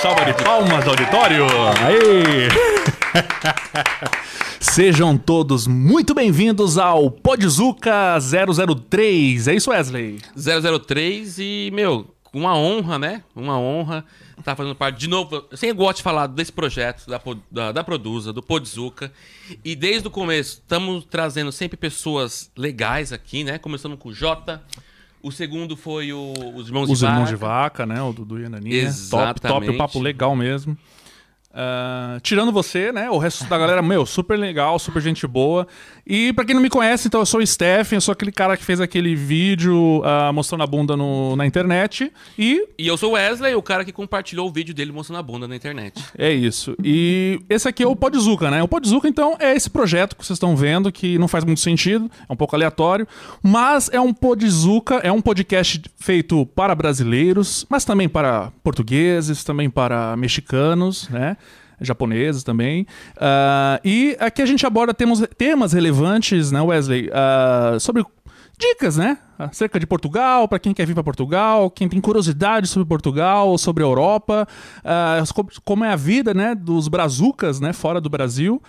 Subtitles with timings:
[0.00, 1.44] Salva de palmas, auditório!
[1.84, 2.48] Aí!
[4.60, 9.48] Sejam todos muito bem-vindos ao Podzuca 003.
[9.48, 10.20] É isso, Wesley?
[10.36, 13.24] 003 e, meu, uma honra, né?
[13.34, 15.44] Uma honra estar tá fazendo parte de novo.
[15.50, 17.20] Eu sempre gosto de falar desse projeto, da,
[17.50, 19.12] da, da Produza, do Podzuca.
[19.64, 23.58] E desde o começo, estamos trazendo sempre pessoas legais aqui, né?
[23.58, 24.62] Começando com o Jota.
[25.28, 27.12] O segundo foi o, os Irmãos os de Vaca.
[27.22, 28.00] Os Irmãos de Vaca, né?
[28.00, 28.76] O Dudu e a Naninha.
[28.76, 29.40] Exatamente.
[29.42, 30.74] Top, top, o papo legal mesmo.
[31.58, 33.10] Uh, tirando você, né?
[33.10, 35.66] O resto da galera, meu, super legal, super gente boa.
[36.06, 38.56] E para quem não me conhece, então eu sou o Stephen, eu sou aquele cara
[38.56, 42.12] que fez aquele vídeo uh, mostrando a bunda no, na internet.
[42.38, 42.64] E.
[42.78, 45.48] E eu sou o Wesley, o cara que compartilhou o vídeo dele mostrando a bunda
[45.48, 46.00] na internet.
[46.16, 46.76] É isso.
[46.82, 48.62] E esse aqui é o Podzuca, né?
[48.62, 52.08] O Podzuca, então, é esse projeto que vocês estão vendo, que não faz muito sentido,
[52.28, 53.06] é um pouco aleatório,
[53.42, 59.68] mas é um Podzuca, é um podcast feito para brasileiros, mas também para portugueses, também
[59.68, 61.36] para mexicanos, né?
[61.80, 62.86] Japoneses também.
[63.16, 67.08] Uh, e aqui a gente aborda temas, temas relevantes, né, Wesley?
[67.08, 68.04] Uh, sobre
[68.58, 69.18] dicas, né?
[69.38, 73.84] Acerca de Portugal, para quem quer vir para Portugal, quem tem curiosidade sobre Portugal, sobre
[73.84, 74.48] a Europa,
[74.80, 78.60] uh, como é a vida, né, dos brazucas, né, fora do Brasil.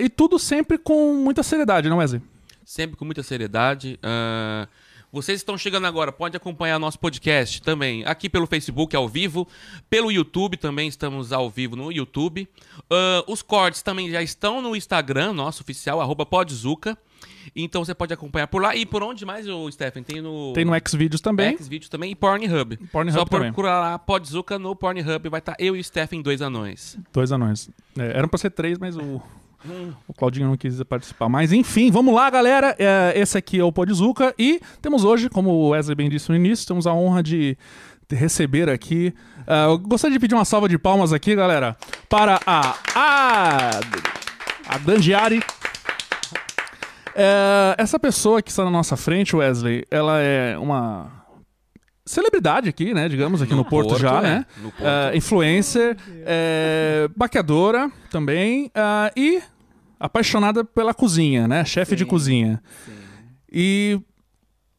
[0.00, 2.22] e tudo sempre com muita seriedade, não, Wesley?
[2.64, 3.98] Sempre com muita seriedade.
[4.04, 4.68] Uh
[5.12, 9.46] vocês estão chegando agora, pode acompanhar nosso podcast também aqui pelo Facebook ao vivo,
[9.88, 12.48] pelo YouTube também estamos ao vivo no YouTube.
[12.82, 16.96] Uh, os cortes também já estão no Instagram, nosso oficial, arroba podzuca.
[17.54, 18.74] Então você pode acompanhar por lá.
[18.76, 20.02] E por onde mais, o Stephen?
[20.02, 20.52] Tem no.
[20.52, 21.56] Tem no Xvideos também.
[21.56, 22.76] Xvideos também e Pornhub.
[22.92, 23.48] Pornhub Só também.
[23.48, 25.28] procurar lá Podzuca no Pornhub.
[25.28, 26.98] Vai estar eu e o Stephen, dois anões.
[27.12, 27.68] Dois anões.
[27.98, 29.20] É, eram pra ser três, mas o.
[30.08, 31.28] O Claudinho não quis participar.
[31.28, 32.74] Mas enfim, vamos lá, galera.
[32.78, 34.34] É, esse aqui é o Podzuca.
[34.38, 37.56] E temos hoje, como o Wesley bem disse no início, temos a honra de
[38.10, 39.14] receber aqui.
[39.40, 41.76] Uh, eu gostaria de pedir uma salva de palmas aqui, galera,
[42.08, 42.74] para a.
[42.94, 43.70] A,
[44.68, 45.42] a Dangiari.
[47.14, 51.19] É, essa pessoa que está na nossa frente, Wesley, ela é uma
[52.10, 53.08] celebridade aqui, né?
[53.08, 54.22] Digamos, aqui no, no Porto, Porto, já, é.
[54.22, 54.46] né?
[54.62, 55.96] Uh, influencer,
[56.26, 59.40] é, baqueadora também uh, e
[59.98, 61.64] apaixonada pela cozinha, né?
[61.64, 62.62] Chefe de cozinha.
[62.84, 62.92] Sim.
[63.52, 64.00] E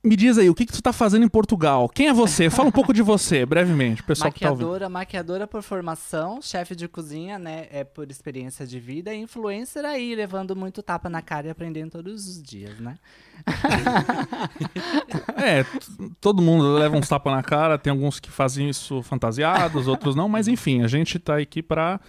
[0.03, 1.87] me diz aí, o que, que tu tá fazendo em Portugal?
[1.87, 2.49] Quem é você?
[2.49, 4.89] Fala um pouco de você, brevemente, pessoal maquiadora, que tá.
[4.89, 7.67] Maquiadora por formação, chefe de cozinha, né?
[7.71, 11.91] É por experiência de vida, e influencer aí, levando muito tapa na cara e aprendendo
[11.91, 12.95] todos os dias, né?
[15.37, 15.63] é,
[16.19, 20.27] todo mundo leva uns tapas na cara, tem alguns que fazem isso fantasiados, outros não,
[20.27, 21.99] mas enfim, a gente tá aqui pra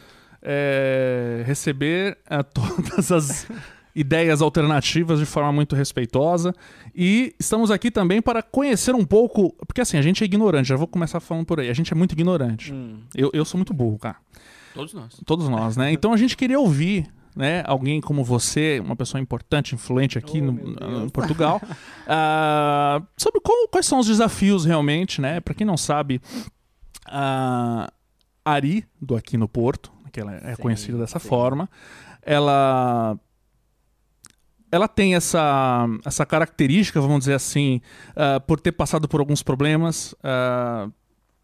[0.41, 3.47] é, receber é, todas as
[3.95, 6.55] ideias alternativas de forma muito respeitosa.
[6.95, 9.55] E estamos aqui também para conhecer um pouco.
[9.67, 11.69] Porque assim, a gente é ignorante, já vou começar falando por aí.
[11.69, 12.73] A gente é muito ignorante.
[12.73, 13.01] Hum.
[13.15, 14.17] Eu, eu sou muito burro, cara.
[14.75, 15.21] Todos nós.
[15.27, 15.93] Todos nós, né?
[15.93, 17.07] Então a gente queria ouvir.
[17.35, 23.69] Né, alguém como você, uma pessoa importante, influente aqui oh, no, Portugal, uh, sobre qual,
[23.69, 25.41] quais são os desafios realmente, né?
[25.41, 26.21] Para quem não sabe,
[27.07, 27.91] a
[28.45, 31.27] Ari do Aqui no Porto, que ela é sim, conhecida dessa sim.
[31.27, 31.71] forma,
[32.21, 33.19] ela
[34.73, 37.83] ela tem essa, essa característica, vamos dizer assim,
[38.13, 40.91] uh, por ter passado por alguns problemas, uh,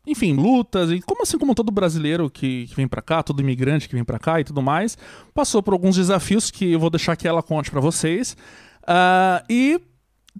[0.06, 3.86] enfim, lutas, e como assim como todo brasileiro que, que vem para cá, todo imigrante
[3.86, 4.96] que vem para cá e tudo mais,
[5.34, 8.34] passou por alguns desafios que eu vou deixar que ela conte para vocês.
[8.84, 9.78] Uh, e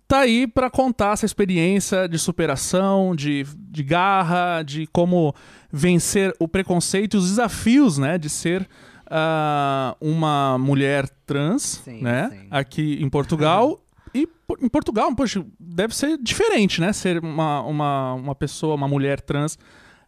[0.07, 5.35] tá aí para contar essa experiência de superação, de, de garra, de como
[5.71, 8.67] vencer o preconceito e os desafios, né, de ser
[9.09, 12.31] uh, uma mulher trans, sim, né?
[12.31, 12.47] Sim.
[12.51, 13.81] Aqui em Portugal.
[14.15, 14.29] e
[14.61, 16.93] em Portugal, poxa, deve ser diferente, né?
[16.93, 19.59] Ser uma, uma, uma pessoa, uma mulher trans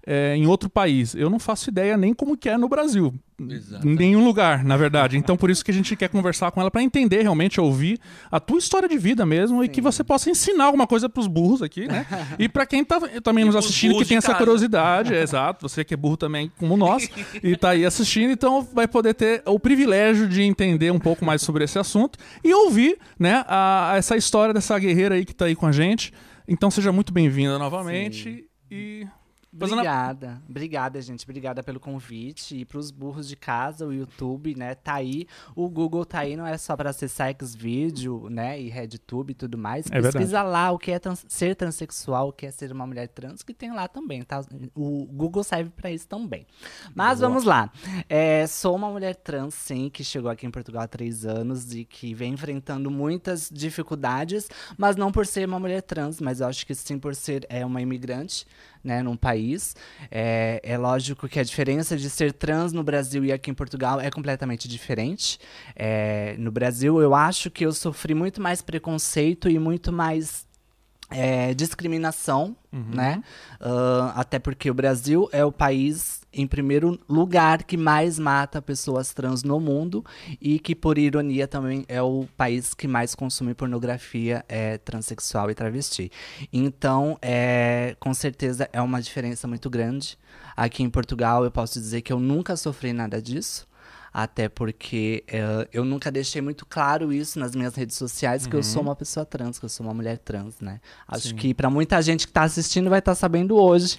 [0.07, 1.15] é, em outro país.
[1.15, 3.15] Eu não faço ideia nem como que é no Brasil.
[3.49, 3.89] Exatamente.
[3.89, 5.17] Em nenhum lugar, na verdade.
[5.17, 7.99] Então, por isso que a gente quer conversar com ela para entender realmente, ouvir
[8.31, 9.65] a tua história de vida mesmo Sim.
[9.65, 12.07] e que você possa ensinar alguma coisa para os burros aqui, né?
[12.39, 15.85] E para quem tá também e nos assistindo que tem essa curiosidade, é, exato, você
[15.85, 17.09] que é burro também como nós
[17.43, 21.43] e tá aí assistindo, então vai poder ter o privilégio de entender um pouco mais
[21.43, 25.47] sobre esse assunto e ouvir, né, a, a essa história dessa guerreira aí que tá
[25.47, 26.13] aí com a gente.
[26.49, 28.45] Então seja muito bem-vinda novamente Sim.
[28.71, 29.07] e
[29.53, 31.25] Obrigada, obrigada, gente.
[31.25, 32.57] Obrigada pelo convite.
[32.57, 34.75] E pros burros de casa, o YouTube, né?
[34.75, 35.27] Tá aí.
[35.57, 38.61] O Google tá aí, não é só pra acessar Xvideo, né?
[38.61, 39.87] E RedTube e tudo mais.
[39.87, 40.49] É Pesquisa verdade.
[40.49, 43.53] lá o que é trans ser transexual, o que é ser uma mulher trans, que
[43.53, 44.41] tem lá também, tá?
[44.75, 46.47] O Google serve para isso também.
[46.95, 47.29] Mas Boa.
[47.29, 47.73] vamos lá.
[48.09, 51.85] É, sou uma mulher trans, sim, que chegou aqui em Portugal há três anos e
[51.85, 54.49] que vem enfrentando muitas dificuldades,
[54.79, 57.67] mas não por ser uma mulher trans, mas eu acho que sim por ser é,
[57.67, 58.47] uma imigrante
[58.83, 59.75] né, num país.
[60.11, 64.01] É, é lógico que a diferença de ser trans no Brasil e aqui em Portugal
[64.01, 65.39] é completamente diferente.
[65.77, 70.47] É, no Brasil, eu acho que eu sofri muito mais preconceito e muito mais
[71.11, 73.23] é, discriminação, né?
[73.61, 79.13] Uh, até porque o Brasil é o país, em primeiro lugar, que mais mata pessoas
[79.13, 80.05] trans no mundo
[80.41, 85.55] e que, por ironia, também é o país que mais consome pornografia é, transexual e
[85.55, 86.11] travesti.
[86.53, 90.19] Então, é, com certeza, é uma diferença muito grande.
[90.57, 93.69] Aqui em Portugal, eu posso dizer que eu nunca sofri nada disso
[94.13, 98.63] até porque eh, eu nunca deixei muito claro isso nas minhas redes sociais que eu
[98.63, 100.81] sou uma pessoa trans, que eu sou uma mulher trans, né?
[101.07, 101.37] Acho Sim.
[101.37, 103.99] que para muita gente que tá assistindo vai estar sabendo hoje.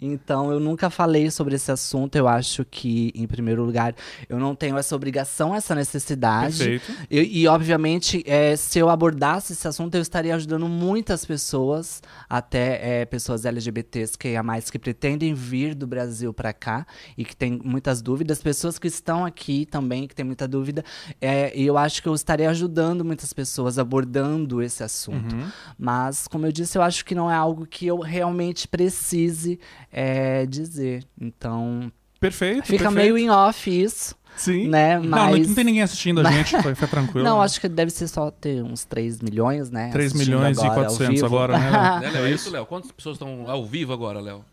[0.00, 2.16] Então eu nunca falei sobre esse assunto.
[2.16, 3.94] Eu acho que, em primeiro lugar,
[4.28, 6.58] eu não tenho essa obrigação, essa necessidade.
[6.58, 7.06] Perfeito.
[7.10, 13.00] E, e, obviamente, é, se eu abordasse esse assunto, eu estaria ajudando muitas pessoas, até
[13.00, 16.86] é, pessoas LGBTs que a mais que pretendem vir do Brasil para cá
[17.16, 20.84] e que têm muitas dúvidas, pessoas que estão aqui também que têm muita dúvida.
[21.20, 25.34] É, e eu acho que eu estaria ajudando muitas pessoas abordando esse assunto.
[25.34, 25.48] Uhum.
[25.78, 29.58] Mas, como eu disse, eu acho que não é algo que eu realmente precise
[29.92, 31.04] é, dizer.
[31.20, 32.66] Então, Perfeito.
[32.66, 32.92] fica perfeito.
[32.94, 34.16] meio em off isso.
[34.36, 34.68] Sim.
[34.68, 37.24] né, Não, mas- não tem ninguém assistindo a gente, foi, foi tranquilo.
[37.24, 39.90] Não, acho que deve ser só ter uns 3 milhões, né?
[39.90, 41.26] 3 assistindo milhões e agora, ao 400 vivo.
[41.26, 41.70] agora, né?
[41.70, 42.00] Léo?
[42.00, 42.26] Né, Léo?
[42.26, 42.64] É isso, Léo?
[42.66, 44.44] Quantas pessoas estão ao vivo agora, Léo?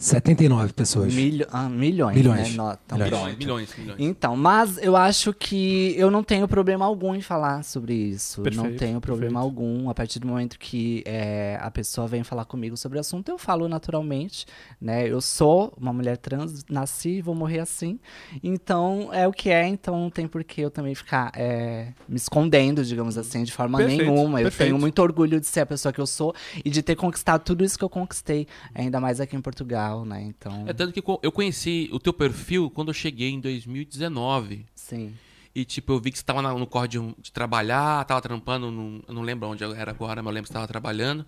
[0.00, 1.12] 79 pessoas.
[1.12, 2.50] Milho- ah, milhões, Milhões.
[2.50, 2.56] né?
[2.56, 3.36] Não, então, Milhões.
[3.36, 3.96] Milhões, milhões.
[4.00, 8.40] Então, mas eu acho que eu não tenho problema algum em falar sobre isso.
[8.40, 9.60] não Perfeito, tenho problema perfeito.
[9.62, 9.90] algum.
[9.90, 13.36] A partir do momento que é, a pessoa vem falar comigo sobre o assunto, eu
[13.36, 14.46] falo naturalmente.
[14.80, 15.06] Né?
[15.06, 18.00] Eu sou uma mulher trans, nasci e vou morrer assim.
[18.42, 19.66] Então, é o que é.
[19.68, 23.76] Então, não tem por que eu também ficar é, me escondendo, digamos assim, de forma
[23.76, 24.40] Perfeito, nenhuma.
[24.40, 24.68] Eu perfeito.
[24.70, 27.62] tenho muito orgulho de ser a pessoa que eu sou e de ter conquistado tudo
[27.62, 28.46] isso que eu conquistei.
[28.74, 30.22] Ainda mais aqui em Portugal, né?
[30.22, 34.64] Então, É tanto que eu conheci o teu perfil quando eu cheguei em 2019.
[34.74, 35.12] sim.
[35.52, 39.02] E, tipo, eu vi que você tava no corre de, de trabalhar, tava trampando, num-
[39.08, 41.26] eu não lembro onde eu era agora, mas eu lembro que você tava trabalhando.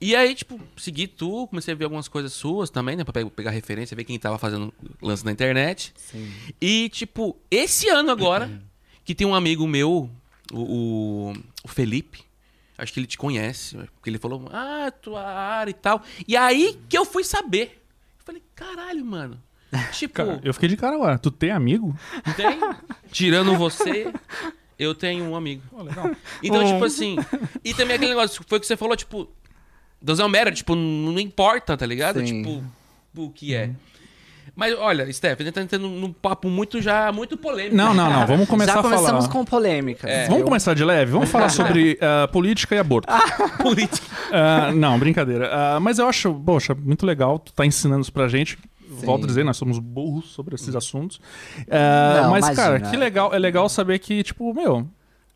[0.00, 3.04] E aí, tipo, segui tu, comecei a ver algumas coisas suas também, né?
[3.04, 4.72] Pra pe- pegar referência, ver quem tava fazendo
[5.02, 5.92] lance na internet.
[5.96, 6.30] Sim.
[6.60, 8.50] E, tipo, esse ano agora,
[9.04, 10.08] que tem um amigo meu,
[10.50, 12.20] o, o Felipe,
[12.78, 16.02] acho que ele te conhece, porque ele falou, ah, tua área e tal.
[16.26, 17.82] E aí que eu fui saber.
[18.18, 19.42] Eu falei, caralho, mano.
[19.92, 21.18] Tipo, Cara, eu fiquei de cara agora.
[21.18, 21.94] Tu tem amigo?
[22.36, 22.58] tem.
[23.10, 24.10] Tirando você,
[24.78, 25.62] eu tenho um amigo.
[25.68, 26.10] Pô, legal.
[26.42, 26.72] Então, Um.
[26.72, 27.16] tipo assim.
[27.62, 29.28] E também aquele negócio, foi o que você falou, tipo.
[30.00, 32.20] Doesn't matter, tipo, não importa, tá ligado?
[32.20, 32.42] Sim.
[32.44, 32.64] Tipo,
[33.16, 33.70] o que é.
[34.58, 37.76] Mas olha, Steph, a gente tá entrando num papo muito já, muito polêmico.
[37.76, 38.26] Não, não, não.
[38.26, 39.28] Vamos começar Já a começamos falar.
[39.28, 40.10] com polêmicas.
[40.26, 41.12] Vamos Eu- começar de leve?
[41.12, 43.06] Vamos falar sobre ah, política e aborto.
[43.62, 44.04] política.
[44.32, 45.48] Ah, não, brincadeira.
[45.52, 47.38] Ah, mas eu acho, poxa, muito legal.
[47.38, 48.58] Tu tá ensinando isso pra gente.
[49.04, 51.20] Volto a dizer, nós somos burros sobre esses assuntos.
[51.70, 52.90] Ah, Não, mas, cara, imagina.
[52.90, 53.32] que legal.
[53.32, 54.88] É legal saber que, tipo, meu,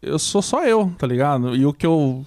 [0.02, 1.54] eu sou só eu, tá ligado?
[1.54, 2.26] E o que eu.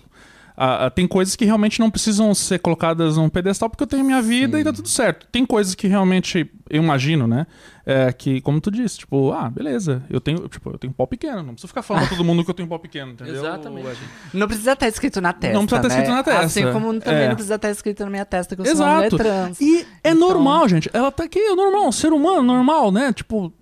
[0.58, 4.04] Ah, ah, tem coisas que realmente não precisam ser colocadas num pedestal porque eu tenho
[4.06, 5.28] minha vida e tá tudo certo.
[5.32, 7.46] Tem coisas que realmente eu imagino, né?
[7.86, 11.38] É, que, como tu disse, tipo, ah, beleza, eu tenho, tipo, eu tenho pau pequeno.
[11.44, 13.36] Não preciso ficar falando pra todo mundo que eu tenho pau pequeno, entendeu?
[13.36, 14.00] Exatamente.
[14.34, 15.56] Não precisa estar escrito na testa.
[15.58, 16.02] Não precisa estar né?
[16.04, 16.46] escrito na testa.
[16.46, 17.28] Assim como também É.
[17.28, 19.18] não precisa estar escrito na minha testa que eu sou uma mulher Exato.
[19.24, 19.62] trans.
[19.62, 20.90] E é Então- normal, gente.
[20.94, 23.14] Ela tá aqui, é normal, um ser humano normal, né?
[23.14, 23.54] Tipo,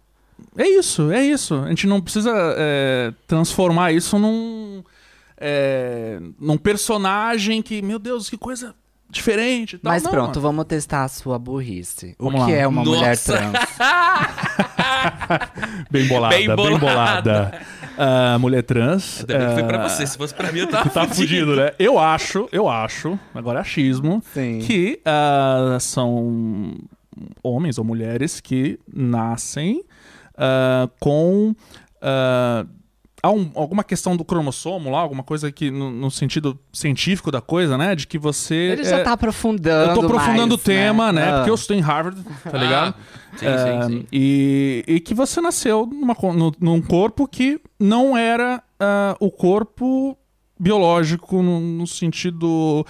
[0.56, 1.56] é isso, é isso.
[1.56, 4.84] A gente não precisa é, transformar isso num.
[5.46, 8.74] É, num personagem que, meu Deus, que coisa
[9.10, 9.78] diferente.
[9.78, 9.92] tal.
[9.92, 12.16] Mas Não, pronto, vamos testar a sua burrice.
[12.18, 12.58] O Vamos que lá.
[12.58, 13.38] é uma mulher Nossa.
[13.38, 13.54] trans?
[15.92, 16.80] Bem bolada, Bem bem bolada.
[16.80, 17.62] bolada.
[17.98, 19.20] Ah, mulher trans.
[19.20, 20.08] Ainda bem que foi pra ah, você.
[20.08, 21.72] Se fosse pra mim, eu tava Tá fudido, né?
[21.78, 24.60] Eu acho, eu acho, agora é achismo, Sim.
[24.60, 26.76] que ah, são
[27.44, 29.84] homens ou mulheres que nascem
[31.00, 31.54] com
[33.24, 37.40] há um- alguma questão do cromossomo lá, alguma coisa que no, no sentido científico da
[37.40, 39.92] coisa, né, de que você Ele já é- tá aprofundando.
[39.92, 41.30] eu tô aprofundando mais, o tema, né?
[41.30, 41.36] Ah.
[41.38, 42.94] Porque eu estou em Harvard, tá ligado?
[42.98, 44.06] Ah, sim, Ah, sim, sim.
[44.12, 50.18] E, e que você nasceu numa no- num corpo que não era ah, o corpo
[50.60, 52.86] biológico no, no sentido.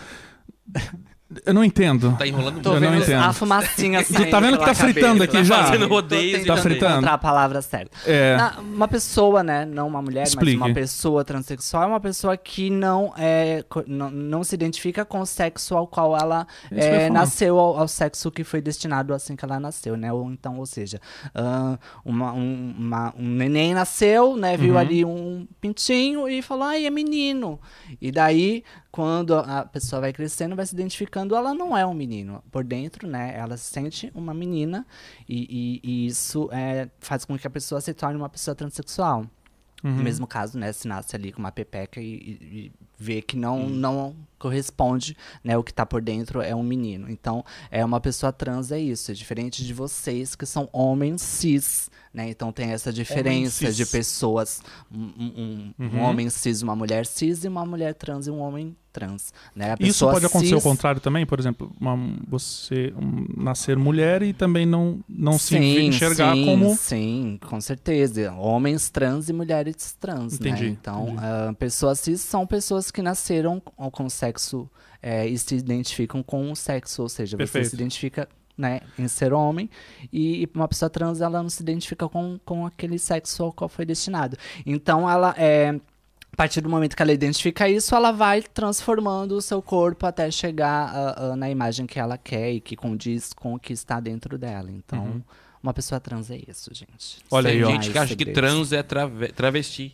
[1.46, 2.16] Eu não entendo.
[2.18, 3.22] Tá enrolando Tô Eu não entendo.
[3.24, 5.38] a fumacinha saindo tá vendo que tá fritando cabeça.
[5.38, 5.64] aqui já?
[5.66, 6.92] fazendo e tentando Tá fritando.
[6.94, 7.98] encontrar a palavra certa.
[8.06, 8.36] É.
[8.38, 10.58] Na- uma pessoa, né, não uma mulher, Explique.
[10.58, 15.20] mas uma pessoa transexual é uma pessoa que não, é, não, não se identifica com
[15.22, 19.36] o sexo ao qual ela É é, nasceu, ao, ao sexo que foi destinado assim
[19.36, 20.12] que ela nasceu, né?
[20.12, 21.00] Ou então, ou seja,
[21.36, 24.80] ah, uma, um, uma- um neném nasceu, né, viu Uhum.
[24.80, 27.60] ali um pintinho e falou, ai, é menino.
[28.02, 32.44] E daí, quando a pessoa vai crescendo, vai se identificando ela não é um menino.
[32.52, 34.86] Por dentro, né, ela se sente uma menina
[35.28, 39.26] e, e- e isso é, faz com que a pessoa se torne uma pessoa transexual.
[39.84, 39.96] Uhum.
[39.98, 42.72] No mesmo caso, né, se nasce ali com uma pepeca e- e
[43.04, 43.70] vê que não, Hum.
[43.70, 47.10] não corresponde, né, o que tá por dentro é um menino.
[47.10, 51.90] Então, é uma pessoa trans é isso, é diferente de vocês que são homens cis,
[52.14, 52.30] né?
[52.30, 56.02] Então tem essa diferença de pessoas, um, um- um Uhum.
[56.02, 59.74] homem cis, uma mulher cis e uma mulher trans e um homem trans, né?
[59.80, 64.34] Isso pode acontecer ao cis- contrário também, por exemplo, uma- você um, nascer mulher e
[64.34, 66.76] também não, não se Sim, enxergar sim, como.
[66.76, 68.32] Sim, com certeza.
[68.34, 70.70] Homens trans e mulheres trans, Entendi, né?
[70.80, 71.18] Então, entendi.
[71.24, 74.70] ah, pessoas cis são pessoas que nasceram com, com sexo
[75.02, 77.66] é, e se identificam com o sexo, ou seja, Perfeito.
[77.66, 79.70] você se identifica né, em ser homem
[80.12, 83.68] e, e uma pessoa trans ela não se identifica com, com aquele sexo ao qual
[83.68, 84.38] foi destinado.
[84.66, 85.70] Então, ela é
[86.32, 90.32] a partir do momento que ela identifica isso, ela vai transformando o seu corpo até
[90.32, 94.00] chegar ah, ah, na imagem que ela quer e que condiz com o que está
[94.00, 94.72] dentro dela.
[94.72, 95.22] Então, Uhum.
[95.62, 97.20] uma pessoa trans é isso, gente.
[97.30, 99.94] Olha Tem aí, gente que acha que trans é trave- travesti.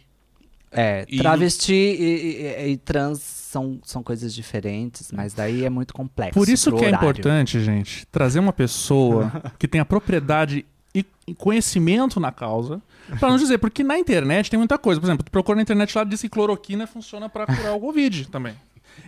[0.71, 5.93] É, E- travesti e, e- e trans são, são coisas diferentes, mas daí é muito
[5.93, 6.33] complexo.
[6.39, 6.95] Por isso que é horário.
[6.95, 11.03] importante, gente, trazer uma pessoa que tenha propriedade e
[11.37, 12.81] conhecimento na causa.
[13.19, 14.99] Pra não dizer, porque na internet tem muita coisa.
[15.01, 18.29] Por exemplo, tu procura na internet lá diz que cloroquina funciona pra curar o Covid
[18.29, 18.53] também.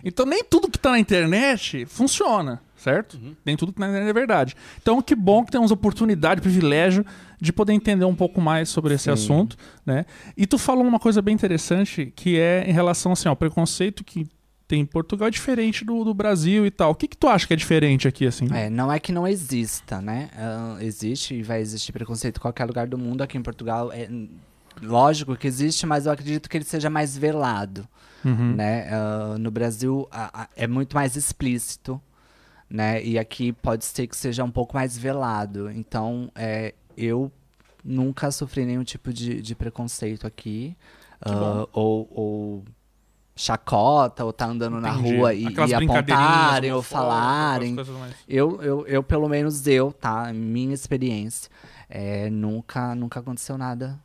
[0.04, 3.18] Então nem tudo que tá na internet funciona, certo?
[3.44, 4.56] Nem tudo que tá na internet é verdade.
[4.80, 7.04] Então que bom que temos oportunidade, privilégio
[7.42, 9.10] de poder entender um pouco mais sobre esse Sim.
[9.10, 10.06] assunto, né?
[10.36, 14.28] E tu falou uma coisa bem interessante que é em relação assim, ao preconceito que
[14.68, 16.92] tem em Portugal é diferente do, do Brasil e tal.
[16.92, 18.46] O que que tu acha que é diferente aqui assim?
[18.54, 20.30] É, não é que não exista, né?
[20.36, 23.22] Ah, existe e vai existir preconceito em qualquer lugar do mundo.
[23.22, 24.08] Aqui em Portugal, é
[24.80, 27.86] lógico que existe, mas eu acredito que ele seja mais velado.
[28.24, 28.54] Uhum.
[28.54, 28.88] né?
[28.88, 32.00] Ah, no Brasil a- a- é muito mais explícito,
[32.70, 33.04] né?
[33.04, 35.68] E aqui pode ser que seja um pouco mais velado.
[35.70, 36.72] Então, é,
[37.04, 37.30] eu
[37.84, 40.76] nunca sofri nenhum tipo de, de preconceito aqui.
[41.20, 42.64] ah, ou, ou
[43.34, 45.16] chacota, ou tá andando na Entendi.
[45.16, 47.74] rua e, e apontarem ou falarem.
[47.74, 50.32] mais- Eu, eu, eu, pelo menos eu, tá?
[50.32, 51.50] Minha experiência,
[51.88, 53.98] é, nunca, nunca aconteceu nada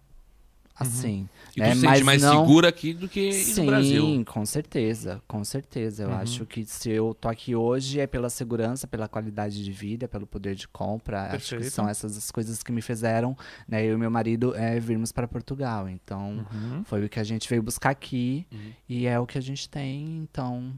[0.79, 1.27] assim.
[1.57, 1.73] E tu né?
[1.73, 4.23] se sente Mas mais não- segura aqui do que Sim, no Brasil.
[4.27, 6.03] com certeza, com certeza.
[6.03, 6.15] Eu Uhum.
[6.17, 10.27] acho que se eu tô aqui hoje é pela segurança, pela qualidade de vida, pelo
[10.27, 11.23] poder de compra.
[11.23, 11.73] Acho que Perfeito.
[11.73, 13.35] são essas as coisas que me fizeram,
[13.67, 15.89] né, eu e meu marido é, virmos para Portugal.
[15.89, 16.83] Então, Uhum.
[16.85, 18.71] foi o que a gente veio buscar aqui Uhum.
[18.87, 20.17] e é o que a gente tem.
[20.29, 20.71] Então,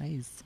[0.00, 0.42] é isso.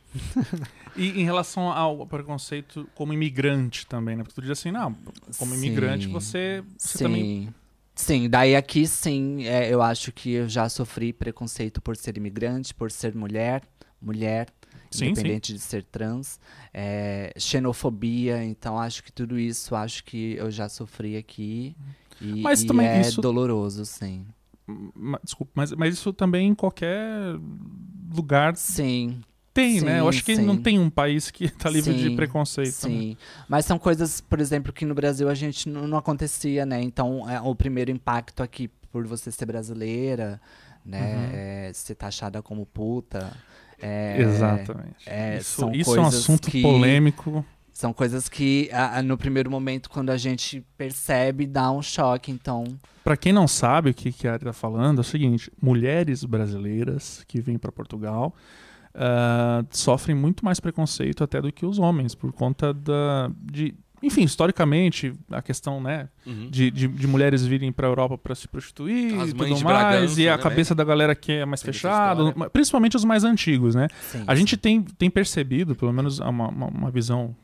[0.97, 4.23] E em relação ao preconceito como imigrante também, né?
[4.23, 4.95] Porque tu diz assim, não,
[5.39, 6.13] como imigrante Sim.
[6.13, 7.05] você, você sim.
[7.05, 7.55] também...
[8.01, 12.73] Sim, daí aqui sim, é, eu acho que eu já sofri preconceito por ser imigrante,
[12.73, 13.63] por ser mulher,
[14.01, 14.47] mulher,
[14.89, 16.39] Sim, independente de ser trans,
[16.73, 21.77] é, xenofobia, então acho que tudo isso, acho que eu já sofri aqui
[22.21, 24.25] e, Mas e também é isso- doloroso, sim.
[25.25, 27.35] Desculpa, mas, mas isso também em qualquer
[28.15, 29.21] lugar Sim,
[29.61, 29.99] tem, né?
[30.01, 30.43] Eu Sim, acho que sim.
[30.45, 32.67] não tem um país que tá livre de Sim, preconceito.
[32.67, 32.73] né?
[32.73, 33.17] Sim,
[33.49, 36.81] mas são coisas, por exemplo, que no Brasil a gente não, não acontecia, né?
[36.83, 40.41] Então, é, o primeiro impacto aqui por você ser brasileira,
[40.85, 41.01] né?
[41.17, 41.31] Uhum.
[41.35, 43.33] É, ser taxada como puta.
[43.81, 45.05] é, Exatamente.
[45.07, 47.45] é, isso isso é um assunto que- polêmico.
[47.73, 52.33] São coisas que, a- a- no primeiro momento, quando a gente percebe, dá um choque.
[52.33, 52.65] Então,
[53.05, 56.25] Pra quem não sabe o que, que a Ari tá falando, é o seguinte: mulheres
[56.25, 58.35] brasileiras que vêm para Portugal
[58.95, 63.31] ah, sofrem muito mais preconceito até do que os homens, por conta da.
[63.41, 66.49] De, enfim, historicamente, a questão, né, Uhum.
[66.51, 69.65] de, de, de mulheres virem para a Europa para se prostituir As e mães tudo
[69.65, 73.25] mais, Bragança, e a né, cabeça da galera que é mais fechada, principalmente os mais
[73.25, 73.89] antigos, né?
[74.03, 74.23] sim.
[74.27, 77.35] A gente tem, tem percebido, pelo menos uma, uma, uma visão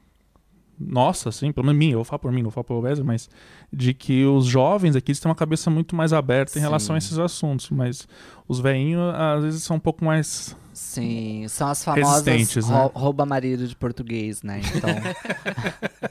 [0.78, 3.06] nossa, assim, pelo menos minha, eu vou falar por mim, não vou falar por Wesley,
[3.06, 3.28] mas
[3.72, 7.00] de que os jovens aqui eles têm uma cabeça muito mais aberta em relação a
[7.00, 7.06] Sim.
[7.06, 8.08] esses assuntos, mas
[8.48, 12.24] os velhinhos às vezes são um pouco mais Sim, são as famosas
[12.68, 12.76] né?
[12.76, 14.60] rou- rouba marido de português, né?
[14.74, 14.90] Então,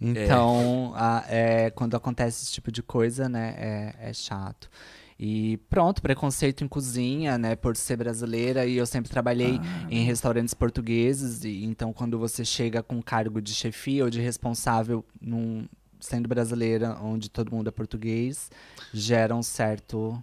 [0.00, 4.68] então a- é, quando acontece esse tipo de coisa, né, é, é chato.
[5.18, 8.66] E pronto, preconceito em cozinha, né, por ser brasileira.
[8.66, 11.44] E eu sempre trabalhei em restaurantes portugueses.
[11.44, 15.68] E então, quando você chega com cargo de chefia ou de responsável num,
[16.00, 18.50] sendo brasileira, onde todo mundo é português,
[18.92, 20.22] gera um certo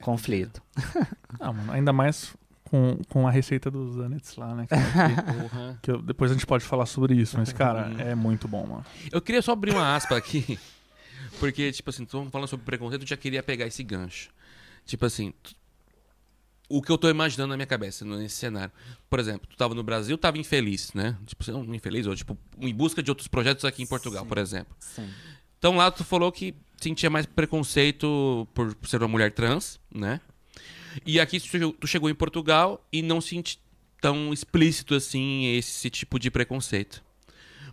[0.00, 0.62] conflito.
[1.40, 2.32] Ah, mano, ainda mais
[2.74, 4.66] com, com a receita dos Anets lá, né?
[4.66, 4.74] Que,
[5.82, 8.00] que eu- depois a gente pode falar sobre isso, mas, cara, Uhum.
[8.00, 8.84] é muito bom, mano.
[9.12, 10.58] Eu queria só abrir uma aspa aqui,
[11.38, 14.30] porque, tipo assim, estamos falando sobre preconceito, eu já queria pegar esse gancho.
[14.84, 15.32] Tipo assim,
[16.68, 18.72] o que eu tô imaginando na minha cabeça nesse cenário.
[19.08, 21.16] Por exemplo, tu tava no Brasil, tava infeliz, né?
[21.26, 24.28] Tipo, não infeliz, ou tipo, em busca de outros projetos aqui em Portugal, Sim.
[24.28, 24.74] por exemplo.
[24.80, 25.08] Sim.
[25.58, 30.20] Então lá tu falou que sentia mais preconceito por ser uma mulher trans, né?
[31.04, 33.58] E aqui tu chegou, em Portugal e não senti
[34.00, 37.02] tão explícito assim esse tipo de preconceito.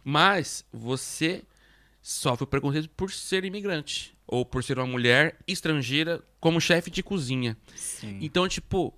[0.04, 1.44] Mas você
[2.02, 7.58] sofre preconceito por ser imigrante ou por ser uma mulher estrangeira como chefe de cozinha.
[7.76, 8.18] Sim.
[8.22, 8.94] Então, tipo,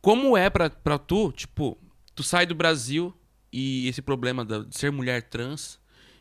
[0.00, 1.78] como é pra, pra tu, tipo,
[2.14, 3.14] tu sai do Brasil
[3.52, 5.78] e esse problema de ser mulher trans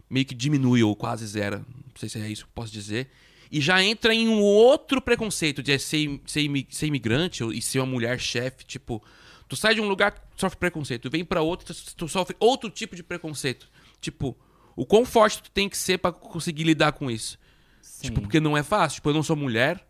[0.10, 3.10] meio que diminui ou quase zero, não sei se é isso que eu posso dizer,
[3.52, 7.80] e já entra em um outro preconceito de ser, ser, imi- ser imigrante e ser
[7.80, 9.04] uma mulher chefe, tipo,
[9.48, 12.96] tu sai de um lugar, sofre preconceito, tu vem pra outro, tu, sofre outro tipo
[12.96, 13.70] de preconceito.
[14.00, 14.38] Tipo,
[14.76, 17.38] o quão forte tu tem que ser pra conseguir lidar com isso?
[17.82, 18.04] Sim.
[18.08, 19.86] Tipo, porque não é fácil, tipo, eu não sou mulher,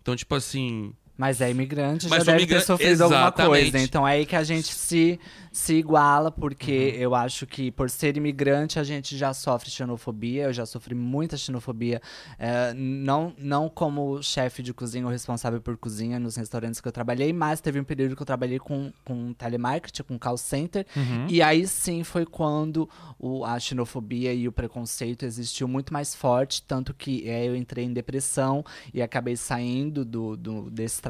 [0.00, 3.70] então, tipo assim, Mas é imigrante, Mas já deve imigra- ter sofrido alguma Exatamente.
[3.70, 3.78] coisa.
[3.84, 5.20] Então é aí que a gente se,
[5.52, 7.02] se iguala, porque Uhum.
[7.02, 10.44] eu acho que por ser imigrante a gente já sofre xenofobia.
[10.44, 12.00] Eu já sofri muita xenofobia,
[12.38, 16.92] eh, não, não como chefe de cozinha ou responsável por cozinha nos restaurantes que eu
[16.92, 20.86] trabalhei, mas teve um período que eu trabalhei com, com telemarketing, com call center.
[20.96, 21.26] Uhum.
[21.28, 26.62] E aí sim foi quando o, a xenofobia e o preconceito existiu muito mais forte,
[26.62, 31.09] tanto que eh, eu entrei em depressão e acabei saindo do, do- desse trabalho,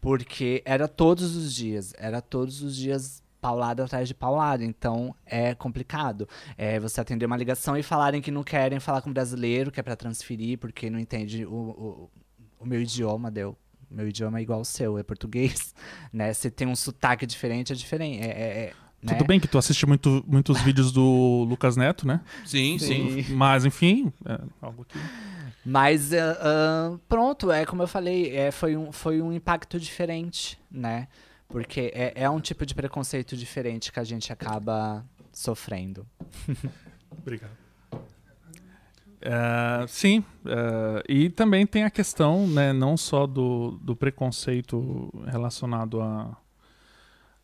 [0.00, 5.54] porque era todos os dias, era todos os dias paulada atrás de paulada, então é
[5.54, 6.28] complicado.
[6.58, 9.82] É você atender uma ligação e falarem que não querem falar com brasileiro, que é
[9.82, 12.10] para transferir, porque não entende o, o,
[12.60, 13.56] o meu idioma, deu.
[13.90, 15.74] Meu idioma é igual ao seu, é português,
[16.12, 16.32] né?
[16.32, 18.20] Se tem um sotaque diferente, é diferente.
[18.22, 19.14] É, é- é, né?
[19.14, 22.20] Tudo bem que tu assiste muito, muitos vídeos do Lucas Neto, né?
[22.78, 22.78] sim,
[23.24, 23.34] sim.
[23.34, 24.98] Mas, enfim, é algo que...
[25.64, 30.58] Mas ah, ah, pronto, é como eu falei, é, foi, um, foi um impacto diferente,
[30.70, 31.08] né?
[31.48, 36.06] Porque é, é um tipo de preconceito diferente que a gente acaba sofrendo.
[37.10, 37.50] Obrigado.
[39.22, 46.00] É, sim, é, e também tem a questão, né, não só do, do preconceito relacionado
[46.00, 46.34] a,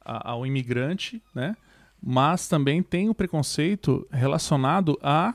[0.02, 1.54] a- ao imigrante, né,
[2.02, 5.34] mas também tem o preconceito relacionado a,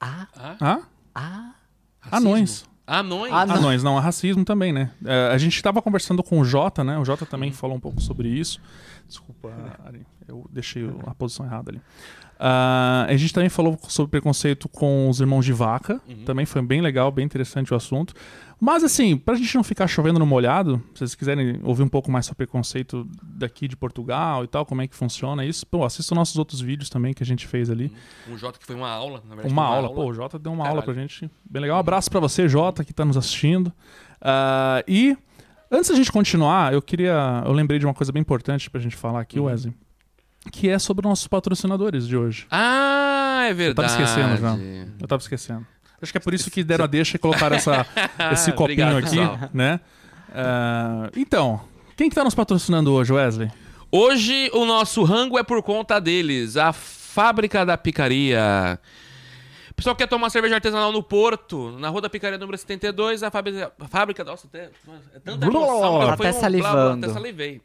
[0.00, 0.26] Ah,
[0.60, 0.80] Ah,
[1.14, 1.52] ah,
[2.00, 2.30] racismo?
[2.30, 2.64] anões.
[2.86, 3.32] Anões?
[3.32, 3.38] Não.
[3.56, 4.92] Anões, não, a racismo também, né?
[5.04, 6.96] É, a gente estava conversando com o Jota, né?
[6.98, 8.60] O Jota também falou um pouco sobre isso.
[9.08, 9.52] Desculpa,
[9.84, 11.80] Ari, eu deixei a posição errada ali.
[12.38, 16.00] Ah, a gente também falou sobre preconceito com os irmãos de vaca.
[16.24, 18.14] Também foi bem legal, bem interessante o assunto.
[18.58, 22.10] Mas assim, pra gente não ficar chovendo no molhado, se vocês quiserem ouvir um pouco
[22.10, 26.14] mais sobre preconceito daqui de Portugal e tal, como é que funciona isso, pô, assistam
[26.14, 27.92] nossos outros vídeos também que a gente fez ali.
[28.30, 29.52] Um Jota que foi uma aula, na verdade.
[29.52, 29.94] Uma foi aula.
[29.94, 30.80] Pô, o Jota deu uma Caralho.
[30.80, 31.30] aula pra gente.
[31.48, 31.76] Bem legal.
[31.76, 33.70] Um abraço pra você, Jota, que tá nos assistindo.
[34.22, 35.14] Ah, e
[35.70, 37.42] antes da gente continuar, eu queria.
[37.44, 39.46] Eu lembrei de uma coisa bem importante pra gente falar aqui, Uhum.
[39.46, 39.74] Wesley.
[40.50, 42.46] Que é sobre nossos patrocinadores de hoje.
[42.50, 43.92] Ah, é tava verdade.
[43.92, 44.56] esquecendo já.
[45.00, 45.66] Eu tava esquecendo.
[46.00, 47.86] Acho que é por isso que deram a deixa e colocaram essa,
[48.32, 49.50] esse copinho Obrigado, aqui, pessoal.
[49.52, 49.80] né?
[50.34, 51.60] Ah, então,
[51.96, 53.50] quem que tá nos patrocinando hoje, Wesley?
[53.90, 58.78] Hoje o nosso rango é por conta deles, a Fábrica da Picaria.
[59.74, 63.30] Pessoal que quer tomar cerveja artesanal no Porto, na Rua da Picaria número 72, a
[63.30, 64.70] fábrica, a fábrica nossa, até,
[65.14, 67.06] é tanta emoção, Até foi um blá, blá, salivando.
[67.06, 67.60] até salivei.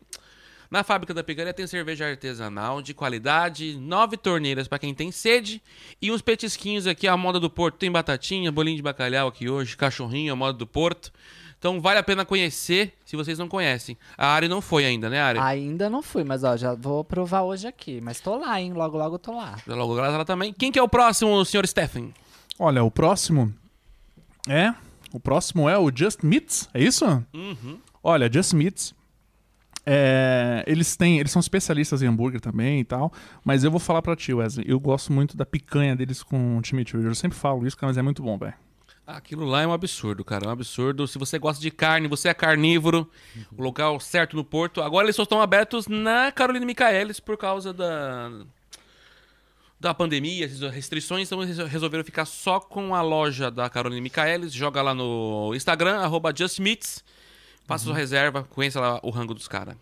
[0.72, 5.62] Na Fábrica da Picaria tem cerveja artesanal de qualidade, nove torneiras pra quem tem sede
[6.02, 7.76] e uns petisquinhos aqui, a moda do Porto.
[7.76, 11.12] Tem batatinha, bolinho de bacalhau aqui hoje, cachorrinho, a moda do Porto.
[11.60, 13.98] Então vale a pena conhecer, se vocês não conhecem.
[14.18, 15.40] A Ari não foi ainda, né, Ari?
[15.40, 18.00] ainda não fui, mas ó, já vou provar hoje aqui.
[18.02, 18.72] Mas tô lá, hein?
[18.72, 19.58] Logo, logo tô lá.
[19.68, 20.54] Logo lá ela também.
[20.54, 22.14] Quem que é o próximo, senhor Stephen?
[22.58, 23.54] Olha, o próximo
[24.48, 24.74] é.
[25.12, 27.06] O próximo é o Just Meats, é isso?
[27.34, 27.78] Uhum.
[28.02, 28.96] Olha, Just Meats.
[29.86, 33.12] É, eles têm, eles são especialistas em hambúrguer também e tal,
[33.44, 34.66] mas eu vou falar pra ti, Wesley.
[34.68, 37.06] Eu gosto muito da picanha deles com chimichurri.
[37.06, 38.54] Eu sempre falo isso, cara, mas é muito bom, velho.
[39.06, 40.46] Aquilo lá é um absurdo, cara.
[40.46, 41.08] É um absurdo.
[41.08, 43.10] Se você gosta de carne, você é carnívoro,
[43.58, 44.82] o local certo no Porto.
[44.82, 48.32] Agora eles só estão abertos na Carolina Micaelis por causa da.
[49.80, 54.54] Da pandemia, as restrições, então eles resolveram ficar só com a loja da Carolina Micaelis.
[54.54, 57.04] Joga lá no Instagram, arroba JustMeats.
[57.72, 59.76] Faça sua reserva, conheça lá o rango dos caras.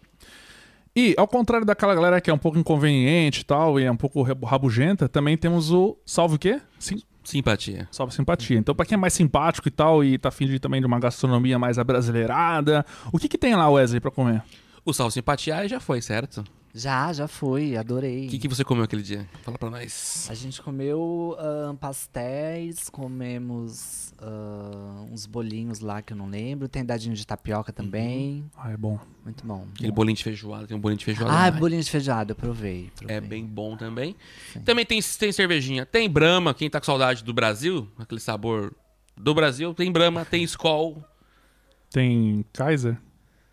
[0.95, 3.95] E, ao contrário daquela galera que é um pouco inconveniente e tal, e é um
[3.95, 6.60] pouco rab- rabugenta, também temos o Salve o quê?
[6.80, 7.88] Sim, Simpatia.
[7.91, 8.58] Salve Simpatia.
[8.58, 10.99] Então, pra quem é mais simpático e tal, e tá afim de, também de uma
[10.99, 14.41] gastronomia mais abrasileirada, o que que tem lá, Wesley, pra comer?
[14.84, 16.43] O Sal Simpatia já foi, certo?
[16.73, 18.27] Já, já fui, adorei.
[18.27, 19.27] O que, que você comeu aquele dia?
[19.43, 20.27] Fala pra nós.
[20.29, 26.67] A gente comeu ahn, pastéis, comemos ahn, uns bolinhos lá que eu não lembro.
[26.67, 28.45] Tem dadinho de tapioca também.
[28.55, 28.99] Ah, é bom.
[29.23, 29.67] Muito bom.
[29.73, 31.34] Aquele bolinho de feijoada, tem um bolinho de feijoada.
[31.34, 31.51] Ah, lá.
[31.51, 32.91] bolinho de feijoada, eu provei.
[32.95, 33.15] provei.
[33.15, 34.15] É bem bom também.
[34.63, 35.86] Também tem, tem cervejinha.
[35.86, 38.75] Tem Brahma, quem tá com saudade do Brasil, aquele sabor
[39.17, 41.03] do Brasil, tem Brahma, tem Skol.
[41.89, 42.99] Tem Kaiser,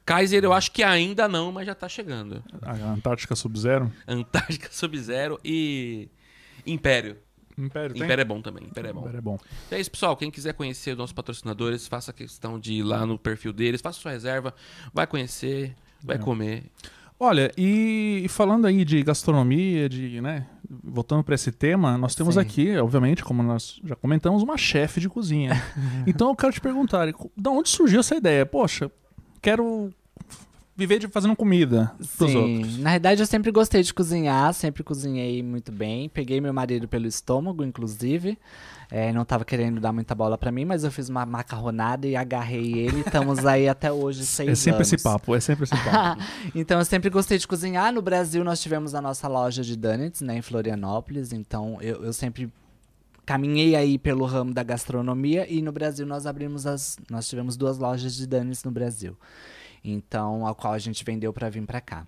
[0.06, 2.42] Kaiser eu acho que ainda não, mas já tá chegando.
[2.62, 3.92] a Antártica Sub-Zero.
[4.06, 6.08] Antártica Sub-Zero e
[6.64, 7.16] Império.
[7.58, 8.04] Império tem?
[8.04, 9.00] Império é bom também, Império é bom.
[9.00, 9.38] Império é bom.
[9.66, 10.16] Então é isso, pessoal.
[10.16, 13.98] Quem quiser conhecer os nossos patrocinadores, faça questão de ir lá no perfil deles, faça
[13.98, 14.54] sua reserva,
[14.94, 16.18] vai conhecer, vai É.
[16.18, 16.64] comer.
[17.18, 20.46] Olha, e falando aí de gastronomia, de, né,
[20.84, 22.40] voltando para esse tema, nós temos Sim.
[22.40, 25.50] aqui, obviamente, como nós já comentamos, uma chefe de cozinha.
[26.06, 28.44] então eu quero te perguntar, de onde surgiu essa ideia?
[28.44, 28.90] Poxa,
[29.46, 29.92] quero
[30.74, 32.78] viver de fazendo comida pros Sim, outros.
[32.78, 36.08] na verdade eu sempre gostei de cozinhar, sempre cozinhei muito bem.
[36.08, 38.36] Peguei meu marido pelo estômago, inclusive.
[38.90, 42.16] É, não tava querendo dar muita bola pra mim, mas eu fiz uma macarronada e
[42.16, 43.00] agarrei ele.
[43.00, 44.92] Estamos aí até hoje, seis É sempre anos.
[44.92, 46.22] esse papo, é sempre esse papo.
[46.54, 47.92] então eu sempre gostei de cozinhar.
[47.92, 51.32] No Brasil nós tivemos a nossa loja de donuts, né, em Florianópolis.
[51.32, 52.50] Então eu, eu sempre
[53.26, 57.76] caminhei aí pelo ramo da gastronomia e no Brasil nós abrimos as, nós tivemos duas
[57.76, 59.18] lojas de donuts no Brasil.
[59.84, 62.06] Então, a qual a gente vendeu para vir para cá.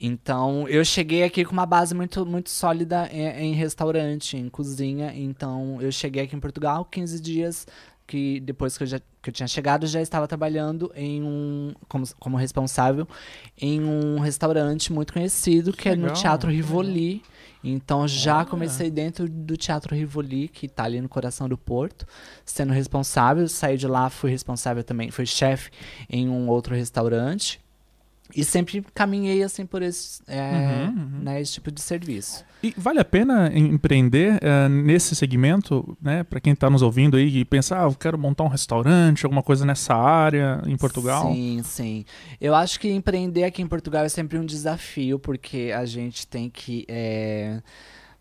[0.00, 5.12] Então, eu cheguei aqui com uma base muito, muito sólida em, em restaurante, em cozinha.
[5.14, 7.66] Então, eu cheguei aqui em Portugal 15 dias
[8.06, 12.04] que depois que eu, já, que eu tinha chegado, já estava trabalhando em um como,
[12.18, 13.06] como responsável
[13.60, 17.22] em um restaurante muito conhecido que, é no legal, Teatro que Rivoli.
[17.62, 18.46] Então já Olha.
[18.46, 22.06] comecei dentro do Teatro Rivoli, que está ali no coração do Porto,
[22.44, 23.48] sendo responsável.
[23.48, 25.70] Saí de lá, fui responsável também, fui chefe
[26.08, 27.60] em um outro restaurante.
[28.36, 31.18] E sempre caminhei assim por esse, é, Uhum, uhum.
[31.22, 32.44] Né, esse tipo de serviço.
[32.62, 36.24] E vale a pena em- empreender eh, nesse segmento, né?
[36.24, 39.42] Para quem tá nos ouvindo aí e pensa, ah, eu quero montar um restaurante, alguma
[39.42, 41.32] coisa nessa área em Portugal.
[41.32, 42.04] Sim, sim.
[42.40, 46.50] Eu acho que empreender aqui em Portugal é sempre um desafio, porque a gente tem
[46.50, 47.62] que, é,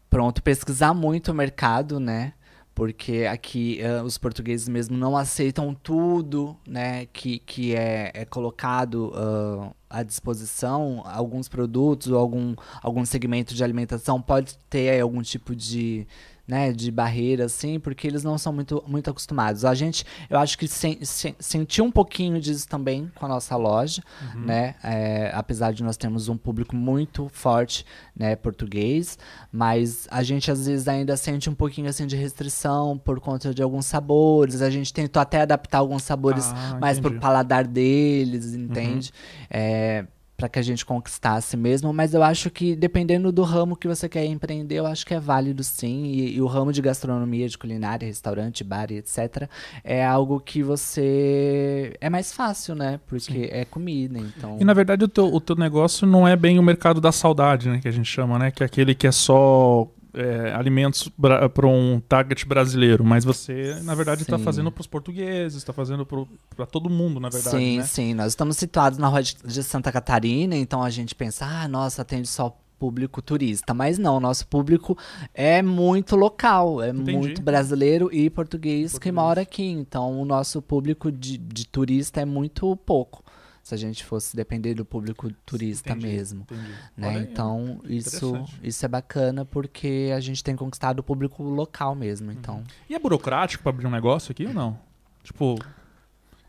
[0.10, 2.34] pronto, pesquisar muito o mercado, né?
[2.78, 7.08] Porque aqui eh, os portugueses mesmo não aceitam tudo, né?
[7.08, 11.02] Que, que é, é colocado ah, à disposição.
[11.04, 16.06] Alguns produtos ou algum, algum segmento de alimentação pode ter algum tipo de,
[16.48, 19.66] né, de barreira, assim, porque eles não são muito, muito acostumados.
[19.66, 23.56] A gente, eu acho que sen, sen- sentiu um pouquinho disso também com a nossa
[23.58, 24.02] loja,
[24.34, 24.76] né?
[24.84, 29.18] É, apesar de nós termos um público muito forte, né, português,
[29.52, 33.62] mas a gente às vezes ainda sente um pouquinho assim de restrição por conta de
[33.62, 34.62] alguns sabores.
[34.62, 37.20] A gente tentou até adaptar alguns sabores Ah, mais pro entendi.
[37.22, 39.12] paladar deles, entende?
[39.50, 40.06] É,
[40.38, 44.08] para que a gente conquistasse mesmo, mas eu acho que dependendo do ramo que você
[44.08, 46.04] quer empreender, eu acho que é válido sim.
[46.06, 49.50] E, e o ramo de gastronomia, de culinária, restaurante, bar e etc.,
[49.84, 51.95] é algo que você.
[52.00, 53.00] É mais fácil, né?
[53.08, 54.58] Porque é comida, então.
[54.60, 57.67] E na verdade o teu, o teu negócio não é bem o mercado da saudade,
[57.67, 57.80] né?
[57.80, 58.52] Que a gente chama, né?
[58.52, 61.10] Que é aquele que é só é, alimentos
[61.54, 63.04] para um target brasileiro.
[63.04, 67.30] Mas você, na verdade, está fazendo para os portugueses, está fazendo para todo mundo, na
[67.30, 67.84] verdade, sim, né?
[67.84, 68.14] sim.
[68.14, 72.28] Nós estamos situados na rua de, Santa Catarina, então a gente pensa, ah, nossa, atende
[72.28, 73.74] só público turista.
[73.74, 74.98] Mas não, nosso público
[75.34, 77.18] é muito local, é Entendi.
[77.18, 79.16] muito brasileiro e português, que Português.
[79.16, 79.66] mora aqui.
[79.66, 83.24] Então o nosso público de, de turista é muito pouco.
[83.68, 86.42] Se a gente fosse depender do público turista Entendi, mesmo.
[86.44, 86.72] entendi.
[86.96, 87.08] Né?
[87.10, 88.60] Olha Então, isso, interessante.
[88.64, 92.32] isso é bacana porque a gente tem conquistado o público local mesmo.
[92.32, 94.80] Então, E é burocrático para abrir um negócio aqui ou não?
[95.22, 95.60] Tipo,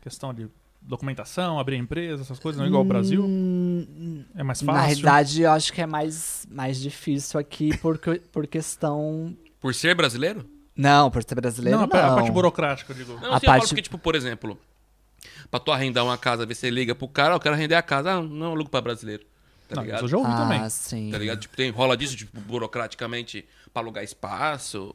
[0.01, 0.49] questão de
[0.81, 3.25] documentação, abrir empresa, essas coisas, não é igual ao Brasil?
[3.25, 4.87] Hum, É mais Na fácil?
[4.87, 7.99] realidade, eu acho que é mais, mais difícil aqui por,
[8.31, 9.37] por questão.
[9.61, 10.49] Por ser brasileiro?
[10.77, 11.81] Não, por ser brasileiro.
[11.81, 13.15] não, Não, a parte burocrática, eu digo.
[13.15, 14.57] Não, A eu falo parte- porque, tipo, por exemplo,
[15.51, 17.83] pra tu arrendar uma casa, ver você liga pro cara, "Ah, eu quero arrendar a
[17.83, 18.13] casa.
[18.13, 19.25] Ah, não, eu alugo pra brasileiro.
[19.69, 19.97] Tá Não, ligado?
[19.99, 20.71] isso eu já ouvi ah, também.
[20.71, 21.11] sim.
[21.11, 21.41] Tá ligado?
[21.41, 24.95] Tipo, tem, rola disso, tipo, burocraticamente, pra alugar espaço.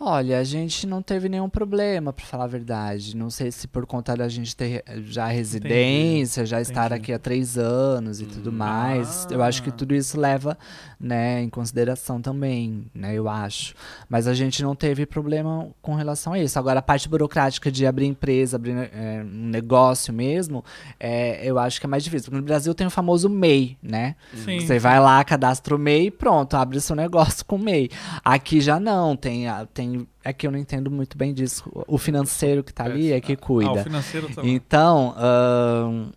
[0.00, 3.16] Olha, a gente não teve nenhum problema, pra falar a verdade.
[3.16, 6.94] Não sei se por conta da gente ter já residência, já estar entendi.
[7.02, 9.26] aqui há três anos e tudo mais.
[9.28, 9.72] Eu acho que Ah.
[9.72, 10.56] tudo isso leva,
[11.00, 13.74] né, em consideração também, né, eu acho.
[14.08, 16.56] Mas a gente não teve problema com relação a isso.
[16.60, 20.64] Agora, a parte burocrática de abrir empresa, abrir é, um negócio mesmo,
[21.00, 22.26] é, eu acho que é mais difícil.
[22.26, 24.14] Porque no Brasil tem o famoso MEI, né?
[24.44, 24.60] Sim.
[24.60, 27.90] Você vai lá, cadastra o MEI e pronto, abre seu negócio com o MEI.
[28.24, 30.08] Aqui já não, tem, a- tem.
[30.24, 31.70] É que eu não entendo muito bem disso.
[31.86, 33.82] O financeiro que tá ali é que Ah, o cuida.
[33.84, 34.48] financeiro tá lá.
[34.48, 36.10] Então, ahn,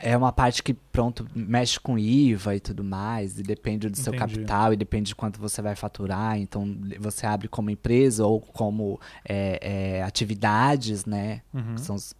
[0.00, 4.14] é uma parte que, pronto, mexe com IVA e tudo mais, e depende do seu
[4.14, 4.34] Entendi.
[4.34, 6.38] capital, e depende de quanto você vai faturar.
[6.38, 9.58] Então, você abre como empresa ou como é,
[9.98, 11.42] é, atividades, né?
[11.52, 11.74] Uhum.
[11.74, 12.14] Que são os,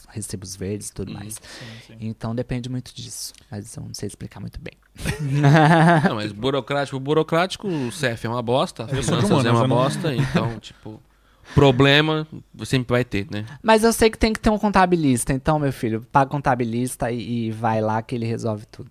[0.00, 1.18] os recibos verdes e tudo Uhum.
[1.18, 1.34] mais.
[1.34, 1.96] Sim, sim.
[2.00, 3.32] Então, depende muito disso.
[3.50, 4.72] Mas eu não sei explicar muito bem.
[5.20, 9.68] Não, mas burocrático, burocrático, o CF é uma bosta, Eu finanças humanas, é uma não-
[9.76, 11.00] bosta, então, tipo,
[11.54, 12.26] problema
[12.64, 13.46] sempre vai ter, né?
[13.62, 15.32] Mas eu sei que tem que ter um contabilista.
[15.32, 18.90] Então, meu filho, paga o contabilista e, e vai lá que ele resolve tudo.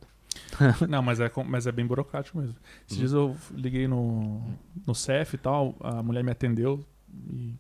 [0.90, 2.56] Não, mas é, mas é bem burocrático mesmo.
[2.88, 4.42] Esses dias eu liguei no,
[4.88, 6.84] no CEF e tal, a mulher me atendeu
[7.32, 7.54] e.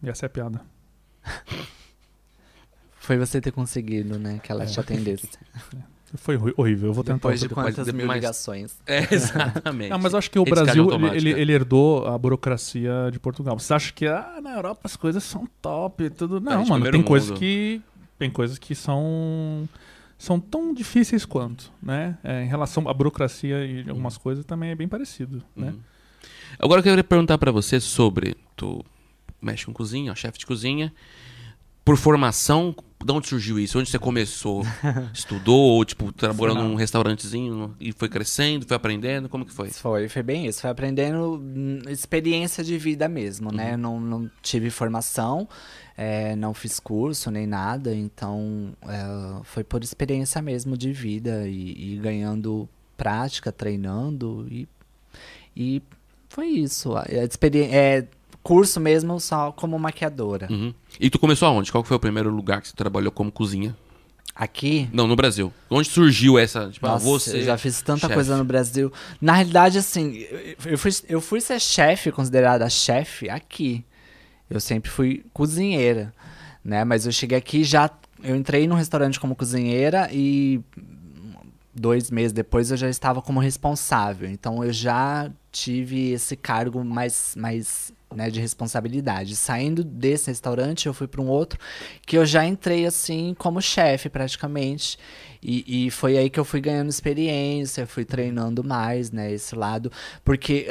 [0.00, 0.60] E essa é a piada.
[3.08, 4.38] Foi você ter conseguido, né?
[4.42, 4.66] Que ela É.
[4.66, 5.30] te atendesse.
[6.16, 7.16] Foi horrível, eu vou tentar.
[7.16, 7.66] Depois de depois.
[7.68, 8.76] quantas mas- mil mas- ligações.
[8.86, 9.88] É, exatamente.
[9.90, 13.58] Não, mas eu acho que o Brasil ele, ele- herdou a burocracia de Portugal.
[13.58, 16.38] Você acha que ah, na Europa as coisas são top e tudo?
[16.40, 17.80] Não, de mano, tem coisas que
[18.18, 19.66] tem coisas que são
[20.18, 22.16] são tão difíceis quanto, né?
[22.24, 25.68] É, em relação à burocracia e algumas coisas também é bem parecido, né?
[25.72, 25.78] Uhum.
[26.58, 28.34] Agora eu queria perguntar pra você sobre.
[28.56, 28.82] Tu
[29.42, 30.92] mexe com cozinha, ó, chefe de cozinha.
[31.84, 33.78] Por formação, de onde surgiu isso?
[33.78, 34.62] Onde você começou?
[35.14, 36.68] Estudou ou, tipo, trabalhou Não.
[36.70, 39.28] num restaurantezinho e foi crescendo, foi aprendendo?
[39.28, 39.70] Como que foi?
[39.70, 40.62] Foi, foi bem isso.
[40.62, 43.76] Foi aprendendo hum, experiência de vida mesmo, né?
[43.76, 45.48] Não, não tive formação,
[45.96, 51.94] é, não fiz curso nem nada, então é, foi por experiência mesmo de vida e,
[51.94, 54.68] e ganhando prática, treinando e,
[55.56, 55.82] e
[56.28, 56.96] foi isso.
[56.96, 58.06] A, a experi- é,
[58.42, 60.46] curso mesmo só como maquiadora.
[60.50, 60.72] Uhum.
[60.98, 61.70] E tu começou aonde?
[61.72, 63.76] Qual foi o primeiro lugar que você trabalhou como cozinha?
[64.34, 65.52] Aqui, Não, no Brasil.
[65.68, 66.70] Onde surgiu essa?
[66.70, 67.38] Tipo, ah, Nossa, você.
[67.38, 68.14] eu já fiz tanta chefe.
[68.14, 68.92] coisa no Brasil.
[69.20, 73.84] Na realidade, assim, eu- eu fui, eu fui ser chefe, considerada chefe, aqui.
[74.48, 76.14] Eu sempre fui cozinheira,
[76.64, 76.84] né?
[76.84, 77.90] Mas eu cheguei aqui já.
[78.22, 80.60] Eu entrei num restaurante como cozinheira e
[81.74, 84.28] dois meses depois eu já estava como responsável.
[84.30, 89.36] Então eu já tive esse cargo mais, mais né, de responsabilidade.
[89.36, 91.58] Saindo desse restaurante, eu fui para um outro
[92.06, 94.98] que eu já entrei assim como chefe praticamente.
[95.42, 99.90] E, e foi aí que eu fui ganhando experiência, fui treinando mais, né, esse lado.
[100.24, 100.66] Porque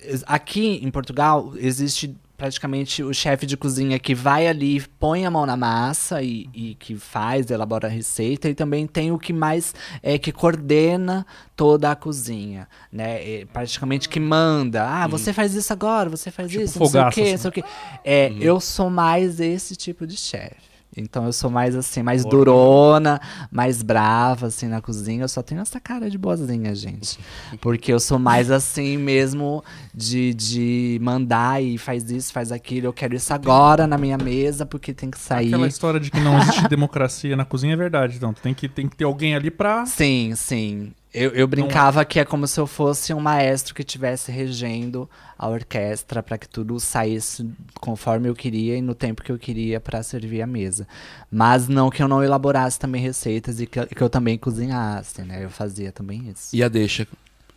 [0.00, 5.30] es- aqui em Portugal existe praticamente o chefe de cozinha que vai ali, põe a
[5.30, 9.32] mão na massa e, e que faz, elabora a receita, e também tem o que
[9.32, 11.24] mais é que coordena
[11.54, 13.42] toda a cozinha, né?
[13.42, 14.82] É, praticamente que manda.
[14.84, 17.38] Ah, você faz isso agora, você faz Tipo isso, não sei o quê, não assim.
[17.38, 17.64] sei o quê.
[18.04, 20.71] É, eu sou mais esse tipo de chefe.
[20.96, 22.36] Então eu sou mais assim, mais Porra.
[22.36, 25.24] durona, mais brava assim na cozinha.
[25.24, 27.18] Eu só tenho essa cara de boazinha, gente.
[27.60, 32.86] Porque eu sou mais assim mesmo de, de mandar e faz isso, faz aquilo.
[32.86, 35.48] Eu quero isso agora na minha mesa porque tem que sair.
[35.48, 38.88] Aquela história de que não existe democracia na cozinha é verdade, então tem que tem
[38.88, 40.92] que ter alguém ali pra Sim, sim.
[41.14, 45.46] Eu, eu brincava que é como se eu fosse um maestro que estivesse regendo a
[45.46, 47.46] orquestra para que tudo saísse
[47.80, 50.88] conforme eu queria e no tempo que eu queria para servir a mesa.
[51.30, 55.20] Mas não que eu não elaborasse também receitas e que, eu- que eu também cozinhasse,
[55.22, 55.44] né?
[55.44, 56.56] Eu fazia também isso.
[56.56, 57.06] E a deixa.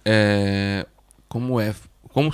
[0.03, 0.85] É...
[1.29, 1.73] Como é?
[2.09, 2.29] Como.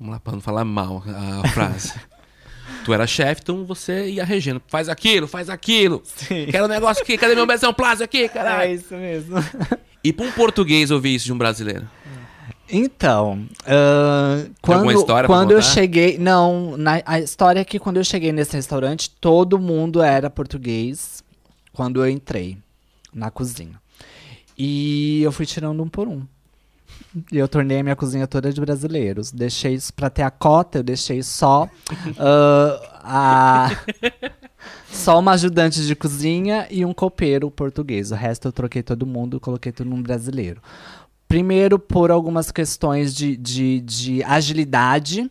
[0.00, 1.94] Vamos lá, pra não falar mal a frase.
[2.84, 4.60] tu era chefe, então você ia regendo.
[4.66, 6.02] Faz aquilo, faz aquilo.
[6.04, 6.46] Sim.
[6.50, 8.74] Quero um negócio aqui, cadê meu mesão plástico aqui, É caralho?
[8.74, 9.36] isso mesmo.
[10.04, 11.88] E pra um português ouvir isso de um brasileiro?
[12.68, 16.16] Então, ahn, quando, quando eu cheguei.
[16.16, 21.22] Não, na- a história é que quando eu cheguei nesse restaurante, todo mundo era português
[21.72, 22.56] quando eu entrei
[23.12, 23.80] na cozinha.
[24.56, 26.22] E eu fui tirando um por um.
[27.30, 29.30] E eu tornei a minha cozinha toda de brasileiros.
[29.30, 31.68] Deixei isso pra ter a cota, eu deixei só
[32.18, 33.70] ah, a.
[34.92, 38.12] Só uma ajudante de cozinha e um copeiro português.
[38.12, 40.60] O resto eu troquei todo mundo, coloquei todo mundo brasileiro.
[41.26, 45.30] Primeiro, por algumas questões de, de, de agilidade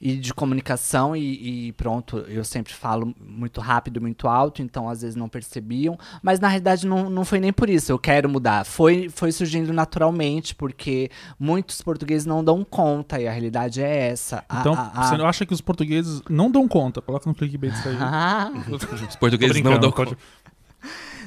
[0.00, 5.00] e de comunicação, e, e pronto, eu sempre falo muito rápido, muito alto, então às
[5.00, 5.98] vezes não percebiam.
[6.22, 8.64] Mas na realidade não, não foi nem por isso, eu quero mudar.
[8.66, 14.44] Foi, foi surgindo naturalmente, porque muitos portugueses não dão conta, e a realidade é essa.
[14.48, 17.00] A- Então, a- a- você não acha que os portugueses não dão conta?
[17.00, 17.96] Coloca no clickbait isso aí.
[17.98, 18.50] Ah,
[19.08, 20.16] Os portugueses não dão conta.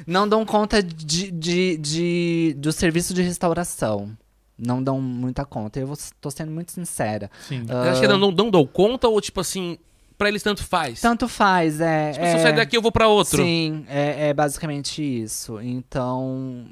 [0.06, 4.16] não dão conta de, de, de- do serviço de restauração.
[4.60, 5.80] Não dão muita conta.
[5.80, 7.30] Eu vou, tô sendo muito sincera.
[7.48, 7.64] Sim.
[7.68, 9.78] Ah, Você acha que não, não, não dão conta ou, tipo assim,
[10.18, 11.00] pra eles tanto faz?
[11.00, 12.12] Tanto faz, é.
[12.12, 12.30] Tipo, é...
[12.30, 13.42] se eu sair daqui, eu vou pra outro.
[13.42, 15.58] Sim, é, é basicamente isso.
[15.60, 16.66] Então,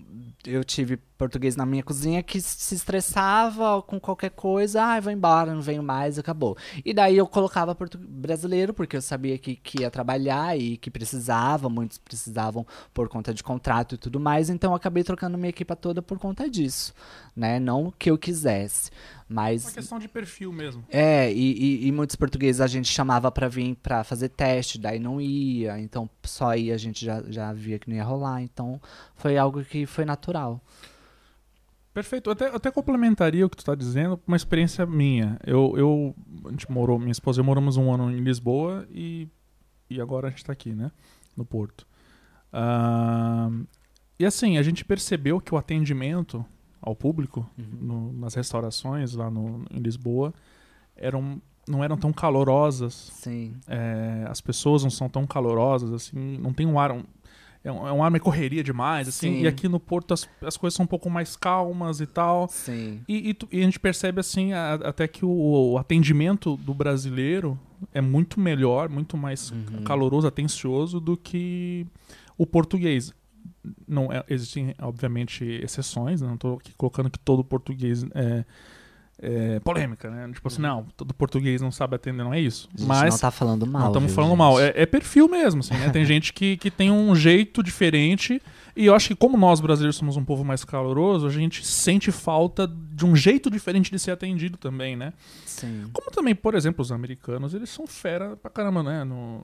[0.49, 5.53] eu tive português na minha cozinha que se estressava com qualquer coisa, ah, vou embora,
[5.53, 6.57] não venho mais, acabou.
[6.85, 11.69] E daí eu colocava brasileiro, porque eu sabia que, que ia trabalhar e que precisava,
[11.69, 15.77] muitos precisavam por conta de contrato e tudo mais, então eu acabei trocando minha equipa
[15.77, 16.95] toda por conta disso,
[17.37, 17.59] né?
[17.59, 18.91] Não que eu quisesse.
[19.29, 20.83] Mas, Uma questão de perfil mesmo.
[20.88, 24.99] É, e, e, e muitos portugueses a gente chamava para vir para fazer teste, daí
[24.99, 28.81] não ia, então só aí a gente já, já via que não ia rolar, então
[29.14, 30.62] foi algo que foi natural.
[31.93, 32.31] Perfeito.
[32.31, 35.37] Até, até complementaria o que tu está dizendo, uma experiência minha.
[35.45, 36.14] Eu, eu,
[36.47, 39.29] a gente morou, minha esposa e eu moramos um ano em Lisboa e,
[39.91, 40.93] e agora a gente está aqui, né?
[41.37, 41.85] No Porto.
[42.53, 43.67] Uh,
[44.17, 46.47] e assim, a gente percebeu que o atendimento
[46.81, 47.64] ao público uhum.
[47.81, 50.33] no, nas restaurações lá no, em Lisboa
[50.97, 53.12] eram não eram tão calorosas.
[53.14, 53.55] Sim.
[53.69, 56.91] É, as pessoas não são tão calorosas, assim, não tem um ar.
[56.91, 57.05] Um,
[57.62, 59.37] é, um, é um ar meio correria demais, assim.
[59.37, 59.43] Sim.
[59.43, 62.49] E aqui no Porto as, as coisas são um pouco mais calmas e tal.
[62.49, 63.03] Sim.
[63.07, 67.59] E, e, e a gente percebe, assim, a, até que o, o, atendimento do brasileiro
[67.93, 69.83] é muito melhor, muito mais uhum.
[69.85, 71.87] caloroso, atencioso do que
[72.37, 73.12] o português
[73.87, 78.45] não é, existem obviamente exceções, não estou aqui colocando que todo português é,
[79.21, 80.31] é, polêmica, né?
[80.33, 82.69] Tipo assim, não, todo português não sabe atender, não é isso.
[82.73, 83.83] A gente Mas não tá falando mal.
[83.83, 84.39] Não estamos falando gente?
[84.39, 84.61] mal.
[84.61, 85.91] É, é, perfil mesmo, assim, né?
[85.91, 88.41] Tem gente que, que tem um jeito diferente.
[88.77, 92.13] E eu acho que como nós brasileiros somos um povo mais caloroso, a gente sente
[92.13, 95.13] falta de um jeito diferente de ser atendido também, né?
[95.45, 95.91] Sim.
[95.93, 99.03] Como também, por exemplo, os americanos, eles são fera pra caramba, né?
[99.03, 99.43] No,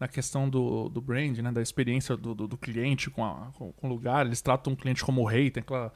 [0.00, 1.52] na questão do, do brand, né?
[1.52, 4.26] Da experiência do, do, do cliente com, a, com, com, o lugar.
[4.26, 5.92] Eles tratam o cliente como rei, tem aquela...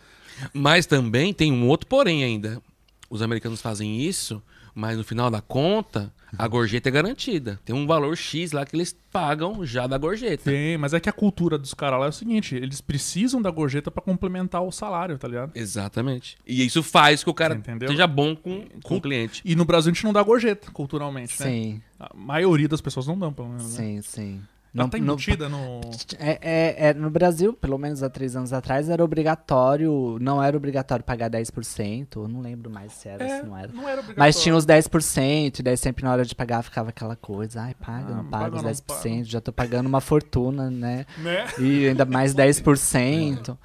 [0.55, 2.63] Mas também tem um outro porém ainda
[3.09, 4.43] os americanos fazem isso,
[4.75, 7.59] mas no final da conta, a gorjeta é garantida.
[7.65, 10.51] Tem um valor X lá que eles pagam já da gorjeta.
[10.51, 13.51] Tem, mas é que a cultura dos caras lá é o seguinte: eles precisam da
[13.51, 15.53] gorjeta para complementar o salário, tá ligado?
[15.55, 16.37] Exatamente.
[16.47, 17.89] E isso faz que o cara Entendeu?
[17.89, 19.41] seja bom com, com o cliente.
[19.45, 21.47] E no Brasil a gente não dá gorjeta, culturalmente, né?
[21.47, 21.83] Sim.
[21.99, 23.79] A maioria das pessoas não dão, pelo menos.
[23.79, 23.85] Né?
[23.85, 24.03] Sim, né?
[24.03, 24.43] sim.
[24.77, 25.81] Não tá embutida no.
[26.19, 30.19] É, é, é, no Brasil, pelo menos há três anos atrás, era obrigatório.
[30.21, 32.17] Não era obrigatório pagar 10%.
[32.17, 33.73] Eu não lembro mais se era, é, se não era.
[33.73, 37.17] Não era Mas tinha os 10%, e daí sempre na hora de pagar ficava aquela
[37.17, 37.63] coisa.
[37.63, 38.83] Ai, paga, ah, não paga os 10%.
[38.83, 39.25] Paga.
[39.25, 41.07] Já tô pagando uma fortuna, né?
[41.19, 41.47] né?
[41.59, 43.57] E ainda mais 10%.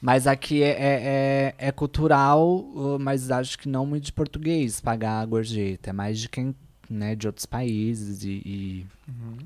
[0.00, 2.62] Mas aqui é, é, é, é, cultural,
[3.00, 5.90] mas acho que não muito de português pagar a gorjeta.
[5.90, 6.54] É mais de quem,
[6.90, 9.38] né, de outros países e, e uhum.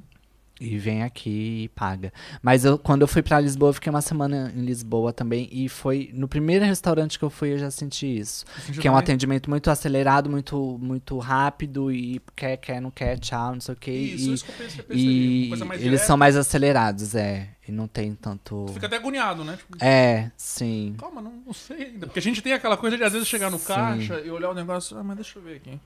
[0.60, 2.12] E vem aqui e paga.
[2.42, 5.48] Mas eu, quando eu fui para Lisboa, eu fiquei uma semana em Lisboa também.
[5.52, 8.44] E foi no primeiro restaurante que eu fui, eu já senti isso.
[8.80, 11.92] Que é um atendimento muito acelerado, muito, muito rápido.
[11.92, 13.92] E quer, quer, não quer, tchau, não sei o quê.
[13.92, 14.52] Isso, e, isso que
[14.92, 16.04] eu E eles direta.
[16.04, 17.50] são mais acelerados, é.
[17.66, 18.64] E não tem tanto.
[18.66, 19.56] Tu fica até agoniado, né?
[19.56, 20.96] Tipo, é, sim.
[20.98, 22.06] Calma, não, não sei ainda.
[22.06, 23.66] Porque a gente tem aquela coisa de às vezes chegar no sim.
[23.66, 24.96] caixa e olhar o negócio.
[24.98, 25.78] Ah, mas deixa eu ver aqui.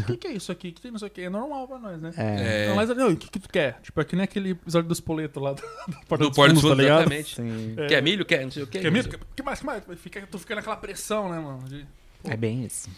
[0.00, 0.68] O que, que, é isso aqui?
[0.68, 1.22] O que tem não sei o que?
[1.22, 2.12] É normal pra nós, né?
[2.16, 2.68] É.
[2.68, 3.80] Não, mas o que, que tu quer?
[3.82, 6.62] Tipo, é que nem aquele episódio do espoleto lá do, do Porta do dos Fundos,
[6.62, 7.12] tá ligado?
[7.12, 7.40] Exatamente.
[7.80, 7.86] É.
[7.86, 8.24] Quer milho?
[8.24, 8.78] Quer não sei o que?
[8.78, 9.08] Quer milho?
[9.08, 9.60] O que mais?
[9.60, 9.82] que mais?
[9.96, 11.62] Fica, tu fica naquela pressão, né, mano?
[11.68, 11.86] De,
[12.24, 12.88] é bem isso.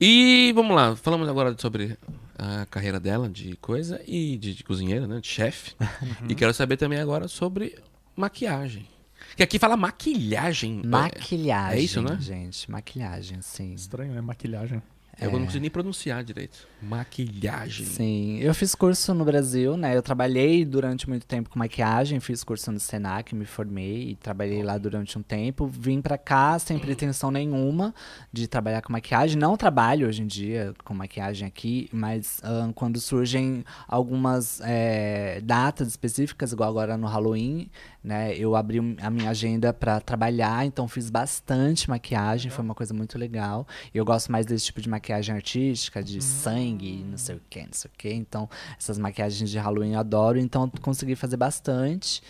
[0.00, 1.96] E vamos lá, falamos agora sobre
[2.36, 5.20] a carreira dela de coisa e de, de cozinheira, né?
[5.20, 5.74] De chefe.
[6.02, 6.28] Uhum.
[6.28, 7.78] E quero saber também agora sobre
[8.16, 8.88] maquiagem.
[9.36, 10.82] Que aqui fala maquilhagem.
[10.84, 11.78] Maquilhagem.
[11.78, 12.18] É isso, né?
[12.20, 13.72] Gente, maquilhagem, sim.
[13.72, 14.20] Estranho, né?
[14.20, 14.82] Maquilhagem.
[15.20, 16.66] Eu não consigo nem pronunciar direito.
[16.82, 17.86] Maquilhagem.
[17.86, 19.96] Sim, eu fiz curso no Brasil, né?
[19.96, 24.64] Eu trabalhei durante muito tempo com maquiagem, fiz curso no Senac, me formei e trabalhei
[24.64, 25.66] lá durante um tempo.
[25.66, 27.94] Vim para cá sem pretensão nenhuma
[28.32, 29.38] de trabalhar com maquiagem.
[29.38, 35.86] Não trabalho hoje em dia com maquiagem aqui, mas uh, quando surgem algumas é, datas
[35.86, 37.70] específicas, igual agora no Halloween,
[38.02, 38.34] né?
[38.36, 43.16] Eu abri a minha agenda para trabalhar, então fiz bastante maquiagem, foi uma coisa muito
[43.16, 43.66] legal.
[43.94, 46.20] Eu gosto mais desse tipo de maquiagem artística, de hum.
[46.20, 48.12] sangue, não sei o que, não sei o que.
[48.12, 48.48] Então,
[48.78, 52.22] essas maquiagens de Halloween eu adoro, então consegui fazer bastante.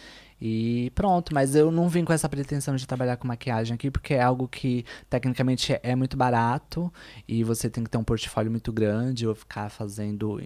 [0.44, 4.14] E pronto, mas eu não vim com essa pretensão de trabalhar com maquiagem aqui, porque
[4.14, 6.92] é algo que tecnicamente é muito barato
[7.28, 10.40] e você tem que ter um portfólio muito grande ou ficar fazendo,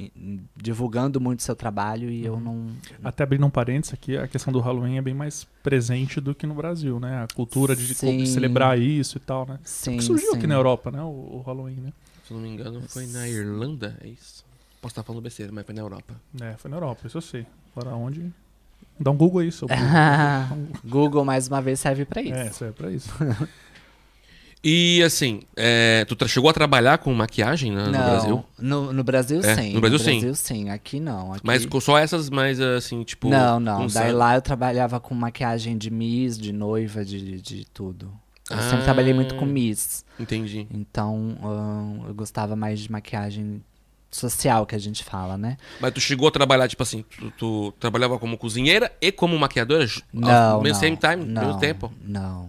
[0.54, 2.34] divulgando muito seu trabalho e uhum.
[2.34, 2.66] eu não.
[3.02, 6.46] Até abrindo um parênteses aqui, a questão do Halloween é bem mais presente do que
[6.46, 7.22] no Brasil, né?
[7.22, 8.26] A cultura de sim.
[8.26, 9.58] celebrar isso e tal, né?
[9.64, 10.36] Sim, surgiu sim.
[10.36, 11.00] aqui na Europa, né?
[11.00, 11.92] O, o Halloween, né?
[12.26, 14.44] Se não me engano, foi na Irlanda, é isso?
[14.80, 16.14] Posso estar falando besteira, mas foi na Europa.
[16.40, 17.46] É, foi na Europa, isso eu sei.
[17.74, 18.32] Agora onde?
[18.98, 19.76] Dá um Google aí sobre.
[20.84, 22.34] Google, mais uma vez, serve para isso.
[22.34, 23.10] É, serve para isso.
[24.64, 28.44] E assim, é, tu chegou a trabalhar com maquiagem né, no não, Brasil?
[28.58, 29.74] No, no Brasil, É, sim.
[29.74, 30.20] no Brasil, sim.
[30.20, 30.70] Brasil, sim.
[30.70, 31.34] Aqui não.
[31.34, 31.42] Aqui...
[31.44, 33.28] Mas com só essas, mais assim, tipo.
[33.28, 33.86] não, não.
[33.86, 38.10] Daí lá eu trabalhava com maquiagem de Miss, de noiva, de, de tudo.
[38.50, 38.62] Eu Ah.
[38.62, 40.04] sempre trabalhei muito com Miss.
[40.20, 40.66] Entendi.
[40.70, 43.62] Então, ahn, eu gostava mais de maquiagem
[44.10, 45.56] social, que a gente fala, né?
[45.80, 49.86] Mas tu chegou a trabalhar, tipo assim, tu, tu trabalhava como cozinheira e como maquiadora?
[50.12, 51.92] Não, mesmo same time, não, mesmo tempo?
[52.02, 52.48] Não,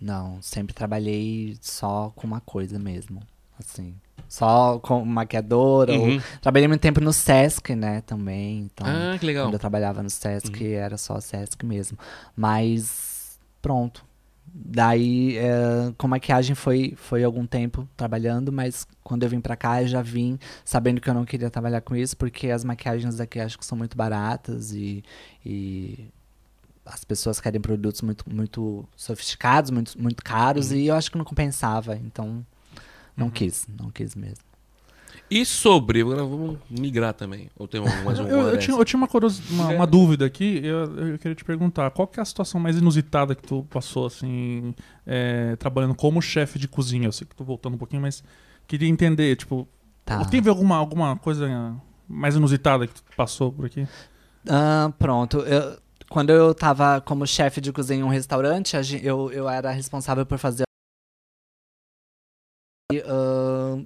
[0.00, 0.40] não.
[0.42, 3.22] Sempre trabalhei só com uma coisa mesmo,
[3.58, 3.94] assim.
[4.28, 5.92] Só com maquiadora.
[5.94, 6.20] ou- Uhum.
[6.40, 8.68] Trabalhei muito tempo no Sesc, né, também.
[8.72, 9.46] Então, Ah, que legal.
[9.46, 11.98] quando eu trabalhava no Sesc, era só Sesc mesmo.
[12.36, 14.04] Mas, pronto.
[14.52, 19.82] Daí, eh, com maquiagem foi, foi algum tempo trabalhando, mas quando eu vim pra cá,
[19.82, 23.38] eu já vim sabendo que eu não queria trabalhar com isso, porque as maquiagens daqui
[23.38, 25.04] acho que são muito baratas e,
[25.46, 26.08] e
[26.84, 31.24] as pessoas querem produtos muito, muito sofisticados, muito, muito caros, e eu acho que não
[31.24, 31.96] compensava.
[31.96, 32.44] Então,
[33.16, 34.49] não quis, não quis mesmo.
[35.30, 37.48] E sobre, agora vamos migrar também.
[37.56, 39.08] Ou tem mais Eu, um eu tinha, eu tinha uma,
[39.50, 42.76] uma, uma dúvida aqui, eu, eu queria te perguntar, qual que é a situação mais
[42.76, 44.74] inusitada que tu passou, assim,
[45.06, 47.06] é, trabalhando como chefe de cozinha?
[47.06, 48.24] Eu sei que tô voltando um pouquinho, mas
[48.66, 49.68] queria entender, tipo,
[50.04, 50.24] Tá.
[50.24, 51.76] teve alguma, alguma coisa
[52.08, 53.86] mais inusitada que tu passou por aqui?
[54.48, 55.38] Ah, pronto.
[55.40, 55.78] Eu-
[56.08, 60.38] quando eu tava como chefe de cozinha em um restaurante, eu, eu era responsável por
[60.38, 60.64] fazer.
[62.92, 63.00] E,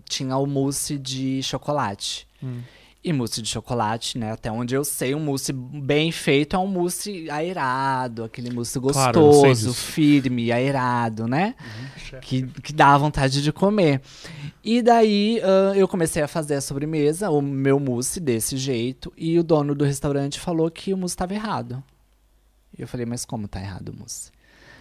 [0.09, 2.27] tinha o mousse de chocolate.
[2.43, 2.61] Hum.
[3.07, 4.33] E mousse de chocolate, né?
[4.33, 9.21] Até onde eu sei, um mousse bem feito é um mousse aerado, aquele mousse Claro,
[9.21, 9.75] gostoso, disso.
[9.75, 11.55] firme, aerado, né?
[12.23, 14.01] que, que dá vontade de comer.
[14.65, 19.39] E daí ah, eu comecei a fazer a sobremesa, o meu mousse desse jeito, e
[19.39, 21.85] o dono do restaurante falou que o mousse estava errado.
[22.79, 24.33] E eu falei, mas como tá errado o mousse?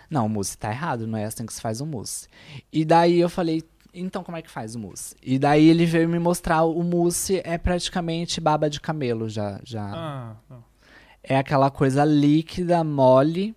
[0.10, 2.28] Não, o mousse tá errado, não é assim que se faz o mousse.
[2.72, 3.64] E daí eu falei,
[3.94, 5.16] então como é que faz o mousse?
[5.22, 9.60] E daí ele veio me mostrar, o mousse é praticamente baba de camelo já.
[9.64, 10.36] já Ah,
[11.24, 13.56] é aquela coisa líquida, mole,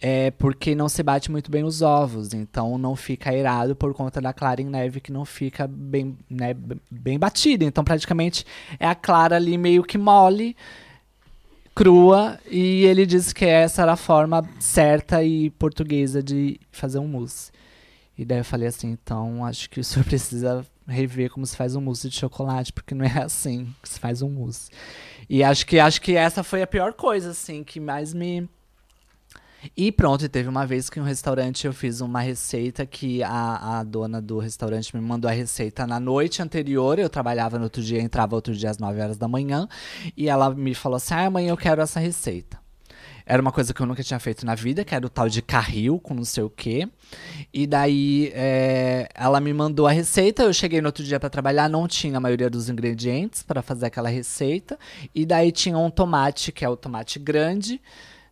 [0.00, 4.20] é porque não se bate muito bem os ovos, então não fica aerado por conta
[4.20, 6.54] da clara em neve que não fica bem, né,
[6.90, 7.64] bem batida.
[7.64, 8.44] Então praticamente
[8.78, 10.56] é a clara ali meio que mole,
[11.74, 17.08] crua, e ele disse que essa era a forma certa e portuguesa de fazer um
[17.08, 17.52] mousse.
[18.18, 21.76] E daí eu falei assim, então acho que o senhor precisa rever como se faz
[21.76, 24.70] um mousse de chocolate, porque não é assim que se faz um mousse.
[25.30, 28.48] E acho que acho que essa foi a pior coisa, assim, que mais me.
[29.76, 33.80] E pronto, teve uma vez que em um restaurante eu fiz uma receita que a,
[33.80, 36.98] a dona do restaurante me mandou a receita na noite anterior.
[36.98, 39.68] Eu trabalhava no outro dia, entrava outro dia às 9 horas da manhã.
[40.16, 42.58] E ela me falou assim: ah, amanhã eu quero essa receita.
[43.30, 45.42] Era uma coisa que eu nunca tinha feito na vida, que era o tal de
[45.42, 46.88] carril com não sei o quê.
[47.52, 50.44] E daí é, ela me mandou a receita.
[50.44, 53.84] Eu cheguei no outro dia para trabalhar, não tinha a maioria dos ingredientes para fazer
[53.84, 54.78] aquela receita.
[55.14, 57.82] E daí tinha um tomate, que é o tomate grande,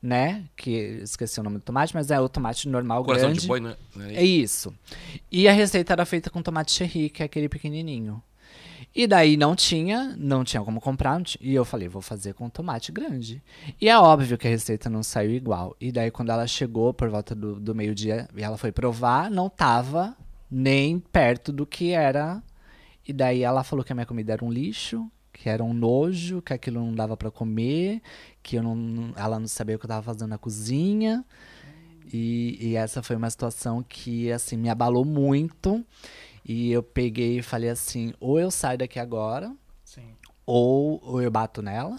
[0.02, 0.44] né?
[0.56, 3.42] Que esqueci o nome do tomate, mas é o tomate normal Coração grande.
[3.42, 3.76] de boi, né?
[4.14, 4.72] É isso.
[5.30, 8.22] E a receita era feita com tomate cherry, que é aquele pequenininho.
[8.98, 11.16] E daí não tinha, não tinha como comprar.
[11.18, 13.42] não ti- E eu falei, vou fazer com tomate grande.
[13.78, 15.76] E é óbvio que a receita não saiu igual.
[15.78, 19.50] E daí quando ela chegou por volta do, do meio-dia e ela foi provar, não
[19.50, 20.16] tava
[20.50, 22.42] nem perto do que era.
[23.06, 26.40] E daí ela falou que a minha comida era um lixo, que era um nojo,
[26.40, 28.00] que aquilo não dava pra comer,
[28.42, 31.22] que eu não- ela não sabia o que eu tava fazendo na cozinha.
[32.12, 35.84] E, e essa foi uma situação que, assim, me abalou muito.
[36.48, 39.52] E eu peguei e falei assim, ou eu saio daqui agora,
[40.46, 41.96] ou, ou eu bato nela,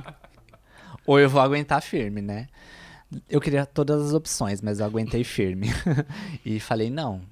[1.06, 2.48] ou eu vou aguentar firme, né?
[3.28, 5.68] Eu queria todas as opções, mas eu aguentei firme.
[6.44, 7.22] e falei, não.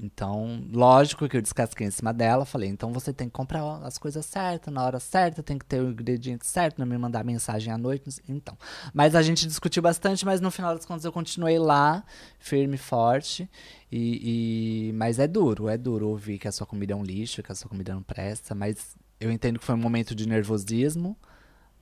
[0.00, 2.44] Então, lógico que eu descasquei em cima dela.
[2.44, 5.80] Falei, então você tem que comprar as coisas certas, na hora certa, tem que ter
[5.82, 8.08] o ingrediente certo, não me mandar mensagem à noite.
[8.28, 8.56] Então.
[8.94, 12.04] Mas a gente discutiu bastante, mas no final das contas eu continuei lá,
[12.38, 13.48] firme e forte.
[13.90, 17.42] E, e- Mas é duro, é duro ouvir que a sua comida é um lixo,
[17.42, 18.54] que a sua comida não presta.
[18.54, 21.16] Mas eu entendo que foi um momento de nervosismo.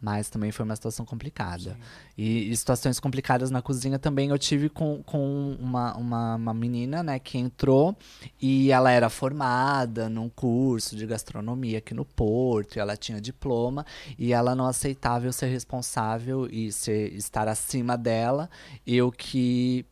[0.00, 1.76] Mas também foi uma situação complicada.
[2.16, 7.02] E, e situações complicadas na cozinha também eu tive com, com uma, uma, uma menina,
[7.02, 7.96] né, que entrou
[8.40, 13.86] e ela era formada num curso de gastronomia aqui no Porto, e ela tinha diploma,
[14.18, 18.50] e ela não aceitava eu ser responsável e ser, estar acima dela,
[18.86, 19.84] eu que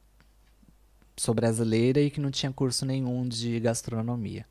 [1.16, 4.44] sou brasileira e que não tinha curso nenhum de gastronomia.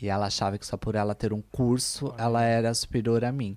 [0.00, 3.56] E ela achava que só por ela ter um curso, ela era superior a mim.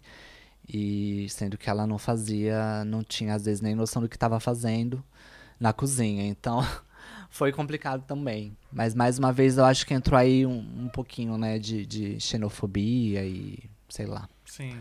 [0.74, 4.40] E sendo que ela não fazia, não tinha às vezes nem noção do que estava
[4.40, 5.04] fazendo
[5.60, 6.26] na cozinha.
[6.26, 6.66] Então,
[7.30, 8.56] foi complicado também.
[8.72, 12.20] Mas mais uma vez eu acho que entrou aí um, um pouquinho, né, de, de
[12.20, 13.60] xenofobia e
[13.90, 14.30] sei lá.
[14.46, 14.78] Sim.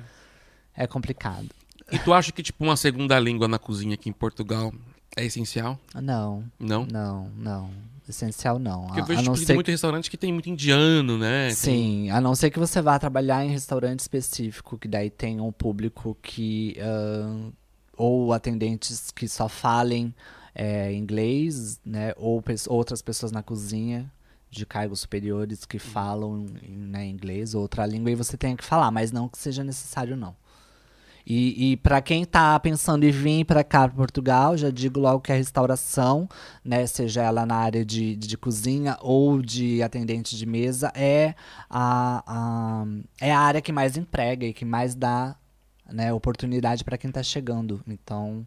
[0.76, 1.48] É complicado.
[1.90, 4.72] E tu acha que, tipo, uma segunda língua na cozinha aqui em Portugal
[5.16, 5.76] é essencial?
[5.94, 6.86] Não, Não?
[6.86, 7.70] não, não.
[8.10, 8.86] Essencial não.
[8.86, 11.46] Porque eu vejo a não tipo, ser tem muito restaurante que tem muito indiano, né?
[11.48, 15.40] Tem- Sim, a não ser que você vá trabalhar em restaurante específico, que daí tem
[15.40, 16.76] um público que.
[16.80, 17.50] ahn,
[17.96, 20.14] ou atendentes que só falem
[20.54, 22.12] é, inglês, né?
[22.16, 24.10] Ou pes- outras pessoas na cozinha
[24.50, 28.90] de cargos superiores que falam né, inglês ou outra língua e você tem que falar,
[28.90, 30.34] mas não que seja necessário, não.
[31.26, 35.20] E, e para quem tá pensando em vir para cá, para Portugal, já digo logo
[35.20, 36.28] que a restauração,
[36.64, 41.34] né, seja ela na área de, de cozinha ou de atendente de mesa, é
[41.68, 42.84] a, a,
[43.20, 45.36] é a área que mais emprega e que mais dá
[45.92, 47.82] né, oportunidade para quem está chegando.
[47.86, 48.46] Então,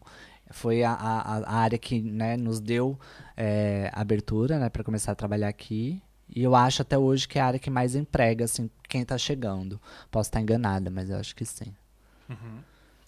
[0.50, 2.98] foi a, a, a área que né, nos deu
[3.36, 6.02] é, abertura né, para começar a trabalhar aqui.
[6.28, 9.18] E eu acho até hoje que é a área que mais emprega assim, quem está
[9.18, 9.80] chegando.
[10.10, 11.74] Posso estar enganada, mas eu acho que sim.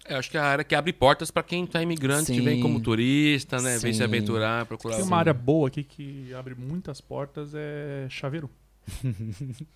[0.05, 2.41] É, eu acho que é a área que abre portas pra quem tá imigrante, que
[2.41, 2.63] vem Sim.
[2.63, 3.79] como turista, né?
[3.79, 4.05] Vem se Sim.
[4.05, 4.97] aventurar, procurar.
[4.97, 8.49] Tem uma área boa aqui que abre muitas portas, é chaveiro.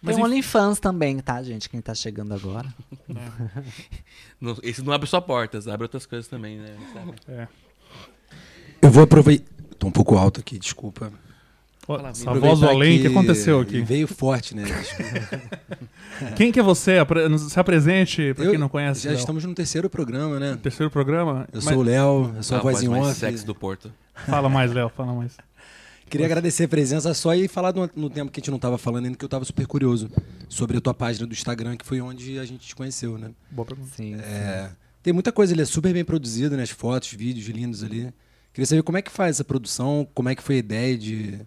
[0.00, 1.68] Mas Tem um OnlyFans também, tá, gente?
[1.68, 2.72] Quem tá chegando agora.
[3.08, 3.32] né,
[4.40, 6.76] Não- esse não abre só portas, abre outras coisas também, né?
[7.26, 7.48] É.
[8.80, 9.44] Eu vou aproveitar.
[9.76, 11.12] Tô um pouco alto aqui, desculpa.
[12.10, 13.80] Essa voz além, o que aconteceu aqui?
[13.80, 14.64] Veio forte, né?
[16.36, 16.96] Quem que é você?
[17.48, 19.02] Se apresente, pra Eu- quem não conhece.
[19.04, 19.18] Já Léo.
[19.18, 20.58] estamos no terceiro programa, né?
[20.62, 21.48] Terceiro programa.
[21.52, 23.14] Eu Mas- sou o Léo, eu sou Ah, a voz em off.
[23.18, 23.90] sexy do Porto.
[24.26, 25.36] Fala mais, Léo, fala mais.
[26.10, 28.78] Queria agradecer a presença só e falar no, no tempo que a gente não tava
[28.78, 30.10] falando ainda, que eu tava super curioso
[30.48, 33.30] sobre a tua página do Instagram, que foi onde a gente te conheceu, né?
[33.50, 33.90] Boa pergunta.
[33.94, 34.14] Sim.
[34.16, 34.70] É,
[35.02, 36.62] tem muita coisa, ele é super bem produzido, né?
[36.62, 38.12] As fotos, vídeos lindos ali.
[38.54, 41.40] Queria saber como é que faz essa produção, como é que foi a ideia de,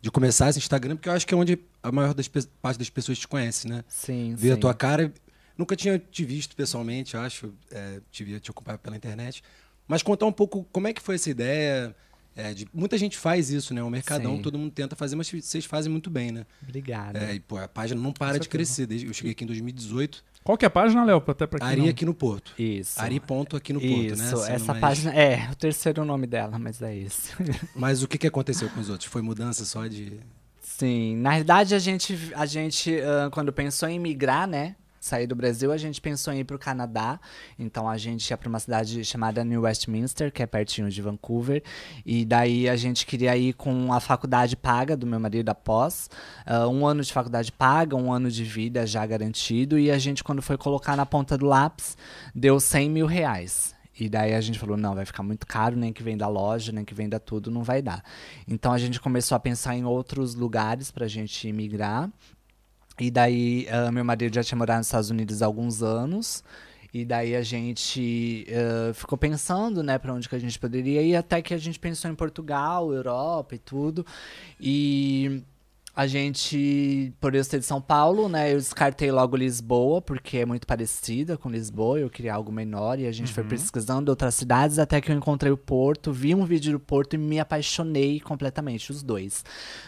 [0.00, 2.90] de começar esse Instagram, porque eu acho que é onde a maior das, parte das
[2.90, 3.84] pessoas te conhece, né?
[3.88, 5.12] Sim, Ver a tua cara.
[5.56, 7.52] Nunca tinha te visto pessoalmente, acho.
[7.70, 9.42] É, te via te acompanhar pela internet.
[9.88, 11.96] Mas contar um pouco como é que foi essa ideia.
[12.38, 13.82] É, de- muita gente faz isso, né?
[13.82, 14.42] O mercadão, Sim.
[14.42, 16.46] todo mundo tenta fazer, mas vocês fazem muito bem, né?
[16.62, 17.18] Obrigada.
[17.18, 18.86] É, e, pô, a página não para de crescer.
[18.86, 20.24] Desde, eu cheguei aqui em 2018.
[20.44, 21.22] Qual que é a página, Léo?
[21.26, 21.88] Até pra Ari não...
[21.88, 22.54] aqui no Porto.
[22.58, 23.00] Isso.
[23.00, 24.28] Ari ponto aqui no Porto, Isso, né?
[24.28, 25.14] Sendo essa mais- página.
[25.14, 27.32] É, o terceiro nome dela, mas é esse.
[27.74, 29.10] Mas o que, que aconteceu com os outros?
[29.10, 30.20] Foi mudança só de.
[30.62, 34.76] Sim, na verdade a gente, a gente ah, quando pensou em migrar, né?
[35.08, 37.18] Sair do Brasil, a gente pensou em ir para o Canadá.
[37.58, 41.62] Então a gente ia para uma cidade chamada New Westminster, que é pertinho de Vancouver.
[42.04, 46.10] E daí a gente queria ir com a faculdade paga do meu marido após.
[46.46, 49.78] ah, um ano de faculdade paga, um ano de vida já garantido.
[49.78, 51.96] E a gente, quando foi colocar na ponta do lápis,
[52.34, 53.74] deu 100 mil reais.
[54.00, 56.84] E daí a gente falou, não, vai ficar muito caro, nem que venda loja, nem
[56.84, 58.04] que venda tudo, não vai dar.
[58.46, 62.08] Então a gente começou a pensar em outros lugares pra gente imigrar.
[63.00, 66.42] E daí ah, meu marido já tinha morado nos Estados Unidos há alguns anos.
[66.92, 71.16] E daí a gente ah, ficou pensando, né, para onde que a gente poderia ir,
[71.16, 74.04] até que a gente pensou em Portugal, Europa e tudo.
[74.60, 75.42] E
[75.98, 80.46] a gente, por eu ser de São Paulo, né, eu descartei logo Lisboa, porque é
[80.46, 84.78] muito parecida com Lisboa, eu queria algo menor, e a gente foi pesquisando outras cidades,
[84.78, 88.92] até que eu encontrei o Porto, vi um vídeo do Porto e me apaixonei completamente,
[88.92, 89.44] os dois.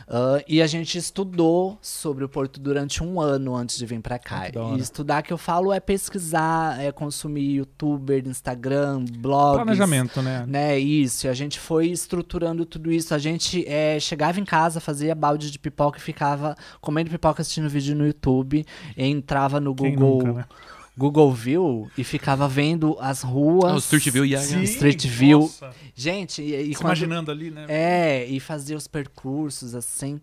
[0.09, 4.19] Ah, e a gente estudou sobre o Porto durante um ano antes de vir pra
[4.19, 4.51] cá.
[4.53, 4.79] Ah, hora.
[4.79, 10.45] e estudar que eu falo é pesquisar, é consumir youtuber, Instagram, blogs Planejamento, né?
[10.45, 11.29] né, isso.
[11.29, 13.15] E a gente foi estruturando tudo isso.
[13.15, 17.69] A gente eh, chegava em casa, fazia balde de pipoca e ficava comendo pipoca assistindo
[17.69, 18.65] vídeo no YouTube.
[18.97, 20.45] E entrava no Quem Google, nunca, né?
[20.97, 23.73] Google View e ficava vendo as ruas.
[23.73, 24.41] Ah, o Street View e a...
[24.41, 24.63] Sim.
[24.63, 25.41] Street View.
[25.41, 25.71] Nossa.
[25.95, 27.65] Gente, e, e Se quando- imaginando ali, né?
[27.69, 30.21] é, e fazia os percursos assim.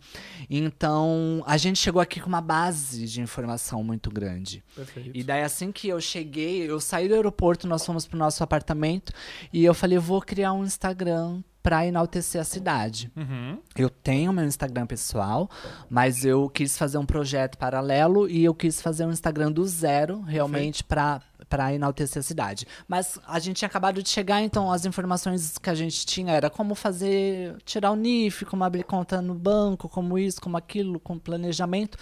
[0.49, 4.63] Então, a gente chegou aqui com uma base de informação muito grande.
[4.75, 5.11] Perfeito.
[5.13, 9.11] E daí, assim que eu cheguei, eu saí do aeroporto, nós fomos pro nosso apartamento
[9.51, 13.11] e eu falei, eu vou criar um Instagram pra enaltecer a cidade.
[13.13, 13.59] Uhum.
[13.75, 15.49] Eu tenho meu Instagram pessoal,
[15.89, 20.21] mas eu quis fazer um projeto paralelo e eu quis fazer um Instagram do zero,
[20.21, 22.65] realmente, pra para enaltecer a cidade.
[22.87, 26.49] Mas a gente tinha acabado de chegar, então as informações que a gente tinha era
[26.49, 31.19] como fazer, tirar o NIF, como abrir conta no banco, como isso, como aquilo, com
[31.19, 31.97] planejamento.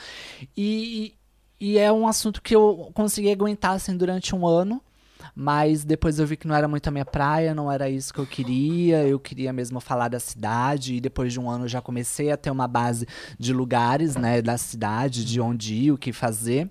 [0.56, 1.16] E,
[1.60, 4.82] e é um assunto que eu consegui aguentar assim, durante um ano.
[5.34, 8.20] Mas depois eu vi que não era muito a minha praia, não era isso que
[8.20, 9.04] eu queria.
[9.08, 10.96] Eu queria mesmo falar da cidade.
[10.96, 13.08] E depois de um ano eu já comecei a ter uma base
[13.40, 16.70] de lugares, né, da cidade, de onde ir, o que fazer.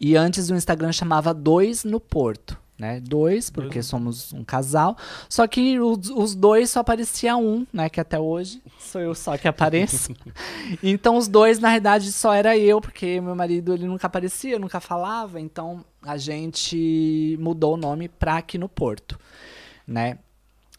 [0.00, 2.58] E antes o Instagram chamava Dois no Porto.
[2.78, 2.98] né?
[2.98, 4.96] Dois, porque somos um casal.
[5.28, 7.90] Só que os, os dois só aparecia um, né?
[7.90, 10.14] Que até hoje sou eu só que apareço.
[10.82, 14.80] então os dois, na verdade, só era eu, porque meu marido ele nunca aparecia, nunca
[14.80, 15.38] falava.
[15.38, 19.18] Então a gente mudou o nome pra aqui no Porto,
[19.86, 20.18] né?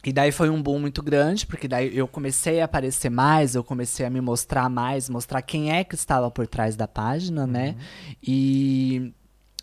[0.04, 3.64] E daí foi um boom muito grande, porque daí eu comecei a aparecer mais, eu
[3.64, 7.76] comecei a me mostrar mais, mostrar quem é que estava por trás da página, né?
[8.22, 9.14] E,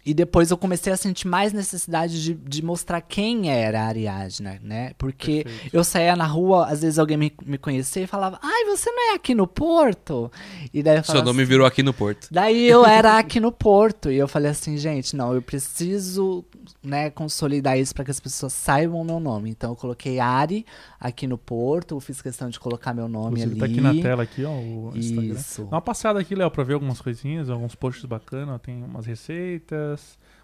[0.08, 4.58] e depois eu comecei a sentir mais necessidade de, de mostrar quem era a Ariadna,
[4.62, 4.92] né?
[4.96, 5.76] Porque Perfeito.
[5.76, 9.12] eu saía na rua, às vezes alguém me, me conhecia e falava, ai, você não
[9.12, 10.32] é aqui no Porto?
[10.72, 12.26] E daí eu Seu nome assim, virou aqui no Porto.
[12.30, 16.42] Daí eu era aqui no Porto e eu falei assim, gente, não, eu preciso,
[16.82, 19.50] né, consolidar isso para que as pessoas saibam o meu nome.
[19.50, 20.64] Então eu coloquei Ari
[20.98, 23.60] aqui no Porto, eu fiz questão de colocar meu nome Inclusive, ali.
[23.60, 25.34] tá aqui na tela aqui, ó, o Instagram.
[25.34, 25.64] Isso.
[25.64, 28.54] Dá uma passada aqui, Léo, pra ver algumas coisinhas, alguns posts bacanas.
[28.54, 29.97] ó, Tem umas receitas,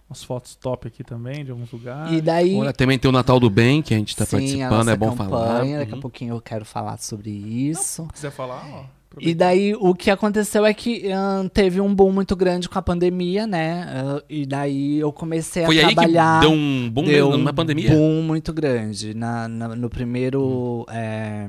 [0.09, 2.13] umas fotos top aqui também, de alguns lugares.
[2.19, 4.39] E daí Olha, também tem o Natal do Bem, que a gente tá sim, a
[4.39, 5.79] participando, nossa é bom campanha, falar.
[5.79, 6.01] Daqui a Uhum.
[6.01, 8.03] pouquinho eu quero falar sobre isso.
[8.09, 8.85] Se quiser falar, ó.
[9.21, 12.83] E daí o que aconteceu é que ahn, teve um boom muito grande com a
[12.83, 13.87] pandemia, né?
[13.89, 16.41] Ah, e daí eu comecei Foi a aí trabalhar.
[16.41, 17.91] que deu um boom deu mesmo, um na pandemia?
[17.91, 19.15] boom muito grande.
[19.15, 21.49] Na, na- no primeiro é,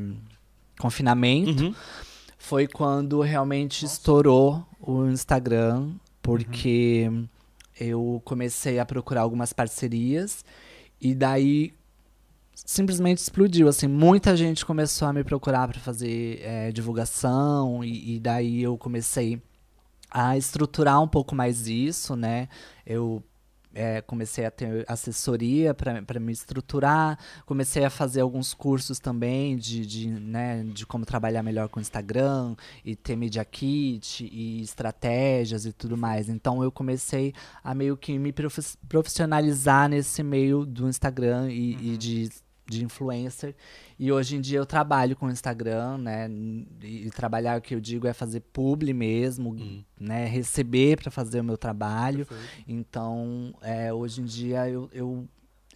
[0.79, 1.73] confinamento Uhum.
[2.37, 5.89] foi quando realmente estourou o Instagram,
[6.21, 7.09] porque
[7.79, 10.43] eu comecei a procurar algumas parcerias
[10.99, 11.73] e daí
[12.53, 18.19] simplesmente explodiu, assim, muita gente começou a me procurar para fazer é, divulgação e, e
[18.19, 19.41] daí eu comecei
[20.09, 22.47] a estruturar um pouco mais isso, né?
[22.85, 23.21] Eu
[23.75, 29.85] é, comecei a ter assessoria para me estruturar, comecei a fazer alguns cursos também de,
[29.85, 35.65] de, né, de como trabalhar melhor com o Instagram e ter media kit e estratégias
[35.65, 36.29] e tudo mais.
[36.29, 41.97] Então eu comecei a meio que me profi- profissionalizar nesse meio do Instagram e, e
[41.97, 42.29] de,
[42.67, 43.55] de influencer.
[43.97, 46.27] E hoje em dia eu trabalho com o Instagram, né?
[46.81, 49.83] E, trabalhar o que eu digo é fazer publi mesmo, Uhum.
[49.99, 50.25] né?
[50.25, 52.25] Receber para fazer o meu trabalho.
[52.25, 52.63] Perfeito.
[52.67, 55.27] Então, é, hoje em dia eu, eu,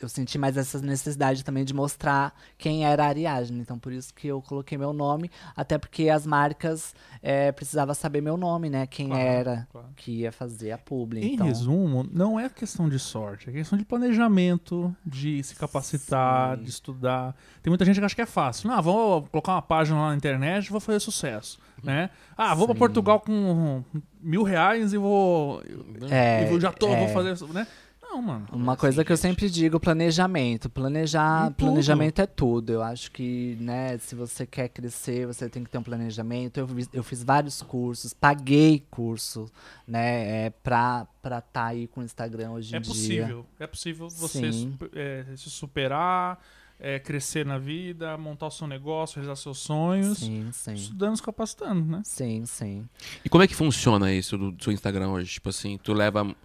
[0.01, 3.59] eu senti mais essa necessidade também de mostrar quem era a Ariadne.
[3.59, 8.21] Então, por isso que eu coloquei meu nome, até porque as marcas é, precisavam saber
[8.21, 8.87] meu nome, né?
[8.87, 9.87] Quem Claro, era claro.
[9.95, 11.21] que ia fazer a publi.
[11.21, 16.57] Em então, resumo, não é questão de sorte, é questão de planejamento, de se capacitar,
[16.57, 16.63] Sim.
[16.63, 17.35] de estudar.
[17.61, 18.69] Tem muita gente que acha que é fácil.
[18.69, 21.59] Não, vou colocar uma página lá na internet e vou fazer sucesso.
[21.83, 22.09] Né?
[22.37, 22.75] Ah, vou para.
[22.75, 23.83] Portugal com
[24.21, 25.61] mil reais e vou.
[26.09, 26.99] É, e vou já tô, é.
[26.99, 27.47] vou fazer.
[27.53, 27.65] Né?
[28.11, 28.47] Não, mano.
[28.51, 30.67] Uma Assim, coisa que eu sempre digo, planejamento.
[30.67, 32.71] Planejar, planejamento é tudo.
[32.71, 36.59] Eu acho que, né, se você quer crescer, você tem que ter um planejamento.
[36.59, 39.45] Eu, eu fiz vários cursos, paguei curso,
[39.87, 42.91] né, é, pra estar tá aí com o Instagram hoje em É dia.
[42.91, 43.45] possível.
[43.59, 44.49] É possível você
[44.95, 46.39] é, se superar,
[46.79, 50.17] é, crescer na vida, montar o seu negócio, realizar seus sonhos.
[50.17, 50.73] Sim, sim.
[50.73, 52.01] Estudando, se capacitando, né?
[52.03, 52.89] Sim, sim.
[53.23, 55.33] E como é que funciona isso do, do seu Instagram hoje?
[55.33, 56.35] Tipo assim, tu leva.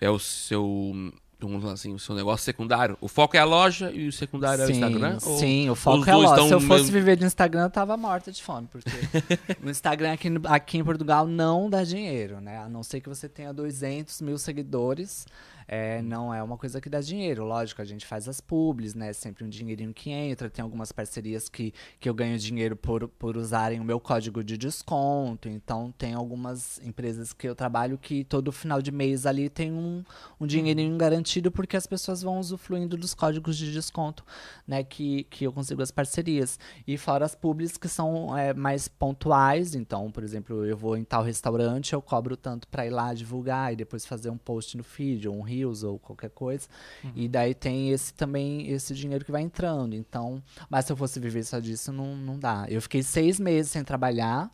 [0.00, 0.92] É o seu.
[1.40, 2.98] Vamos lá assim, o seu negócio secundário.
[3.00, 5.20] O foco é a loja e o secundário é o sim, Instagram?
[5.20, 6.30] Sim, o foco é logo.
[6.30, 8.90] estão Se eu fosse mesmo- viver de Instagram, eu tava morta de fome, porque
[9.64, 12.58] o Instagram aqui, aqui em Portugal não dá dinheiro, né?
[12.58, 15.26] A não ser que você tenha 200 mil seguidores,
[15.70, 17.44] é, não é uma coisa que dá dinheiro.
[17.44, 19.12] Lógico, a gente faz as publis, né?
[19.12, 20.48] Sempre um dinheirinho que entra.
[20.48, 24.56] Tem algumas parcerias que, que eu ganho dinheiro por, por usarem o meu código de
[24.56, 25.46] desconto.
[25.46, 30.02] Então, tem algumas empresas que eu trabalho que todo final de mês ali tem um,
[30.40, 34.24] um dinheirinho garantido porque as pessoas vão usufruindo dos códigos de desconto,
[34.66, 34.82] né?
[34.82, 36.58] Que, que eu consigo as parcerias.
[36.86, 39.74] E fora as publis que são é, mais pontuais.
[39.74, 43.70] Então, por exemplo, eu vou em tal restaurante, eu cobro tanto para ir lá divulgar
[43.74, 46.68] e depois fazer um post no feed ou um reels ou qualquer coisa.
[47.14, 49.94] E daí tem esse também, esse dinheiro que vai entrando.
[49.94, 52.66] Então, mas se eu fosse viver só disso, não, não dá.
[52.68, 54.50] Eu fiquei seis meses sem trabalhar.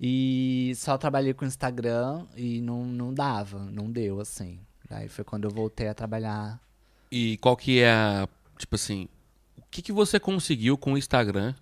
[0.00, 4.60] E só trabalhei com Instagram e não, não dava, não deu, assim.
[4.88, 6.60] Daí foi quando eu voltei a trabalhar.
[7.10, 8.28] E qual que é a.
[8.58, 9.08] Tipo assim,
[9.56, 11.54] o que, que você conseguiu com o Instagram,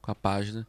[0.00, 0.66] com a página,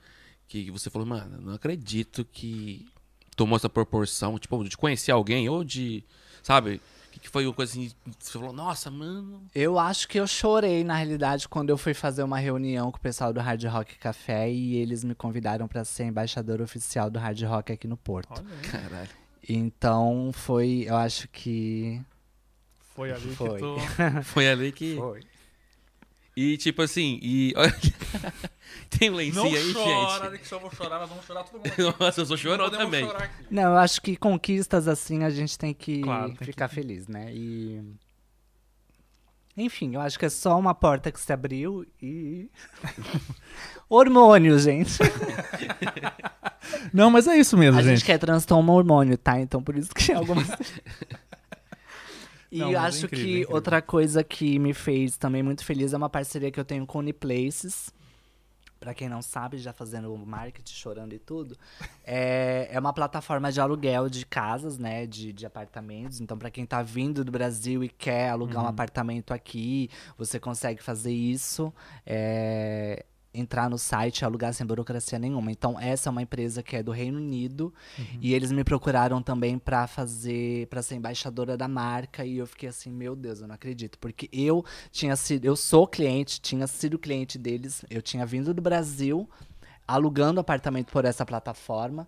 [0.47, 2.87] que você falou, mano, não acredito que
[3.35, 6.03] tomou essa proporção, tipo, de conhecer alguém ou de.
[6.41, 6.81] Sabe?
[7.17, 7.91] Que, que foi uma coisa assim.
[8.19, 9.41] Você falou, nossa, mano.
[9.53, 13.01] Eu acho que eu chorei, na realidade, quando eu fui fazer uma reunião com o
[13.01, 17.41] pessoal do Hard Rock Café e eles me convidaram para ser embaixador oficial do Hard
[17.43, 18.39] Rock aqui no Porto.
[18.39, 18.69] Olha aí.
[18.69, 19.09] Caralho.
[19.47, 22.01] Então foi, eu acho que.
[22.95, 23.53] Foi ali Foi.
[23.53, 23.77] que tu.
[24.23, 24.95] Foi ali que.
[24.95, 25.21] Foi.
[26.39, 27.51] E tipo assim, e.
[28.91, 30.39] Tem um lencinho Não aí, chora, gente.
[30.41, 31.95] que se eu vou chorar, nós vamos chorar todo mundo.
[31.99, 33.09] Nossa, eu sou chorão também.
[33.49, 37.07] Não, eu acho que conquistas assim a gente tem que Claro, tem ficar que- feliz,
[37.07, 37.33] né?
[37.33, 37.81] E
[39.57, 42.51] Enfim, eu acho que é só uma porta que se abriu e.
[43.89, 44.93] hormônio, gente.
[46.93, 47.97] Não, mas é isso mesmo, A gente.
[47.97, 49.39] gente quer transtorno hormônio, tá?
[49.39, 50.47] Então por isso que algumas.
[52.51, 53.55] E Não, é acho incrível, que incrível.
[53.55, 56.97] outra coisa que me fez também muito feliz é uma parceria que eu tenho com
[56.97, 57.93] o Uniplaces.
[58.79, 61.57] Pra quem não sabe, já fazendo marketing, chorando e tudo,
[62.05, 66.21] é, é uma plataforma de aluguel de casas, né, de, de apartamentos.
[66.21, 68.65] Então, pra quem tá vindo do Brasil e quer alugar Uhum.
[68.65, 71.73] um apartamento aqui, você consegue fazer isso.
[72.05, 73.03] é,
[73.39, 75.51] entrar no site e alugar sem burocracia nenhuma.
[75.51, 78.05] Então, essa é uma empresa que é do Reino Unido Uhum.
[78.21, 82.69] e eles me procuraram também pra fazer, para ser embaixadora da marca e eu fiquei
[82.69, 86.97] assim, meu Deus, eu não acredito, porque eu tinha sido, eu sou cliente, tinha sido
[86.97, 89.29] cliente deles, eu tinha vindo do Brasil
[89.87, 92.07] alugando apartamento por essa plataforma.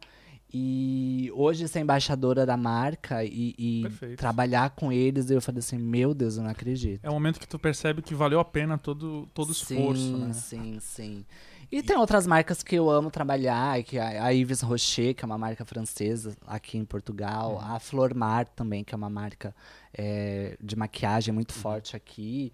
[0.52, 6.14] E hoje ser embaixadora da marca e, e trabalhar com eles, eu falei assim, meu
[6.14, 7.04] Deus, eu não acredito.
[7.04, 10.18] É o momento que tu percebe que valeu a pena todo, todo o esforço, sim,
[10.18, 10.34] né?
[10.34, 11.26] Sim, sim.
[11.72, 15.28] E tem outras marcas que eu amo trabalhar, que é a Yves Rocher, que é
[15.28, 17.76] uma marca francesa aqui em Portugal, Uhum.
[17.76, 19.56] a Flor Mar também, que é uma marca
[19.94, 21.62] é, de maquiagem muito Uhum.
[21.62, 22.52] forte aqui.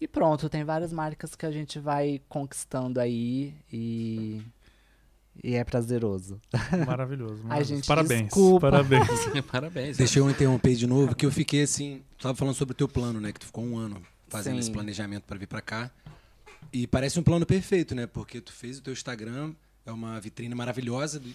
[0.00, 4.42] E pronto, tem várias marcas que a gente vai conquistando aí e,
[5.42, 6.40] e é prazeroso.
[6.86, 7.42] Maravilhoso.
[7.44, 7.74] Ai, maravilhoso.
[7.74, 8.22] gente, parabéns.
[8.24, 8.70] desculpa.
[8.70, 9.06] Parabéns.
[9.50, 9.96] Parabéns.
[9.96, 12.02] Deixa eu interromper de novo, que eu fiquei assim.
[12.18, 13.32] Tu tava falando sobre o teu plano, né?
[13.32, 14.60] Que tu ficou um ano fazendo Sim.
[14.60, 15.90] esse planejamento pra vir pra cá.
[16.72, 18.06] E parece um plano perfeito, né?
[18.06, 21.32] Porque tu fez o teu Instagram, é uma vitrine maravilhosa, do-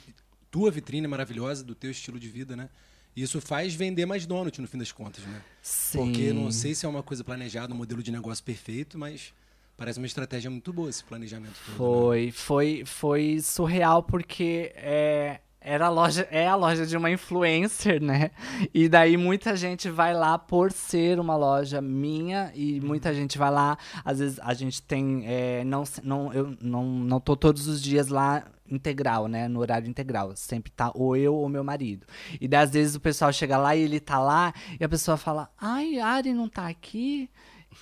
[0.50, 2.70] tua vitrine maravilhosa do teu estilo de vida, né?
[3.16, 5.42] E isso faz vender mais donut no fim das contas, né?
[5.62, 5.98] Sim.
[6.00, 9.34] Porque não sei se é uma coisa planejada, um modelo de negócio perfeito, mas
[9.78, 11.72] parece uma estratégia muito boa esse planejamento todo.
[11.72, 11.78] né?
[11.78, 18.02] Foi, foi, foi surreal porque é, era a loja, é a loja de uma influencer,
[18.02, 18.32] né?
[18.74, 23.52] E daí muita gente vai lá por ser uma loja minha e muita gente vai
[23.52, 23.78] lá.
[24.04, 28.08] Às vezes a gente tem, é, não, não, eu não, não tô todos os dias
[28.08, 29.48] lá integral, né?
[29.48, 30.36] No horário integral.
[30.36, 32.08] Sempre tá ou eu ou meu marido.
[32.40, 35.16] E daí, às vezes o pessoal chega lá e ele tá lá e a pessoa
[35.16, 37.30] fala: Ai, Ari não tá aqui.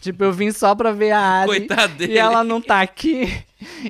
[0.01, 1.47] Tipo, eu vim só pra ver a Ari.
[1.47, 2.13] Coitado dele.
[2.13, 3.43] E ela não tá aqui.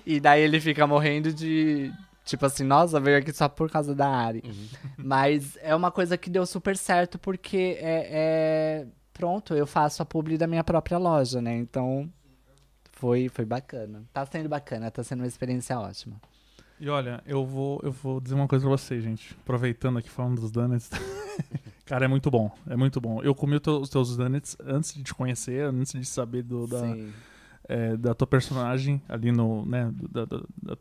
[0.06, 1.92] E daí ele fica morrendo de.
[2.26, 4.44] Tipo assim, nossa, veio aqui só por causa da Ari.
[4.98, 10.06] Mas é uma coisa que deu super certo porque é, é- Pronto, eu faço a
[10.06, 11.56] publi da minha própria loja, né?
[11.58, 12.10] Então.
[12.94, 14.04] Foi, foi bacana.
[14.14, 16.16] Tá sendo bacana, tá sendo uma experiência ótima.
[16.80, 19.36] E olha, eu vou, eu vou dizer uma coisa pra vocês, gente.
[19.42, 20.90] Aproveitando aqui falando dos donuts.
[21.90, 22.52] Cara, é muito bom.
[22.70, 23.22] É muito bom.
[23.24, 26.96] Eu comi os teus donuts antes de te conhecer, antes de saber do, da,
[27.68, 29.66] é, da tua personagem ali no.
[29.66, 30.78] né, da, da, da-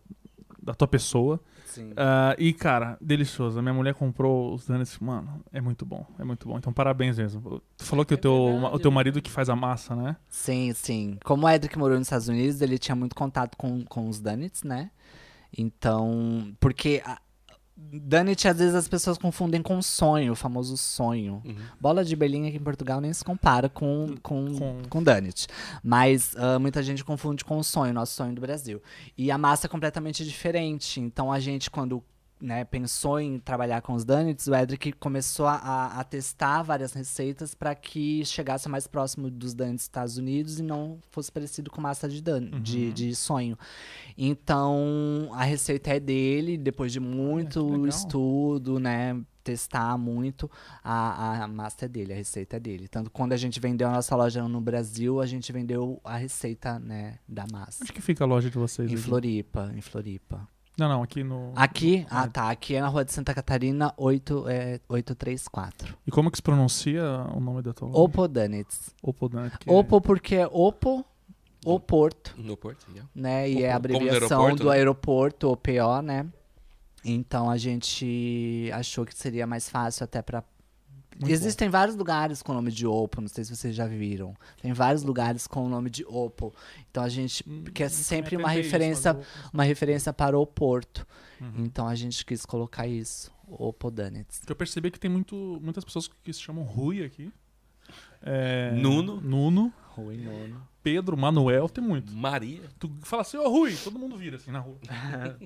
[0.61, 1.41] da tua pessoa.
[1.65, 1.93] Sim.
[1.97, 3.59] Ah, e, cara, delicioso.
[3.59, 4.99] A minha mulher comprou os donuts.
[4.99, 6.05] Mano, é muito bom.
[6.19, 6.59] É muito bom.
[6.59, 7.63] Então, parabéns mesmo.
[7.75, 10.15] Tu falou que o, teu, verdade, o teu é marido que faz a massa, né?
[10.29, 11.17] Sim, sim.
[11.25, 14.63] Como o Edric morou nos Estados Unidos, ele tinha muito contato com, com os Donuts,
[14.63, 14.91] né?
[15.57, 17.19] Então, porque a,
[17.81, 21.41] Donut, às vezes as pessoas confundem com sonho, o famoso sonho.
[21.45, 21.57] Uhum.
[21.81, 25.47] Bola de Berlim aqui em Portugal nem se compara com, com, Com- com Donut.
[25.83, 28.83] Mas ah, muita gente confunde com o sonho, nosso sonho do Brasil.
[29.17, 31.01] E a massa é completamente diferente.
[31.01, 32.03] Então a gente, quando
[32.41, 37.55] né, pensou em trabalhar com os donuts, o Edric começou a- a, testar várias receitas
[37.55, 41.81] para que chegasse mais próximo dos donuts dos Estados Unidos e não fosse parecido com
[41.81, 42.61] massa de, dan Uhum.
[42.61, 43.59] de, de sonho.
[44.17, 47.87] Então, a receita é dele, depois de muito legal.
[47.87, 49.21] estudo, né?
[49.45, 50.51] Testar muito,
[50.85, 52.87] a, a massa é dele, a receita é dele.
[52.87, 56.79] Tanto quando a gente vendeu a nossa loja no Brasil, a gente vendeu a receita,
[56.79, 57.79] né, da massa.
[57.83, 58.91] Onde que fica a loja de vocês?
[58.91, 59.03] Em aqui?
[59.03, 60.47] Floripa, em Floripa.
[60.79, 61.53] Não, não, aqui no.
[61.57, 62.07] Aqui?
[62.09, 62.49] Ah, tá.
[62.51, 65.97] Aqui é na rua de Santa Catarina, 8, é, 834.
[66.07, 67.03] E como que se pronuncia
[67.35, 68.01] o nome da tua loja?
[68.01, 68.95] Opo Donuts.
[69.03, 69.31] Opo
[69.67, 71.05] é- Opo porque é Opo,
[71.65, 73.11] o Porto, No Porto, yeah.
[73.13, 73.51] né?
[73.51, 74.77] E é a Opo, como do abreviação aeroporto, do né?
[74.77, 76.27] aeroporto, OPO, né?
[77.05, 80.45] Então a gente achou que seria mais fácil até pra.
[81.21, 84.35] Muito Existem vários lugares com o nome de Oppo, não sei se vocês já viram.
[84.63, 86.55] Tem vários lugares com o nome de Oppo.
[86.91, 90.13] Então a gente Hum, quer nunca me sempre uma isso, referência, mas eu- uma referência
[90.13, 91.07] para o Porto.
[91.41, 91.65] Uhum.
[91.65, 94.43] Então a gente quis colocar isso, Oppo Donuts.
[94.49, 97.33] Eu percebi que tem muito, muitas pessoas que se chamam Rui aqui.
[98.23, 99.21] É, Nuno.
[99.21, 99.73] Nuno.
[100.03, 100.63] Rui Nono.
[100.83, 102.13] Pedro, Manuel, tem muito.
[102.15, 102.61] Maria.
[102.79, 104.77] Tu fala assim, ô Rui, todo mundo vira assim na rua.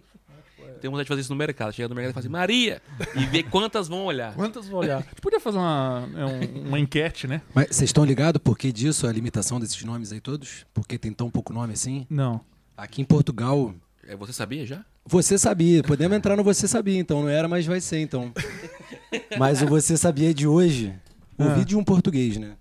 [0.80, 1.72] Tem vontade de fazer isso no mercado.
[1.72, 2.80] Chega no mercado e fala assim, Maria!
[3.16, 4.32] E ver quantas vão olhar.
[4.34, 4.98] Quantas vão olhar?
[4.98, 7.42] A gente podia fazer uma, é, um- uma enquete, né?
[7.54, 10.64] Mas vocês estão ligados por que disso, a limitação desses nomes aí todos?
[10.72, 12.06] Porque tem tão pouco nome assim?
[12.08, 12.40] Não.
[12.76, 13.74] Aqui em Portugal,
[14.06, 14.84] É, Você sabia já?
[15.04, 15.82] você sabia.
[15.82, 17.22] Podemos entrar no Você Sabia, então.
[17.22, 18.32] Não era, mas vai ser, então.
[19.38, 20.94] Mas o Você Sabia de hoje,
[21.38, 21.64] ouvi Ah.
[21.64, 22.52] de um português, né?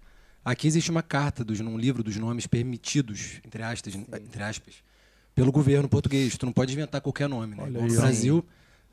[0.43, 4.75] Aqui existe uma carta dos, num livro dos nomes permitidos, entre aspas, entre aspas,
[5.35, 6.35] pelo governo português.
[6.37, 7.63] Tu não pode inventar qualquer nome, né?
[7.63, 8.01] Olha Igual aí, no.
[8.01, 8.45] Brasil,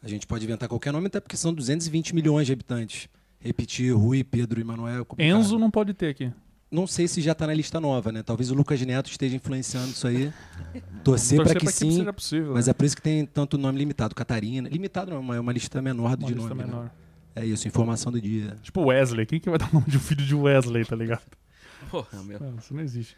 [0.02, 3.08] a gente pode inventar qualquer nome, até porque são 220 milhões de habitantes.
[3.40, 5.38] Repetir Rui, Pedro e Manuel é complicado.
[5.38, 6.32] Enzo não pode ter aqui.
[6.70, 8.22] Não sei se já está na lista nova, né?
[8.22, 10.30] Talvez o Lucas Neto esteja influenciando isso aí.
[11.02, 11.92] Torcer para que sim.
[11.92, 12.52] seja possível.
[12.52, 12.72] Mas né?
[12.72, 14.14] é por isso que tem tanto nome limitado.
[14.14, 14.68] Catarina.
[14.68, 16.64] Limitado não, é uma- lista menor Uma de lista nome.
[16.70, 16.90] né?
[17.40, 18.56] É isso, informação do dia.
[18.62, 19.26] Tipo Wesley.
[19.26, 21.22] Quem que vai dar o nome de um filho de Wesley, tá ligado?
[21.90, 22.40] Porra, meu.
[22.40, 23.16] Não, isso não existe.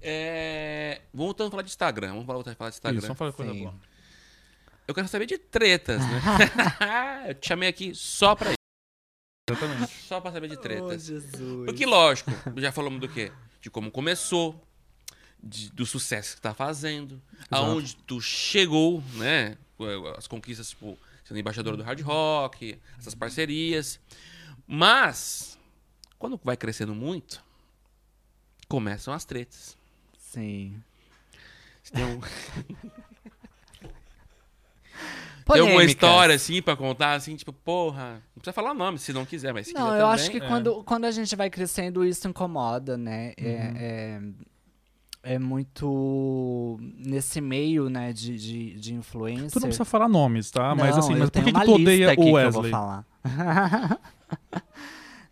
[0.00, 1.02] É...
[1.12, 2.08] Voltando a falar de Instagram.
[2.08, 2.98] Vamos voltar a falar de Instagram.
[2.98, 3.60] Isso, vamos falar coisa Sim.
[3.60, 3.74] boa.
[4.88, 6.20] Eu quero saber de tretas, né?
[7.28, 8.56] eu te chamei aqui só pra isso.
[9.50, 9.92] Exatamente.
[10.06, 11.04] Só pra saber de Oh, tretas.
[11.04, 11.66] Jesus.
[11.66, 13.30] Porque, lógico, já falamos do quê?
[13.60, 14.60] De como começou,
[15.42, 19.56] de- do sucesso que tá fazendo, aonde tu chegou, né?
[20.16, 23.98] As conquistas, tipo, sendo embaixadora do hard rock, essas parcerias.
[24.66, 25.58] Mas,
[26.18, 27.42] quando vai crescendo muito,
[28.68, 29.76] começam as tretas.
[30.18, 30.82] Sim.
[31.92, 32.20] Tem, um-
[33.82, 35.86] tem Polêmicas.
[35.90, 39.66] história, assim, pra contar, assim, tipo, porra, não precisa falar nome se não quiser, mas
[39.66, 40.48] se Não, quiser eu também, acho que é.
[40.48, 43.34] quando, quando a gente vai crescendo, isso incomoda, né?
[43.38, 43.46] Uhum.
[43.46, 44.20] É, é,
[45.22, 49.50] é muito nesse meio, né, de, de, de influência.
[49.50, 50.74] Tu não precisa falar nomes, tá?
[50.74, 52.70] mas Não, assim, eu mas por que, tu odeia o que eu vou Wesley?
[52.70, 53.04] falar.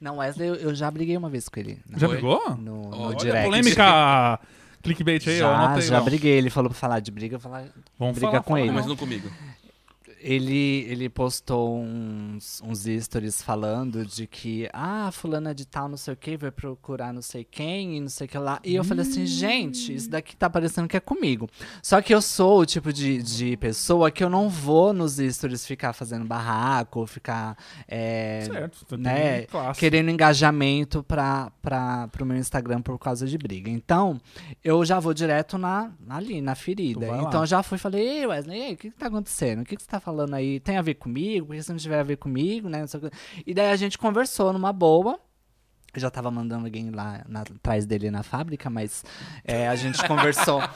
[0.01, 1.79] não, Wesley, eu, eu já briguei uma vez com ele.
[1.97, 2.13] Já Oi?
[2.15, 2.57] brigou?
[2.57, 3.47] No, no Olha, direct.
[3.47, 4.41] Polêmica
[4.83, 5.51] clickbait aí, ó.
[5.51, 6.05] Já, Anota aí, já ó.
[6.05, 6.33] briguei.
[6.39, 7.65] Ele falou pra falar de briga, eu falar,
[7.99, 8.71] Vamos briga falar, com fala ele.
[8.71, 8.91] mas não.
[8.91, 9.29] não comigo.
[10.23, 16.13] Ele, ele postou uns, uns stories falando de que, ah, fulana de tal, não sei
[16.13, 18.61] o que, vai procurar não sei quem e não sei o que lá.
[18.63, 21.49] E eu falei assim, gente, isso daqui tá parecendo que é comigo.
[21.83, 25.65] Só que eu sou o tipo de, de pessoa que eu não vou nos stories
[25.67, 27.57] ficar fazendo barraco, ficar
[27.89, 29.47] é, Certo, né,
[29.79, 31.51] querendo engajamento para
[32.13, 33.71] pro meu Instagram por causa de briga.
[33.71, 34.21] Então,
[34.63, 37.11] eu já vou direto na, ali, na ferida.
[37.11, 37.23] Lá.
[37.23, 39.63] Então, eu já fui e falei, ei, Wesley, o que, que tá acontecendo?
[39.63, 40.61] O que, que você tá falando aí?
[40.61, 41.47] Tem a ver comigo?
[41.47, 42.85] Por que se não tiver a ver comigo, né?
[43.47, 45.19] E daí a gente conversou numa boa.
[45.95, 49.05] Eu já tava mandando alguém lá na- atrás dele na fábrica, mas
[49.45, 50.63] é, a gente conversou.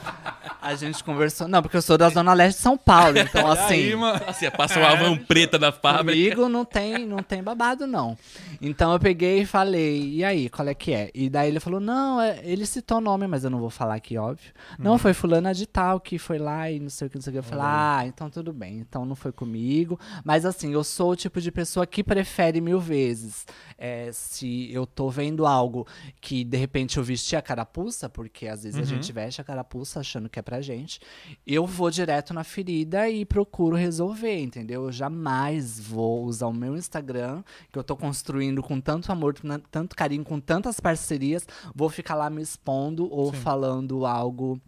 [0.64, 1.46] A gente conversou.
[1.46, 3.74] Não, porque eu sou da Zona Leste de São Paulo, então assim.
[3.74, 4.18] Aí, mano.
[4.26, 6.34] Assim, passa uma van preta da fábrica.
[6.36, 8.16] Comigo não tem, não tem babado, não.
[8.62, 11.10] Então eu peguei e falei, e aí, qual é que é?
[11.14, 13.96] E daí ele falou, não, é- ele citou o nome, mas eu não vou falar
[13.96, 14.52] aqui, óbvio.
[14.78, 17.30] Não, foi fulana de tal que foi lá e não sei o que, não sei
[17.32, 17.38] o que.
[17.40, 20.00] Eu falei, ah, então tudo bem, então não foi comigo.
[20.24, 23.44] Mas assim, eu sou o tipo de pessoa que prefere mil vezes.
[23.76, 25.86] é, se eu tô vendo algo
[26.20, 30.00] que de repente eu vesti a carapuça, porque às vezes a gente veste a carapuça
[30.00, 31.00] achando que é pra gente,
[31.46, 34.84] eu vou direto na ferida e procuro resolver, entendeu?
[34.84, 37.42] Eu jamais vou usar o meu Instagram,
[37.72, 42.14] que eu tô construindo com tanto amor, com tanto carinho, com tantas parcerias, vou ficar
[42.14, 43.40] lá me expondo ou Sim.
[43.40, 44.60] falando algo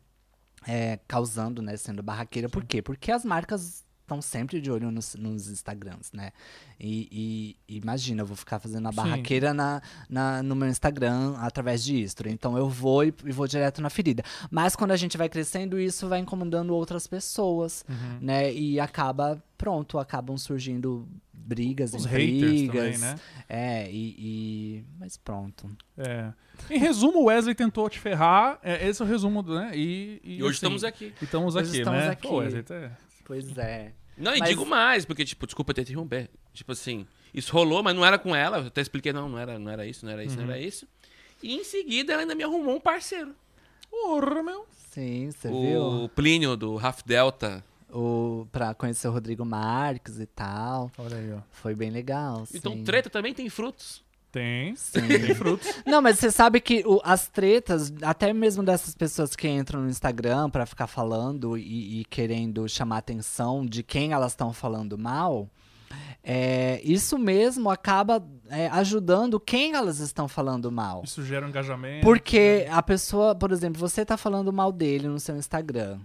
[0.66, 2.49] é, causando, né, sendo barraqueira.
[2.49, 2.82] Por quê?
[2.82, 6.31] Porque as marcas estão sempre de olho nos, nos Instagrams, né?
[6.81, 11.83] E, e imagina, eu vou ficar fazendo a barraqueira na, na- no meu Instagram através
[11.85, 12.31] de history.
[12.31, 14.23] Então eu vou e, e vou direto na ferida.
[14.51, 18.19] Mas quando a gente vai crescendo, isso vai incomodando outras pessoas, Uhum.
[18.21, 18.53] né?
[18.53, 22.75] E acaba, pronto, acabam surgindo brigas, Os haters intrigas.
[22.75, 23.21] também, né?
[23.49, 25.69] É, e, e- Mas pronto.
[25.97, 26.33] É.
[26.71, 28.59] Em resumo, o Wesley tentou te ferrar.
[28.63, 29.71] É, esse é o resumo, do- né?
[29.75, 31.13] E, E hoje estamos aqui.
[31.21, 32.09] E estamos Hoje aqui, estamos né?
[32.11, 32.29] aqui.
[32.29, 32.91] Pô, Wesley, tá-
[33.27, 33.93] Pois é.
[34.16, 36.31] Não, e Mas- digo mais, porque, tipo, desculpa ter interromper.
[36.55, 38.59] Tipo assim, isso rolou, mas não era com ela.
[38.59, 40.51] Eu até expliquei, não, não era, não era isso, não era isso, não Uhum.
[40.53, 40.89] era isso.
[41.43, 43.35] E em seguida ela ainda me arrumou um parceiro.
[43.91, 44.66] Porra, meu.
[44.91, 45.83] Sim, você viu?
[46.05, 47.62] O Plínio, do Half Delta.
[47.91, 50.91] O, pra conhecer o Rodrigo Marques e tal.
[50.97, 51.41] Olha aí, ó.
[51.53, 52.45] Foi bem legal.
[52.55, 52.85] Então, sim.
[52.85, 54.03] treta também tem frutos.
[54.37, 54.76] Tem.
[54.76, 55.09] Sim.
[55.09, 55.66] Tem frutos.
[55.87, 59.89] Não, mas você sabe que o- as tretas, até mesmo dessas pessoas que entram no
[59.89, 65.49] Instagram pra ficar falando e, e querendo chamar atenção de quem elas estão falando mal,
[66.22, 71.03] é, isso mesmo acaba é, ajudando quem elas estão falando mal.
[71.05, 72.05] Isso gera um engajamento.
[72.05, 75.99] Porque a pessoa, por exemplo, você tá falando mal dele no seu Instagram.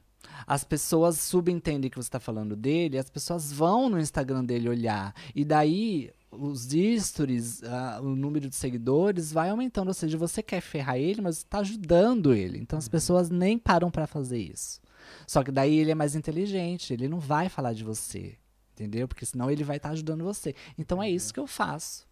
[0.48, 5.14] As pessoas subentendem que você tá falando dele, as pessoas vão no Instagram dele olhar.
[5.36, 6.70] E daí os
[7.00, 7.62] stories,
[8.02, 9.90] o número de seguidores vai aumentando.
[9.90, 12.58] Ou seja, você quer ferrar ele, mas tá ajudando ele.
[12.58, 14.80] Então as pessoas nem param pra fazer isso.
[15.28, 18.38] Só que daí ele é mais inteligente, ele não vai falar de você.
[18.74, 19.08] Entendeu?
[19.08, 20.56] Porque senão ele vai estar ajudando você.
[20.78, 22.08] Então é isso que eu faço.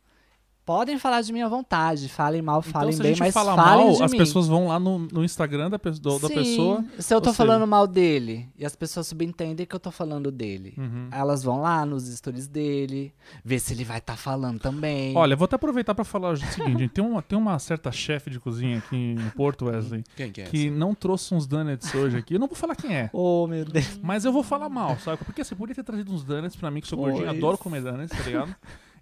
[0.69, 3.33] Podem falar de mim à vontade, falem mal, falem então, se bem, a gente mas
[3.33, 4.17] falar falem mal, de as mim.
[4.19, 6.85] pessoas vão lá no, no Instagram da, pe- do- da Sim, pessoa.
[6.99, 10.31] Se eu tô falando seja- mal dele e as pessoas subentendem que eu tô falando
[10.31, 11.07] dele, Uhum.
[11.11, 13.11] elas vão lá nos stories dele,
[13.43, 15.17] ver se ele vai estar falando também.
[15.17, 18.39] Olha, vou até aproveitar pra falar o seguinte: tem uma, tem uma certa chefe de
[18.39, 22.35] cozinha aqui em Porto, Wesley, Quem que é que não trouxe uns donuts hoje aqui.
[22.35, 23.09] Eu não vou falar quem é.
[23.11, 23.99] Oh, meu Deus.
[24.03, 25.17] Mas eu vou falar mal, sabe?
[25.25, 28.15] Porque você podia ter trazido uns donuts pra mim, que sou gordinho, adoro comer donuts,
[28.15, 28.55] tá ligado?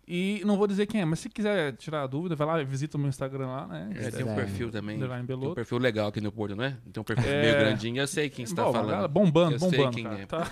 [0.08, 2.96] E não vou dizer quem é, mas se quiser tirar a dúvida, vai lá, visita
[2.96, 3.90] o meu Instagram lá, né?
[3.94, 4.36] É, tem um É.
[4.36, 4.98] perfil também.
[4.98, 6.78] Tem um perfil legal aqui no Porto, não é?
[6.94, 7.42] Tem um perfil É.
[7.42, 8.90] meio grandinho, eu sei quem você tá Bom, falando.
[8.90, 10.26] galera, bombando, Eu sei bombando, quem cara, é.
[10.26, 10.52] tá?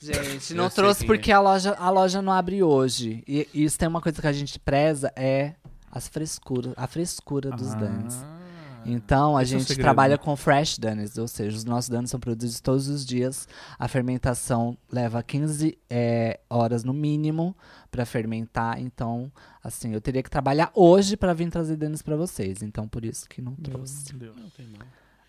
[0.00, 1.34] Gente, Eu não sei trouxe porque é.
[1.34, 3.22] a loja, a loja não abre hoje.
[3.28, 5.52] E isso tem uma coisa que a gente preza, é
[5.92, 7.72] as frescuras, a frescura dos.
[7.74, 8.40] Ah.
[8.86, 9.84] Então, a Esse é gente segredo.
[9.84, 13.48] trabalha com fresh donuts, ou seja, os nossos donuts são produzidos todos os dias.
[13.78, 17.56] A fermentação leva 15 é, horas no mínimo
[17.94, 18.80] para fermentar.
[18.80, 19.30] Então,
[19.62, 22.60] assim, eu teria que trabalhar hoje para vir trazer donuts para vocês.
[22.60, 24.12] Então, por isso que não trouxe.
[24.16, 24.36] Meu Deus.
[24.36, 24.86] Não tem mal.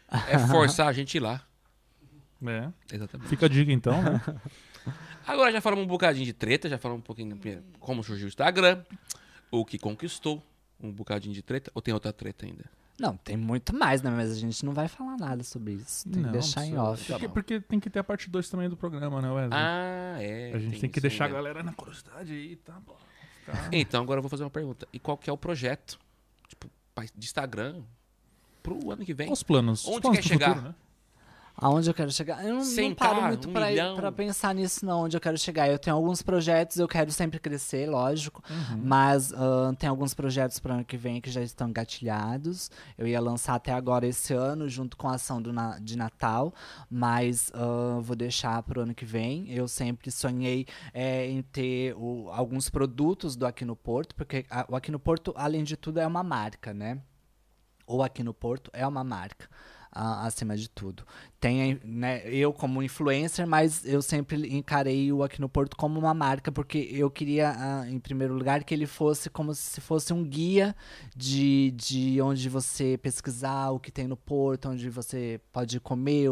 [0.27, 1.43] É forçar a gente ir lá.
[2.45, 2.71] É.
[2.93, 3.27] Exatamente.
[3.27, 4.21] Fica a dica então, né?
[5.27, 8.27] Agora já falamos um bocadinho de treta, já falamos um pouquinho de como surgiu o
[8.27, 8.83] Instagram,
[9.49, 10.43] o que conquistou,
[10.79, 12.65] um bocadinho de treta, ou tem outra treta ainda?
[12.99, 14.09] Não, tem muito mais, né?
[14.09, 16.09] Mas a gente não vai falar nada sobre isso.
[16.09, 17.05] Tem Não, que deixar em off.
[17.11, 19.49] Porque, porque tem que ter a parte 2 também do programa, né, Wesley?
[19.59, 20.51] Ah, é.
[20.53, 22.81] a gente tem, que isso deixar a galera na curiosidade aí, tá?
[22.85, 22.93] Pô,
[23.41, 24.87] ficar- Então, agora eu vou fazer uma pergunta.
[24.93, 25.99] E qual que é o projeto,
[26.47, 26.69] tipo,
[27.15, 27.81] de Instagram
[28.63, 29.29] pro ano que vem?
[29.31, 29.81] Os planos.
[29.83, 30.49] os Onde planos quer chegar?
[30.55, 30.75] futuro, né?
[31.57, 32.43] Aonde eu quero chegar?
[32.43, 35.21] Eu não, não 100K, paro muito um pra, ir- pra pensar nisso, não, onde eu
[35.21, 35.69] quero chegar.
[35.69, 38.43] Eu tenho alguns projetos, eu quero sempre crescer, lógico.
[38.49, 38.81] Uhum.
[38.83, 42.69] Mas ahn, tem alguns projetos para ano que vem que já estão engatilhados.
[42.97, 46.53] Eu ia lançar até agora esse ano, junto com a ação na- de Natal.
[46.89, 49.49] Mas ahn, vou deixar para o ano que vem.
[49.49, 54.65] Eu sempre sonhei é, em ter o- alguns produtos do Aqui no Porto, porque a-
[54.69, 56.99] o Aqui no Porto, além de tudo, é uma marca, né?
[57.87, 59.47] ou aqui no Porto é uma marca.
[59.95, 61.03] Ah, acima de tudo.
[61.39, 66.13] Tem, né, eu como influencer, mas eu sempre encarei o aqui no Porto como uma
[66.13, 70.23] marca, porque eu queria, ah, em primeiro lugar, que ele fosse como se fosse um
[70.23, 70.75] guia
[71.15, 76.29] de, de onde você pesquisar o que tem no Porto, onde você pode comer,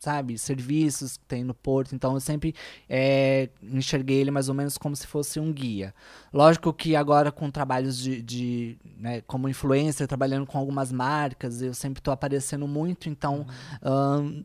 [0.00, 1.94] sabe, serviços que tem no Porto.
[1.94, 2.54] Então eu sempre
[2.88, 5.94] é, enxerguei ele mais ou menos como se fosse um guia.
[6.32, 11.74] Lógico que agora com trabalhos de, de né, como influencer, trabalhando com algumas marcas, eu
[11.74, 13.46] sempre estou aparecendo muito, então
[13.82, 14.42] ahn,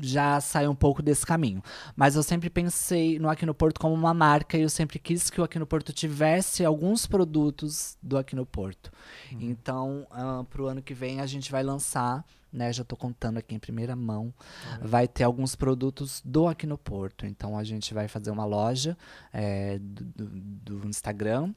[0.00, 1.62] já sai um pouco desse caminho.
[1.96, 5.30] Mas eu sempre pensei no Aqui no Porto como uma marca e eu sempre quis
[5.30, 8.90] que o Aqui no Porto tivesse alguns produtos do Aqui no Porto.
[9.32, 10.06] Então,
[10.50, 12.72] para o ano que vem, a gente vai lançar, né?
[12.72, 14.32] Já estou contando aqui em primeira mão,
[14.80, 17.26] vai ter alguns produtos do Aqui no Porto.
[17.26, 18.96] Então, a gente vai fazer uma loja
[19.32, 21.52] é, do, do- do Instagram.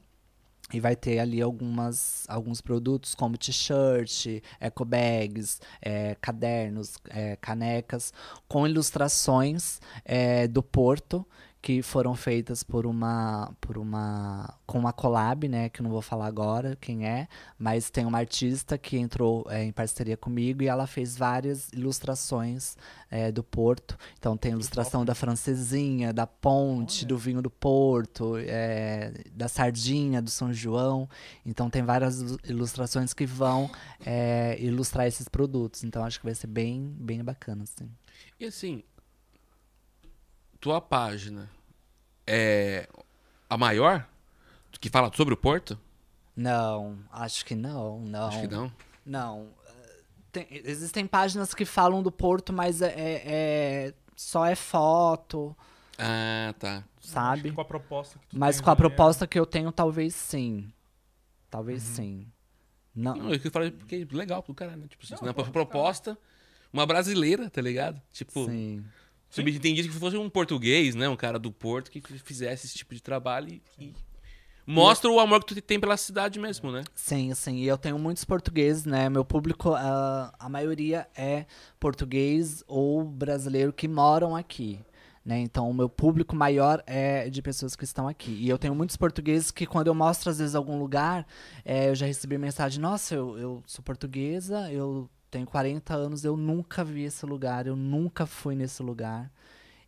[0.72, 8.12] E vai ter ali algumas, alguns produtos como t-shirt, eco bags, é, cadernos, é, canecas,
[8.48, 11.26] com ilustrações é, do Porto
[11.62, 16.02] que foram feitas por uma por uma com uma collab, né, que eu não vou
[16.02, 20.66] falar agora quem é, mas tem uma artista que entrou é, em parceria comigo e
[20.66, 22.76] ela fez várias ilustrações
[23.08, 23.96] é, do Porto.
[24.18, 27.08] Então tem ilustração da francesinha, da ponte, Olha.
[27.08, 31.08] do vinho do Porto, é, da sardinha do São João.
[31.46, 33.70] Então tem várias ilu- ilustrações que vão
[34.04, 35.84] é, ilustrar esses produtos.
[35.84, 37.88] Então acho que vai ser bem bem bacana, assim.
[38.40, 38.82] E assim,
[40.62, 41.50] tua página
[42.24, 42.88] é
[43.50, 44.08] a maior
[44.80, 45.76] que fala sobre o Porto?
[46.36, 48.28] Não, acho que não, não.
[48.28, 48.72] Acho que não.
[49.04, 49.48] Não.
[50.30, 53.22] tem- existem páginas que falam do Porto, mas é, é-
[53.88, 55.54] é- só é foto,
[55.98, 56.84] Ah, tá.
[57.00, 57.52] Sabe?
[57.52, 60.72] Com a proposta que tu Mas com a é- proposta que eu tenho, talvez sim.
[61.50, 61.94] Talvez Uhum.
[61.94, 62.32] sim.
[62.94, 63.14] Não.
[63.16, 64.86] Não, eu que falei porque é legal pro cara, né?
[64.88, 66.16] Tipo, assim, Não, na pô, proposta,
[66.72, 68.00] uma brasileira, tá ligado?
[68.10, 68.82] Tipo, Sim.
[69.32, 71.08] Subentendido que fosse um português, né?
[71.08, 73.94] Um cara do Porto que fizesse esse tipo de trabalho e, e
[74.66, 76.84] mostra o amor que tu tem pela cidade mesmo, né?
[76.94, 77.56] Sim, sim.
[77.56, 79.08] E eu tenho muitos portugueses, né?
[79.08, 81.46] Meu público, ah, a maioria é
[81.80, 84.78] português ou brasileiro que moram aqui.
[85.24, 85.38] Né?
[85.38, 88.32] Então, o meu público maior é de pessoas que estão aqui.
[88.32, 91.24] E eu tenho muitos portugueses que, quando eu mostro, às vezes, algum lugar,
[91.64, 96.36] eh, eu já recebi mensagem: Nossa, eu, eu sou portuguesa, eu tenho 40 anos, eu
[96.36, 99.32] nunca vi esse lugar, eu nunca fui nesse lugar.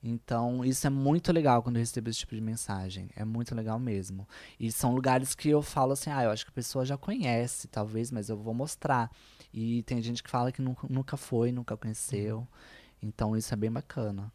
[0.02, 3.10] Então, isso é muito legal quando eu recebo esse tipo de mensagem.
[3.14, 4.26] É muito legal mesmo.
[4.58, 7.68] E são lugares que eu falo assim, ah, eu acho que a pessoa já conhece,
[7.68, 9.10] talvez, mas eu vou mostrar.
[9.52, 12.48] E tem gente que fala que nunca, nunca foi, nunca conheceu.
[13.02, 14.32] Então, isso é bem bacana.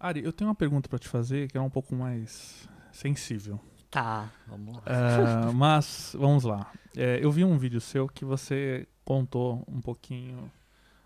[0.00, 3.60] Ari, eu tenho uma pergunta pra te fazer que é um pouco mais sensível.
[3.88, 4.82] Tá, vamos lá.
[4.84, 6.72] Ah, mas, vamos lá.
[6.96, 10.50] É, eu vi um vídeo seu que você contou um pouquinho,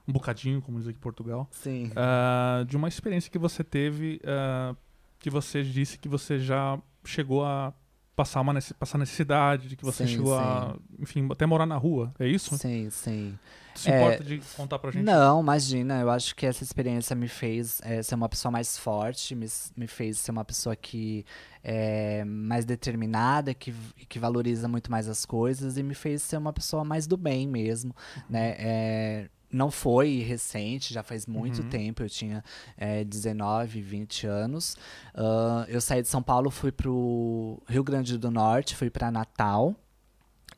[0.09, 1.93] um bocadinho, como diz aqui em Portugal, Sim.
[1.95, 4.75] ah, de uma experiência que você teve, ah,
[5.19, 7.75] que você disse que você já chegou a
[8.23, 12.13] passar uma passar necessidade, de que você Sim, chegou a, enfim, até morar na rua.
[12.19, 12.59] É isso?
[12.59, 13.39] Sim, sim.
[13.75, 15.05] Se É, importa de contar pra gente?
[15.05, 16.01] Não, imagina.
[16.01, 19.47] Eu acho que essa experiência me fez é, ser uma pessoa mais forte, me,
[19.77, 21.25] me fez ser uma pessoa que
[21.63, 23.73] é mais determinada, que,
[24.09, 27.47] que valoriza muito mais as coisas e me fez ser uma pessoa mais do bem
[27.47, 27.95] mesmo,
[28.29, 28.55] né?
[28.59, 31.69] É, não foi recente, já faz muito Uhum.
[31.69, 32.03] tempo.
[32.03, 32.43] Eu tinha
[32.77, 34.77] é, 19, 20 anos.
[35.15, 39.75] Ah, eu saí de São Paulo, fui pro Rio Grande do Norte, fui para Natal.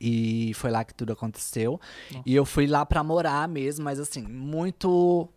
[0.01, 1.81] E foi lá que tudo aconteceu.
[2.11, 2.23] Nossa.
[2.27, 5.29] E eu fui lá pra morar mesmo, mas assim, muito.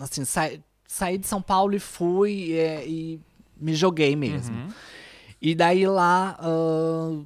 [0.00, 0.50] Assim, sa
[0.88, 3.20] saí de São Paulo e fui é, e
[3.56, 4.54] me joguei mesmo.
[4.56, 4.68] Uhum.
[5.40, 7.22] E daí lá, ah,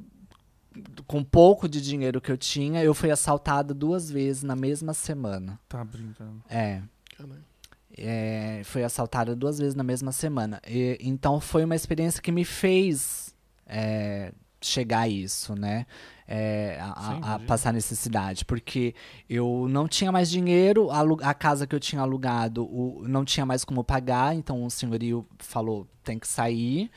[1.06, 5.58] com pouco de dinheiro que eu tinha, eu fui assaltada duas vezes na mesma semana.
[5.68, 6.42] Tá brincando.
[6.48, 6.82] É.
[7.98, 10.60] É, fui assaltada duas vezes na mesma semana.
[10.66, 13.34] E- então foi uma experiência que me fez
[13.66, 15.86] é, chegar a isso, né?
[16.28, 18.44] É, a- Sim, a, passar necessidade.
[18.44, 18.94] Porque
[19.30, 21.00] eu não tinha mais dinheiro, a,
[21.30, 25.26] a casa que eu tinha alugado o, não tinha mais como pagar, então o senhorio
[25.38, 26.90] falou: tem que sair.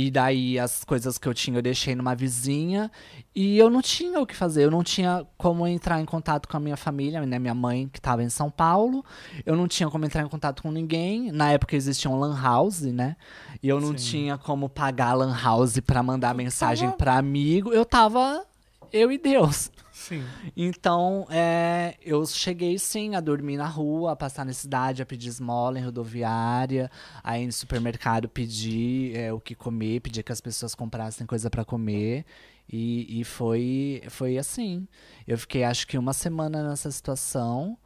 [0.00, 2.88] E daí as coisas que eu tinha eu deixei numa vizinha.
[3.34, 6.56] E eu não tinha o que fazer, eu não tinha como entrar em contato com
[6.56, 7.36] a minha família, né?
[7.36, 9.04] Minha mãe, que estava em São Paulo.
[9.44, 11.32] Eu não tinha como entrar em contato com ninguém.
[11.32, 13.16] Na época existia um lan house, né?
[13.60, 14.10] E eu não Sim.
[14.10, 17.72] tinha como pagar a lan house pra mandar mensagem tava- pra amigo.
[17.72, 18.44] Eu tava
[18.92, 19.68] eu e Deus.
[19.98, 20.24] Sim.
[20.56, 25.76] Então, é, eu cheguei sim a dormir na rua, a passar necessidade, a pedir esmola
[25.76, 26.88] em rodoviária,
[27.22, 31.64] aí no supermercado pedir é, o que comer, pedir que as pessoas comprassem coisa pra
[31.64, 32.24] comer.
[32.72, 34.86] E, e foi, foi assim.
[35.26, 37.76] Eu fiquei acho que uma semana nessa situação,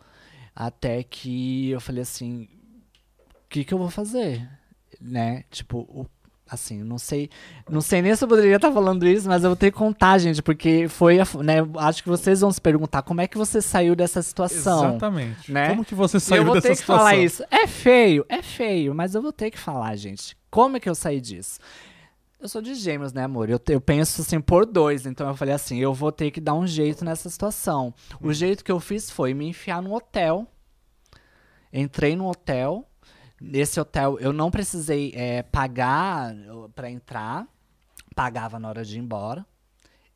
[0.54, 2.46] até que eu falei assim:
[3.46, 4.46] o que, que eu vou fazer?
[5.00, 5.44] Né?
[5.50, 6.06] Tipo, o
[6.54, 7.28] assim, não sei,
[7.68, 10.18] não sei nem se eu poderia estar falando isso, mas eu vou ter que contar,
[10.18, 13.60] gente, porque foi, a- né, acho que vocês vão se perguntar como é que você
[13.62, 14.90] saiu dessa situação.
[14.90, 15.50] Exatamente.
[15.50, 15.68] né?
[15.68, 17.04] Como que você E eu saiu vou dessa ter que situação?
[17.06, 17.44] falar isso.
[17.50, 20.36] É feio, é feio, mas eu vou ter que falar, gente.
[20.50, 21.58] Como é que eu saí disso?
[22.40, 23.48] Eu sou de gêmeos, né, amor?
[23.48, 26.54] Eu, eu penso assim por dois, então eu falei assim, eu vou ter que dar
[26.54, 27.94] um jeito nessa situação.
[28.20, 30.46] O jeito que eu fiz foi me enfiar num hotel.
[31.72, 32.86] Entrei no hotel.
[33.44, 36.32] Nesse hotel eu não precisei é, pagar
[36.76, 37.46] para entrar.
[38.14, 39.44] Pagava na hora de ir embora.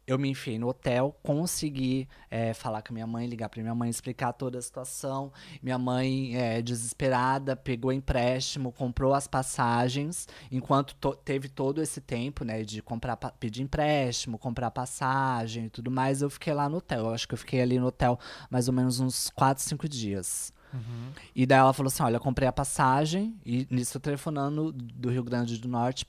[0.07, 3.75] Eu me enfiei no hotel, consegui é, falar com a minha mãe, ligar pra minha
[3.75, 5.33] mãe, explicar toda a situação.
[5.61, 12.45] Minha mãe, é, desesperada, pegou empréstimo, comprou as passagens, enquanto to- teve todo esse tempo,
[12.45, 16.23] né, de comprar, pedir empréstimo, comprar passagem e tudo mais.
[16.23, 17.01] Eu fiquei lá no hotel.
[17.07, 18.17] Eu acho que eu fiquei ali no hotel
[18.49, 20.53] mais ou menos uns 4, 5 dias.
[20.73, 21.11] Uhum.
[21.35, 25.11] E daí ela falou assim: olha, eu comprei a passagem, e nisso eu telefonando do
[25.11, 26.07] Rio Grande do Norte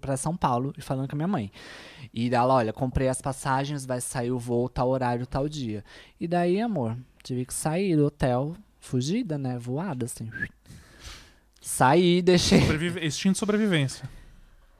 [0.00, 1.50] pra São Paulo e falando com a minha mãe.
[2.14, 5.84] E daí ela, olha, comprei as passagens, vai sair o voo tal horário, tal dia.
[6.20, 9.58] E daí, amor, tive que sair do hotel, fugida, né?
[9.58, 10.30] Voada, assim.
[11.60, 12.60] Saí, deixei.
[12.60, 13.00] Sobrevive...
[13.00, 14.08] De sobrevivência.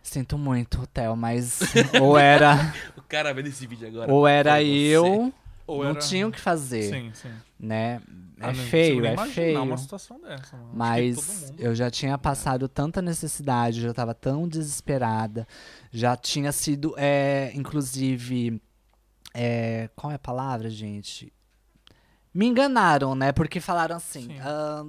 [0.02, 1.61] Sinto muito, hotel, mas
[2.01, 4.11] ou era, O cara vendo esse vídeo agora.
[4.11, 5.32] ou era eu,
[5.71, 7.33] Ou não era- tinha o que fazer, Sim, sim.
[7.59, 8.01] né?
[8.43, 9.63] É Ah, não consigo feio, é feio.
[9.63, 10.57] uma situação dessa.
[10.57, 10.71] mano.
[10.73, 15.47] Mas eu já tinha passado tanta necessidade, eu já estava tão desesperada,
[15.93, 18.61] já tinha sido, é, inclusive,
[19.35, 21.31] é, qual é a palavra, gente?
[22.33, 23.31] Me enganaram, né?
[23.33, 24.39] Porque falaram assim, Sim.
[24.41, 24.87] ah,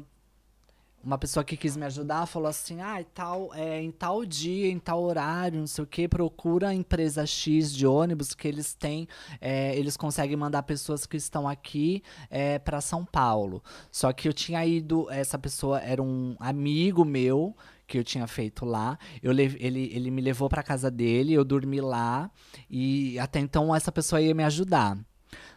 [1.04, 4.80] uma pessoa que quis me ajudar falou assim, ah, tal, é, em tal dia, em
[4.80, 9.08] tal horário, não sei o que, procura a empresa X de ônibus que eles têm,
[9.40, 13.64] é, eles conseguem mandar pessoas que estão aqui é, para São Paulo.
[13.92, 17.56] Só que eu tinha ido, essa pessoa era um amigo meu
[17.88, 18.98] que eu tinha feito lá.
[19.22, 22.32] Eu ele, ele me levou para casa dele, eu dormi lá
[22.70, 24.98] e até então essa pessoa ia me ajudar.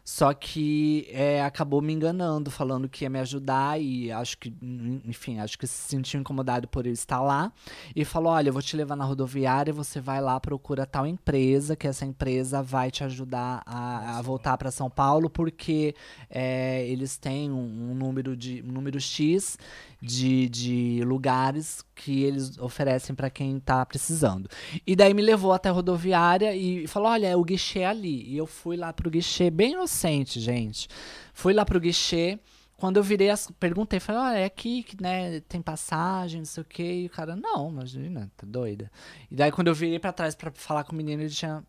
[0.06, 5.00] Só que é, acabou me enganando, falando que ia me ajudar e acho que, en-
[5.06, 7.50] enfim, acho que se sentiu incomodado por eu estar lá.
[7.96, 11.74] E falou: Olha, eu vou te levar na rodoviária, você vai lá, procura tal empresa,
[11.74, 15.94] que essa empresa vai te ajudar a, a voltar para São Paulo, porque
[16.28, 19.56] é, eles têm um, um número de um número X
[20.02, 24.48] de, de lugares que eles oferecem para quem tá precisando.
[24.86, 28.22] E daí me levou até a rodoviária e falou: olha, é o guichê ali.
[28.28, 30.88] E eu fui lá pro guichê, bem inocente, gente.
[31.32, 32.38] Fui lá pro guichê.
[32.76, 36.62] quando eu virei, as, perguntei, falei, olha, é aqui que né, tem passagem, não sei
[36.62, 37.02] o quê.
[37.02, 38.90] E o cara, não, imagina, tá doida.
[39.30, 41.64] E daí quando eu virei pra trás pra falar com o menino, ele tinha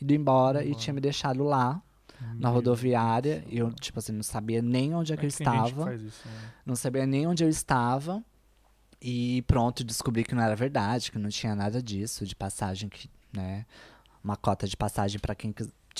[0.00, 1.82] ido embora e tinha me deixado lá.
[2.34, 5.62] Na rodoviária, e eu, tipo assim, não sabia nem onde é que eu tem gente
[5.62, 5.94] que estava.
[5.94, 6.52] isso, né?
[6.66, 8.22] Não sabia nem onde eu estava.
[9.00, 13.08] E pronto, descobri que não era verdade, que não tinha nada disso, de passagem, que,
[13.32, 13.64] né?
[14.22, 15.50] Uma cota de passagem para quem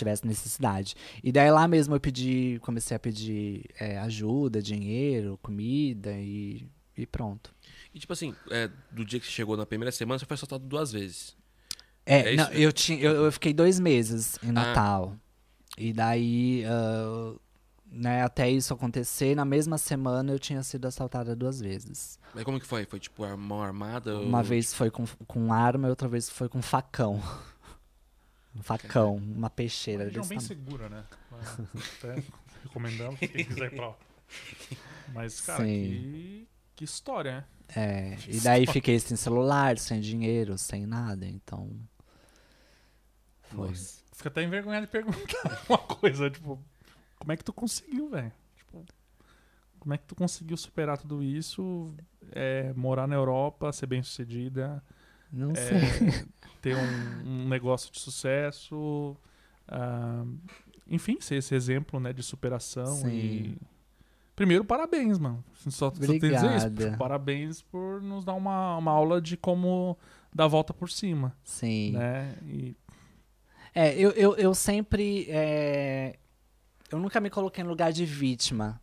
[0.01, 0.95] tivesse necessidade.
[1.23, 6.67] E daí lá mesmo eu pedi, comecei a pedir é, ajuda, dinheiro, comida e,
[6.97, 7.55] e pronto.
[7.95, 10.65] E tipo assim, é, do dia que você chegou na primeira semana, você foi assaltado
[10.67, 11.37] duas vezes.
[12.07, 14.53] É, É não, eu, tinha, eu, eu fiquei dois meses em Ah.
[14.53, 15.17] Natal.
[15.79, 17.35] E daí, ah,
[17.91, 22.19] né, até isso acontecer, na mesma semana eu tinha sido assaltada duas vezes.
[22.35, 22.85] Mas como que foi?
[22.85, 24.19] Foi tipo a mão armada?
[24.21, 27.21] Uma ou- vez foi com, com arma e outra vez foi com facão.
[28.55, 30.05] Um facão, uma peixeira.
[30.05, 30.49] Uma região bem tamanho.
[30.49, 31.05] segura, né?
[31.99, 32.23] Até
[32.65, 33.97] recomendamos quem quiser ir pra lá.
[35.13, 35.83] Mas, cara, Sim.
[35.83, 37.45] que, que história, né?
[37.77, 41.71] É, e daí fiquei sem celular, sem dinheiro, sem nada, então.
[43.43, 43.69] Foi.
[43.69, 44.01] Nossa.
[44.13, 46.63] Fica até envergonhado de perguntar uma coisa, tipo,
[47.19, 48.33] como é que tu conseguiu, velho?
[48.57, 48.85] Tipo,
[49.79, 51.95] como é que tu conseguiu superar tudo isso,
[52.33, 54.83] é, morar na Europa, ser bem sucedida,
[55.33, 56.25] Não é, sei.
[56.61, 59.17] ter um, um negócio de sucesso,
[59.69, 60.25] ah,
[60.89, 63.09] enfim, ser esse exemplo, né, de superação Sim.
[63.09, 63.59] e...
[64.35, 65.45] Primeiro, parabéns, mano.
[65.55, 66.67] Só, só tenho que dizer isso.
[66.67, 66.97] Obrigada.
[66.97, 69.99] Parabéns por nos dar uma, uma aula de como
[70.35, 71.93] dar a volta por cima, Sim.
[71.93, 72.35] né?
[72.47, 72.75] E
[73.75, 75.27] É, eu, eu, eu sempre.
[75.29, 76.19] é,
[76.91, 78.81] Eu nunca me coloquei no lugar de vítima.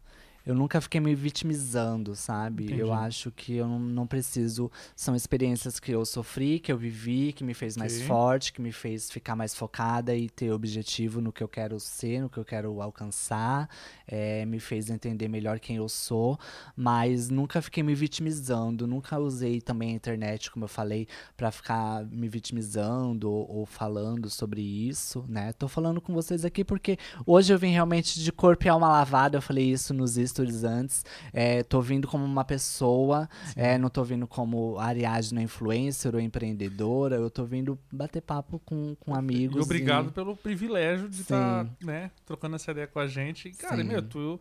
[0.48, 2.64] Eu nunca fiquei me vitimizando, sabe?
[2.64, 2.80] Entendi.
[2.80, 4.72] Eu acho que eu não, não preciso.
[4.96, 8.72] São experiências que eu sofri, que eu vivi, que me fez mais forte, que me
[8.72, 12.46] fez ficar mais focada e ter objetivo no que eu quero ser, no que eu
[12.46, 13.70] quero alcançar.
[14.08, 16.40] é, me fez entender melhor quem eu sou.
[16.78, 18.88] Mas nunca fiquei me vitimizando.
[18.88, 24.30] Nunca usei também a internet, como eu falei, pra ficar me vitimizando ou, ou falando
[24.30, 25.52] sobre isso, né?
[25.52, 29.38] Tô falando com vocês aqui porque hoje eu vim realmente de corpo e alma lavada.
[29.38, 31.06] Eu falei isso nos stories antes.
[31.34, 37.16] É, tô vindo como uma pessoa, é, não tô vindo como Ariadna influencer ou empreendedora.
[37.16, 39.58] Eu tô vindo bater papo com, com amigos.
[39.58, 43.50] E obrigado e- pelo privilégio de estar, né, trocando essa ideia com a gente.
[43.50, 43.84] E, Cara, Sim.
[43.84, 44.40] meu, tu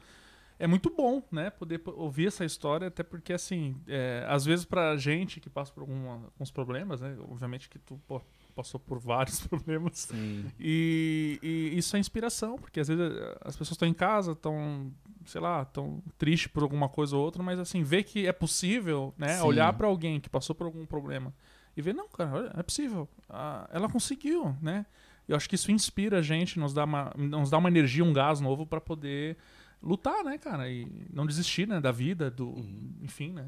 [0.58, 4.96] é muito bom, né, poder ouvir essa história, até porque assim, é, às vezes pra
[4.96, 8.22] gente que passa por alguma- alguns problemas, né, obviamente que tu pô,
[8.56, 10.08] passou por vários problemas.
[10.10, 10.46] Sim.
[10.58, 14.90] E, e isso é inspiração, porque às vezes eh, as pessoas estão em casa, estão,
[15.26, 19.14] sei lá, estão tristes por alguma coisa ou outra, mas assim, ver que é possível,
[19.18, 19.36] né?
[19.36, 19.44] Sim.
[19.44, 21.32] Olhar pra alguém que passou por algum problema
[21.76, 23.06] e ver, não, cara, olha, é possível.
[23.28, 24.86] Ah, ela conseguiu, né?
[25.28, 28.12] Eu acho que isso inspira a gente, nos dá uma, nos dá uma energia, um
[28.12, 29.36] gás novo pra poder
[29.82, 30.70] lutar, né, cara?
[30.70, 32.54] E não desistir, né, da vida, do,
[33.02, 33.46] enfim, né?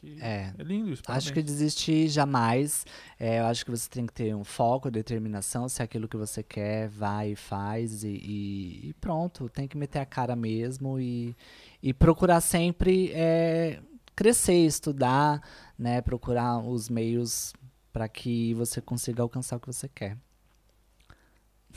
[0.00, 0.52] Acho que É.
[0.56, 1.02] é lindo isso.
[1.08, 1.46] Acho que parabéns.
[1.58, 2.84] desistir jamais.
[3.18, 5.68] É, eu acho que você tem que ter um foco, determinação.
[5.68, 8.04] Se é aquilo que você quer, vai e faz.
[8.04, 11.36] E, e- e pronto, tem que meter a cara mesmo e,
[11.82, 13.80] e procurar sempre é,
[14.14, 15.42] crescer, estudar,
[15.78, 16.00] né?
[16.00, 17.52] Procurar os meios
[17.92, 20.16] para que você consiga alcançar o que você quer.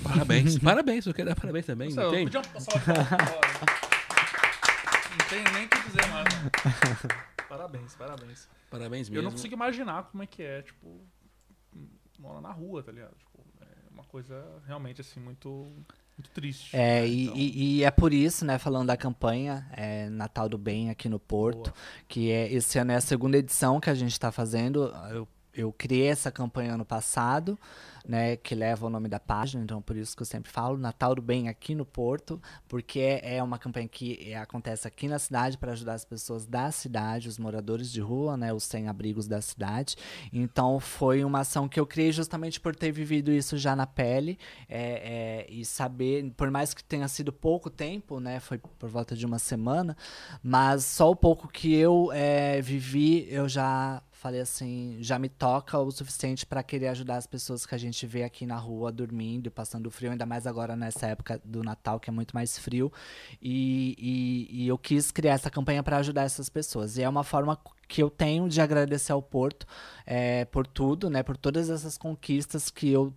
[0.03, 0.57] Parabéns.
[0.60, 1.89] parabéns, eu quero dar parabéns também.
[1.89, 2.23] Nossa, não eu tem?
[2.26, 3.91] podia passar uma foto agora.
[5.11, 6.25] Não tem nem o que dizer mais.
[6.25, 6.51] né?
[7.49, 8.47] Parabéns, parabéns.
[8.69, 9.23] Parabéns Eu mesmo.
[9.25, 11.01] não consigo imaginar como é que é, tipo,
[12.19, 13.15] morar na rua, tá ligado?
[13.17, 15.49] Tipo, é uma coisa realmente, assim, muito,
[16.17, 16.75] muito triste.
[16.75, 17.07] É, né?
[17.07, 20.89] e, Então, e- e é por isso, né, falando da campanha é, Natal do Bem
[20.89, 21.73] aqui no Porto, Boa.
[22.07, 24.85] que é esse ano é a segunda edição que a gente está fazendo.
[25.09, 27.59] Eu, eu criei essa campanha ano passado,
[28.07, 31.15] né, que leva o nome da página, então por isso que eu sempre falo Natal
[31.15, 35.57] do Bem aqui no Porto, porque é, uma campanha que é, acontece aqui na cidade
[35.57, 39.95] para ajudar as pessoas da cidade, os moradores de rua, né, os sem-abrigos da cidade.
[40.31, 44.37] Então foi uma ação que eu criei justamente por ter vivido isso já na pele
[44.67, 49.15] é, é, e saber, por mais que tenha sido pouco tempo, né, foi por volta
[49.15, 49.95] de uma semana,
[50.43, 55.79] mas só o pouco que eu é, vivi, eu já falei assim, já me toca
[55.79, 59.49] o suficiente para querer ajudar as pessoas que a gente vê aqui na rua dormindo,
[59.51, 62.91] passando frio, ainda mais agora nessa época do Natal que é muito mais frio.
[63.41, 63.95] E,
[64.51, 66.97] e- e eu quis criar essa campanha para ajudar essas pessoas.
[66.97, 69.65] E é uma forma que eu tenho de agradecer ao Porto
[70.05, 73.13] é, por tudo, né, por todas essas conquistas que eu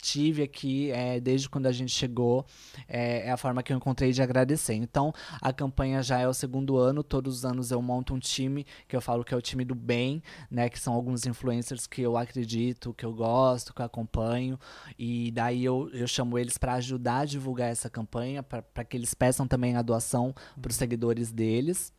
[0.00, 2.46] tive aqui é, desde quando a gente chegou.
[2.88, 4.74] É, é, a forma que eu encontrei de agradecer.
[4.74, 7.02] Então, a campanha já é o segundo ano.
[7.02, 9.74] Todos os anos eu monto um time que eu falo que é o time do
[9.74, 10.68] bem, né?
[10.68, 14.58] Que são alguns influencers que eu acredito, que eu gosto, que eu acompanho.
[14.98, 19.14] E daí eu, eu chamo eles para ajudar a divulgar essa campanha, para que eles
[19.14, 21.92] peçam também a doação para os seguidores deles.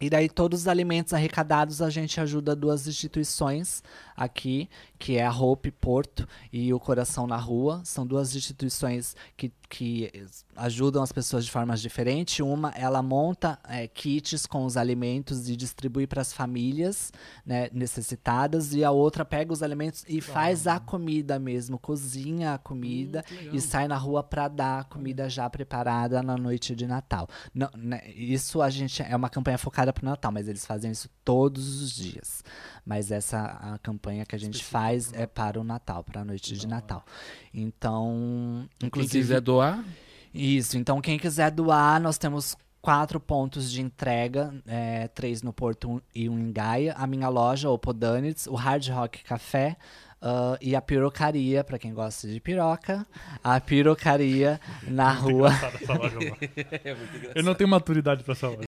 [0.00, 3.82] E daí todos os alimentos arrecadados a gente ajuda duas instituições
[4.16, 4.66] aqui,
[5.00, 7.80] que é a Hope Porto e o Coração na Rua.
[7.84, 10.12] São duas instituições que, que
[10.54, 12.38] ajudam as pessoas de formas diferentes.
[12.40, 17.10] Uma, ela monta é, kits com os alimentos e distribui para as famílias
[17.46, 18.74] né, necessitadas.
[18.74, 23.54] E a outra pega os alimentos e faz a comida mesmo, cozinha a comida hum,
[23.54, 27.26] e sai na rua para dar a comida já preparada na noite de Natal.
[27.54, 30.90] Não, né, isso a gente é uma campanha focada para o Natal, mas eles fazem
[30.90, 32.44] isso todos os dias.
[32.84, 36.56] Mas essa a campanha que a gente faz é para o Natal, para a noite
[36.56, 37.04] de Natal.
[37.52, 39.84] Então, inclusive quem quiser doar,
[40.32, 40.78] isso.
[40.78, 46.28] Então, quem quiser doar, nós temos quatro pontos de entrega, é, três no Porto e
[46.28, 46.94] um em Gaia.
[46.96, 49.76] A minha loja, o Podanitz, o Hard Rock Café,
[50.22, 53.06] Uh, e a pirocaria, para quem gosta de piroca,
[53.42, 55.50] a pirocaria na muito rua.
[56.84, 56.94] é
[57.34, 58.69] Eu não tenho maturidade para essa loja.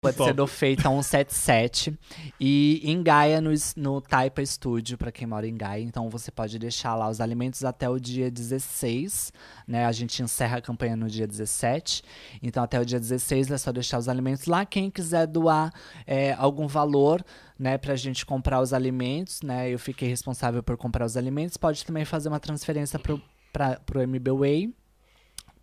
[0.00, 0.28] Pode Top.
[0.28, 1.98] ser do Feita 177.
[2.38, 5.82] E em Gaia, no, no Taipa Studio, para quem mora em Gaia.
[5.82, 9.32] Então você pode deixar lá os alimentos até o dia 16.
[9.66, 9.84] Né?
[9.84, 12.04] A gente encerra a campanha no dia 17.
[12.40, 14.64] Então até o dia 16 é só deixar os alimentos lá.
[14.64, 15.72] Quem quiser doar
[16.06, 17.24] é, algum valor
[17.58, 19.68] né, para a gente comprar os alimentos, né?
[19.68, 21.56] Eu fiquei responsável por comprar os alimentos.
[21.56, 24.72] Pode também fazer uma transferência para o MBWay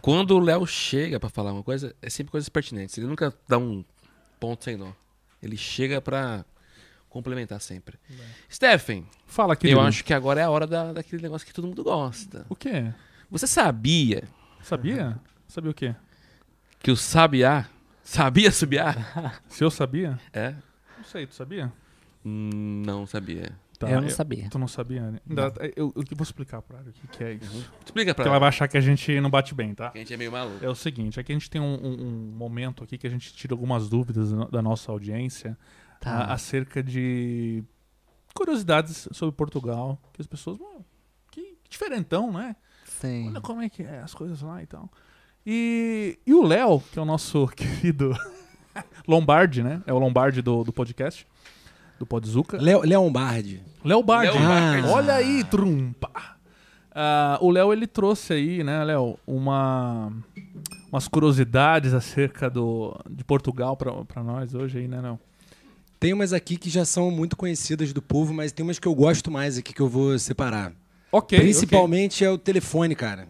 [0.00, 2.96] quando o Léo chega para falar uma coisa, é sempre coisas pertinentes.
[2.98, 3.84] Ele nunca dá um
[4.40, 4.92] ponto sem nó.
[5.42, 6.44] Ele chega para
[7.08, 7.98] complementar sempre.
[8.08, 8.26] Bem.
[8.50, 9.06] Stephen.
[9.26, 9.80] Fala, querido.
[9.80, 12.46] Eu acho que agora é a hora da, daquele negócio que todo mundo gosta.
[12.48, 12.92] O quê?
[13.30, 14.24] Você sabia?
[14.62, 15.20] Sabia?
[15.48, 15.94] Sabia o quê?
[16.78, 17.68] Que o sabiá
[18.02, 19.42] sabia subiar?
[19.48, 20.18] Se eu sabia?
[20.32, 20.54] É.
[20.96, 21.72] Não sei, tu sabia?
[22.24, 23.52] Hum, não sabia.
[23.78, 24.48] Tá, eu não sabia.
[24.48, 25.20] Tu não sabia, né?
[25.26, 25.44] Não.
[25.44, 27.54] Eu, eu, eu, vou explicar pra ela o que, que é isso.
[27.54, 27.64] Uhum.
[27.84, 28.32] Explica pra ela.
[28.32, 29.90] ela vai achar que a gente não bate bem, tá?
[29.90, 30.64] Que a gente é meio maluco.
[30.64, 33.10] É o seguinte, é que a gente tem um, um, um momento aqui que a
[33.10, 35.58] gente tira algumas dúvidas da nossa audiência
[36.00, 36.10] tá.
[36.10, 37.62] a, acerca de
[38.34, 40.58] curiosidades sobre Portugal, que as pessoas,
[41.30, 42.56] que, que diferentão, né?
[43.00, 43.28] Sim.
[43.28, 44.90] Olha como é que é as coisas lá e tal.
[45.46, 48.16] E, e o Léo, que é o nosso querido
[49.06, 49.82] Lombardi, né?
[49.86, 51.26] É o Lombardi do, do podcast.
[51.98, 52.58] Do Podzuca.
[52.60, 53.62] Léo Lombardi.
[53.82, 54.36] Léo Bardi.
[54.36, 54.90] Ah.
[54.90, 56.10] Olha aí, trumpa.
[56.90, 60.10] Uh, o Léo, ele trouxe aí, né, Léo, uma,
[60.90, 65.20] umas curiosidades acerca do, de Portugal para nós hoje aí, né, Léo?
[66.00, 68.94] Tem umas aqui que já são muito conhecidas do povo, mas tem umas que eu
[68.94, 70.72] gosto mais aqui que eu vou separar.
[71.10, 71.38] Ok.
[71.38, 72.26] Principalmente okay.
[72.26, 73.28] é o telefone, cara.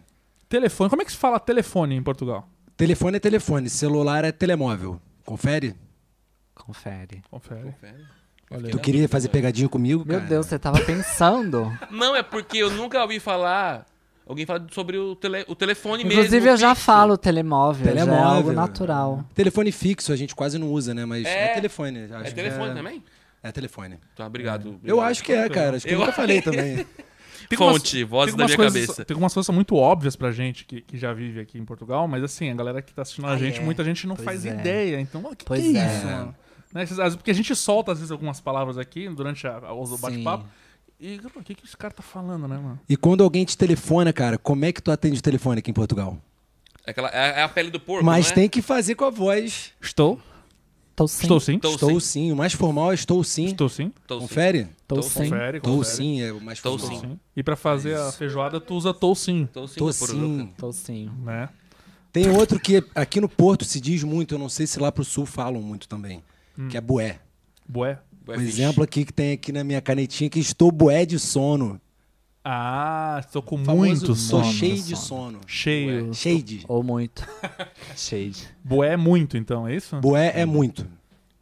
[0.49, 0.89] Telefone.
[0.89, 2.47] Como é que se fala telefone em Portugal?
[2.75, 5.01] Telefone é telefone, celular é telemóvel.
[5.25, 5.75] Confere?
[6.53, 7.21] Confere.
[7.29, 7.63] Confere.
[7.63, 8.05] Confere.
[8.49, 10.29] Olha, tu queria fazer pegadinha comigo, Meu cara?
[10.29, 11.71] Deus, você tava pensando.
[11.91, 13.85] Não, é porque eu nunca ouvi falar
[14.27, 16.37] alguém falar sobre o, tele, o telefone Inclusive, mesmo.
[16.37, 17.87] Inclusive, eu já falo telemóvel.
[17.87, 18.15] Telemóvel.
[18.15, 19.25] é algo natural.
[19.33, 21.05] Telefone fixo a gente quase não usa, né?
[21.05, 22.03] Mas é, é telefone.
[22.03, 22.73] Acho é telefone é...
[22.73, 23.03] também?
[23.43, 23.99] É telefone.
[24.15, 24.69] Tá, obrigado.
[24.69, 24.87] obrigado.
[24.87, 25.77] Eu acho que é, cara.
[25.77, 26.85] Acho que eu, eu nunca falei também.
[27.49, 29.05] Tem Fonte, umas, voz da minha coisas, cabeça.
[29.05, 32.23] Tem algumas coisas muito óbvias pra gente que, que já vive aqui em Portugal, mas
[32.23, 33.63] assim, a galera que tá assistindo a ah, gente, é.
[33.63, 34.49] muita gente não pois faz é.
[34.49, 34.99] ideia.
[34.99, 36.11] Então, o que, que, é isso, é.
[36.11, 36.35] mano?
[36.73, 36.85] Né?
[37.15, 40.45] Porque a gente solta, às vezes, algumas palavras aqui durante a, o bate-papo.
[40.99, 42.79] E o que, que esse cara tá falando, né, mano?
[42.89, 45.73] E quando alguém te telefona, cara, como é que tu atende o telefone aqui em
[45.73, 46.17] Portugal?
[46.85, 48.33] É, aquela, é, é a pele do porco, Mas é?
[48.33, 49.73] tem que fazer com a voz.
[49.79, 50.19] Estou.
[50.97, 51.23] Estou sim.
[51.25, 51.55] Estou sim.
[51.57, 51.99] Estou, estou sim.
[51.99, 52.31] sim.
[52.31, 53.45] O mais formal é estou sim.
[53.45, 53.93] Estou sim.
[54.07, 54.67] Confere?
[54.81, 55.29] Estou sim.
[55.29, 56.99] Confere, Estou sim é o mais formal.
[56.99, 57.19] Sim.
[57.35, 59.43] E para fazer a feijoada tu usa estou sim.
[59.43, 60.49] Estou sim.
[60.55, 61.11] Estou sim.
[61.23, 61.49] Né?
[62.11, 65.03] Tem outro que aqui no Porto se diz muito, eu não sei se lá pro
[65.03, 66.23] sul falam muito também,
[66.57, 66.67] hum.
[66.67, 67.19] que é bué.
[67.67, 67.99] Bué.
[68.27, 71.79] Um exemplo aqui que tem aqui na minha canetinha que estou bué de sono.
[72.49, 74.45] Ah, estou com muito tô sono.
[74.45, 75.39] cheio de sono.
[75.45, 76.13] Cheio.
[76.13, 76.63] Cheio de.
[76.65, 77.27] Ou muito.
[77.93, 78.47] Shade.
[78.63, 79.97] Boé é muito, então, é isso?
[79.97, 80.87] Boé é muito.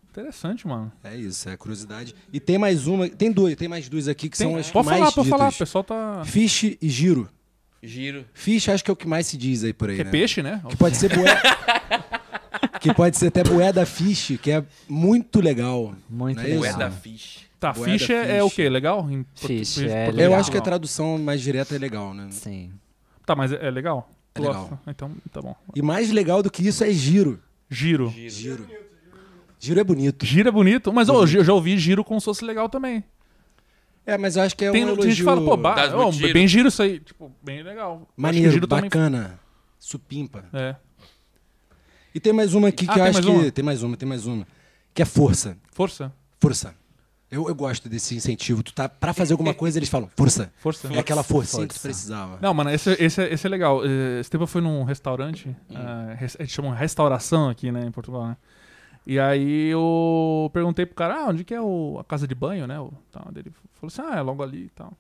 [0.10, 0.92] Interessante, mano.
[1.04, 2.16] É isso, é curiosidade.
[2.34, 4.74] E tem mais uma, tem duas, tem mais duas aqui que Tem- são as que
[4.74, 5.40] pode mais falar, pode ditas.
[5.40, 5.50] falar.
[5.52, 6.24] O pessoal tá.
[6.26, 7.30] Fish e giro.
[7.84, 8.26] Giro.
[8.34, 10.10] Fish acho que é o que mais se diz aí por aí, Que é né?
[10.12, 10.60] peixe, né?
[10.68, 11.40] Que pode ser boé.
[12.82, 15.94] que pode ser até boé da fish, que é muito legal.
[16.10, 16.66] Muito é legal.
[16.66, 16.80] Isso?
[16.80, 17.45] da fish.
[17.66, 18.70] Tá, Boé fish é, é o quê?
[18.70, 19.10] Legal?
[19.10, 20.40] Em portu- Fish, português é Eu legal.
[20.40, 22.28] acho que a tradução mais direta é legal, né?
[22.32, 22.72] Sim.
[23.26, 24.10] Tá, mas é, é legal?
[24.34, 24.62] É Tu legal.
[24.68, 24.80] gosta?
[24.88, 25.56] Então, tá bom.
[25.76, 27.40] E mais legal do que isso é giro.
[27.70, 28.10] Giro.
[28.10, 28.32] Giro.
[28.32, 28.68] Giro.
[29.60, 30.26] Giro é bonito.
[30.26, 33.04] Giro é bonito, mas ô, eu já ouvi giro como se fosse legal também.
[34.06, 35.96] É, mas eu acho que é Tem, um tem elogio gente que fala, pô, ba-
[35.98, 36.34] ô, giro.
[36.34, 37.00] bem giro isso aí.
[37.00, 37.94] Tipo, bem legal.
[37.94, 39.40] Eu acho que maneiro, giro também- bacana,
[39.80, 40.46] supimpa.
[40.54, 40.76] É.
[42.14, 43.52] E tem mais uma aqui Ah, que eu tem acho mais que uma?
[43.52, 44.48] tem mais uma, tem mais uma,
[44.94, 45.58] que é força.
[45.72, 46.14] Força.
[46.40, 46.76] Força.
[47.36, 48.64] Eu, eu gosto desse incentivo.
[48.64, 50.52] Tu tá para fazer alguma coisa, eles falam força.
[50.58, 50.88] Força.
[50.94, 51.88] É aquela forcinha que tu Força.
[51.90, 52.38] precisava.
[52.42, 53.82] Não, mano, esse, esse, é- esse é legal.
[53.86, 57.92] Eh, Esse tempo eu fui num restaurante, eh, res- eles chamam restauração aqui, né, em
[57.92, 58.38] Portugal, né?
[59.06, 62.66] E aí eu perguntei pro cara, ah, onde que é o, a casa de banho,
[62.66, 62.80] né?
[62.80, 63.28] O, tal.
[63.36, 64.94] Ele falou assim, ah, é logo ali e tal.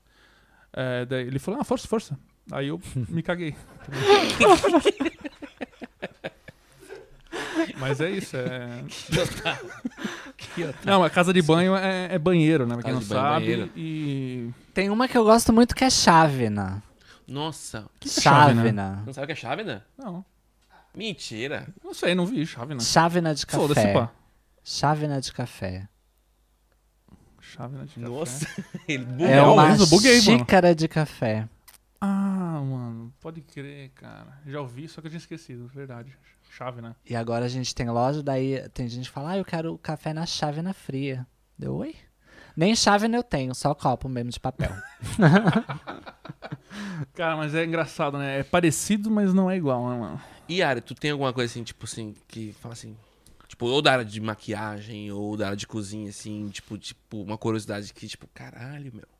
[0.73, 2.17] Eh, daí ele falou, ah, força, força.
[2.51, 2.79] Aí eu
[3.09, 3.55] me caguei.
[7.77, 8.83] Mas é isso, é...
[10.85, 12.75] Não, a casa de banho é, é banheiro, né?
[12.75, 13.45] Pra quem Casa não de banho, sabe.
[13.45, 13.71] banheiro.
[13.75, 14.49] E...
[14.73, 16.81] Tem uma que eu gosto muito que é chávena.
[17.27, 17.85] Nossa.
[17.99, 19.03] que é chávena?
[19.05, 19.85] Não sabe o que é chávena?
[19.97, 20.23] Não,
[20.95, 21.67] Mentira.
[21.83, 22.79] não sei, não vi chave, né?
[22.79, 23.93] Chávena de Foda-se, café.
[23.93, 24.11] pá.
[24.63, 25.87] Chávena de café.
[27.41, 27.99] Chave de café.
[28.01, 28.47] Nossa.
[28.87, 29.27] Ele É bugou.
[29.27, 30.39] Real uma mesmo, buguei, mano.
[30.39, 31.47] xícara de café.
[32.01, 34.39] Ah, mano, pode crer, cara.
[34.45, 36.15] Já ouvi, só que eu tinha esquecido, verdade.
[36.57, 36.95] Chave, né?
[37.05, 40.13] E agora a gente tem loja, daí tem gente que fala, ah, eu quero café
[40.13, 41.27] na chávena fria.
[41.59, 41.93] Deu, oi?
[42.55, 44.71] Nem chávena eu tenho, só copo mesmo de papel.
[47.13, 48.39] Cara, mas é engraçado, né?
[48.39, 50.21] É parecido, mas não é igual, né, mano?
[50.47, 52.95] E Ari, tu tem alguma coisa assim, tipo assim, que fala assim.
[53.49, 57.37] Tipo, ou da área de maquiagem, ou da área de cozinha, assim, tipo, tipo, uma
[57.37, 59.14] curiosidade que, tipo, caralho, meu.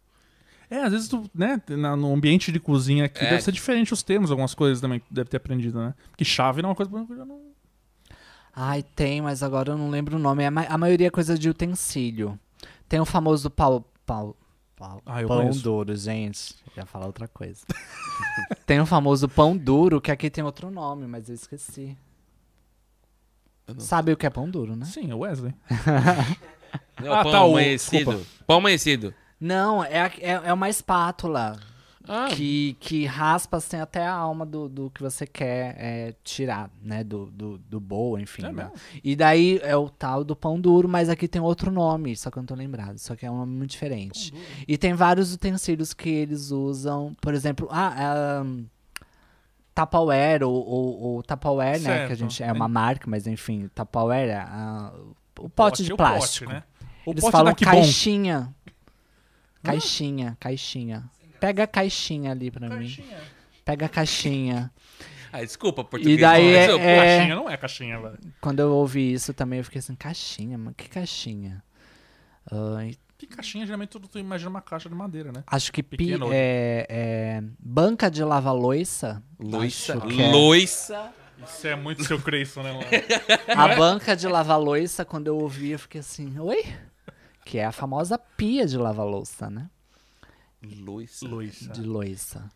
[0.70, 3.30] É, às vezes tu, né, na- no ambiente de cozinha aqui, É.
[3.30, 5.94] deve ser diferente os termos, algumas coisas também que deve ter aprendido, né?
[6.10, 7.40] Porque chave não é uma coisa que eu já não...
[8.56, 10.46] Ai, tem, mas agora eu não lembro o nome.
[10.46, 12.40] A, ma- a maioria é coisa de utensílio.
[12.88, 13.84] Tem o famoso pau.
[14.06, 14.36] pau,
[14.78, 15.62] pau Ah, eu pão conheço.
[15.62, 16.56] duro, gente.
[16.76, 17.66] Eu ia falar outra coisa.
[18.66, 21.98] tem o famoso pão duro, que aqui tem outro nome, mas eu esqueci.
[23.68, 24.86] Eu Sabe o que é pão duro, né?
[24.86, 25.54] Sim, é Wesley.
[27.02, 28.12] Não, Ah, pão tá, o- amanhecido.
[28.12, 28.44] desculpa.
[28.48, 29.14] Pão amanhecido.
[29.40, 31.60] Não, é, a- é, é uma espátula
[32.08, 36.70] Ah, que, que raspa assim, até a alma do, do que você quer é, tirar,
[36.82, 37.04] né?
[37.04, 38.46] Do, do, do bowl, enfim.
[38.46, 38.72] É né?
[39.04, 42.38] E daí é o tal do pão duro, mas aqui tem outro nome, só que
[42.38, 42.98] eu não tô lembrado.
[43.00, 44.32] Só que é um nome muito diferente.
[44.68, 48.66] E tem vários utensílios que eles usam, por exemplo, ah, um,
[49.74, 52.08] Tupperware, ou, ou, ou Tupperware, né?
[52.08, 54.94] Que a gente é uma marca, mas enfim, Tupperware, é, ah,
[55.40, 56.46] o pote de é o plástico.
[56.46, 56.64] Pote, né?
[57.06, 58.55] O Eles falam caixinha.
[59.66, 61.04] Caixinha, caixinha.
[61.40, 62.98] Pega a caixinha ali pra mim.
[63.64, 64.72] Pega a caixinha.
[65.34, 66.18] ah, desculpa, português.
[66.18, 68.20] E daí mas é- eu- é- Caixinha não é caixinha, velho.
[68.42, 71.64] Quando eu ouvi isso também, eu fiquei assim, caixinha, mano, que caixinha?
[72.78, 75.44] Ai, Que caixinha, geralmente tu, tu imagina uma caixa de madeira, né?
[75.48, 76.30] acho que pi- Pequeno.
[76.32, 79.24] é, é, banca de lava-loiça.
[79.40, 79.98] Loiça.
[79.98, 80.32] acho que é.
[80.32, 81.12] Loiça.
[81.44, 82.86] Isso é muito seu Creyson, né, mano?
[83.62, 86.64] A banca de lava-louça, quando eu ouvi, eu fiquei assim, oi?
[87.46, 89.70] Que é a famosa pia de lava-louça, né?
[90.62, 91.28] Loiça.
[91.28, 91.72] Loiça.
[91.72, 92.52] De loiça.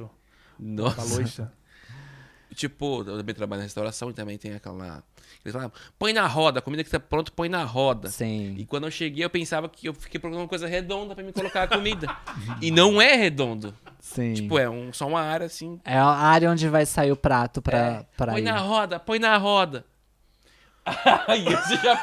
[0.00, 0.04] Ó.
[0.04, 0.08] A
[0.58, 1.14] Nossa.
[1.16, 1.52] loiça.
[2.54, 5.02] Tipo, eu também trabalho na restauração e também tem aquela.
[5.44, 8.08] Eles falam, põe na roda, a comida que tá pronta, põe na roda.
[8.08, 8.66] E Sim.
[8.68, 11.62] quando eu cheguei, eu pensava que eu fiquei procurando uma coisa redonda pra me colocar
[11.62, 12.08] a comida.
[12.60, 13.74] e não é redondo.
[14.00, 14.34] Sim.
[14.34, 15.80] Tipo, é um, só uma área assim.
[15.84, 18.44] É a área onde vai sair o prato pra, é, pra põe ir.
[18.44, 19.86] na roda, põe na roda.
[21.28, 21.96] Aí você já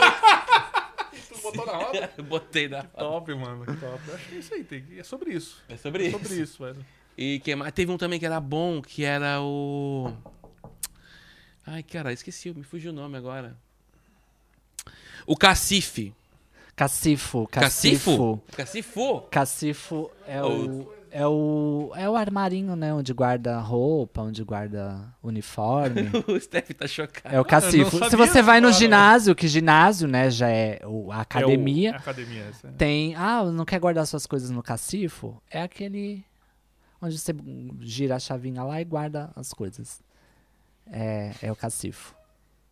[1.52, 2.14] botou na roda?
[2.18, 2.90] Eu botei na roda.
[2.98, 3.66] Top, mano.
[3.66, 4.02] que Top.
[4.08, 4.64] Eu acho que é isso aí.
[4.64, 5.62] Tem, que- é sobre isso.
[5.70, 6.20] É sobre É isso.
[6.20, 6.86] sobre isso, velho.
[7.18, 7.72] E que mais?
[7.74, 10.14] Teve um também que era bom, que era o.
[11.66, 13.58] Ai, cara, esqueci, me fugiu o nome agora.
[15.26, 16.14] O cacife.
[16.76, 18.40] Cacifo, Cacifo?
[18.56, 19.22] cacifo.
[19.32, 20.12] Cacifo?
[20.28, 26.10] É o, é o é o armarinho, né, onde guarda roupa, onde guarda uniforme.
[26.28, 27.36] o Steph tá chocado.
[27.36, 28.10] É o cacifo.
[28.10, 31.96] Se você vai no ginásio, que ginásio, né, já é o, a academia, É o,
[31.96, 32.68] a academia, essa.
[32.70, 35.42] tem, ah, não quer guardar suas coisas no cacifo?
[35.50, 36.24] É aquele
[37.02, 37.34] onde você
[37.82, 40.02] gira a chavinha lá e guarda as coisas.
[40.86, 42.16] É, é o cacifo.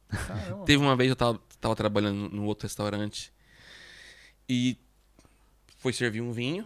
[0.10, 0.66] Caramba.
[0.66, 3.34] Teve uma vez eu tava, tava trabalhando num outro restaurante
[4.48, 4.78] e
[5.78, 6.66] foi servir um vinho.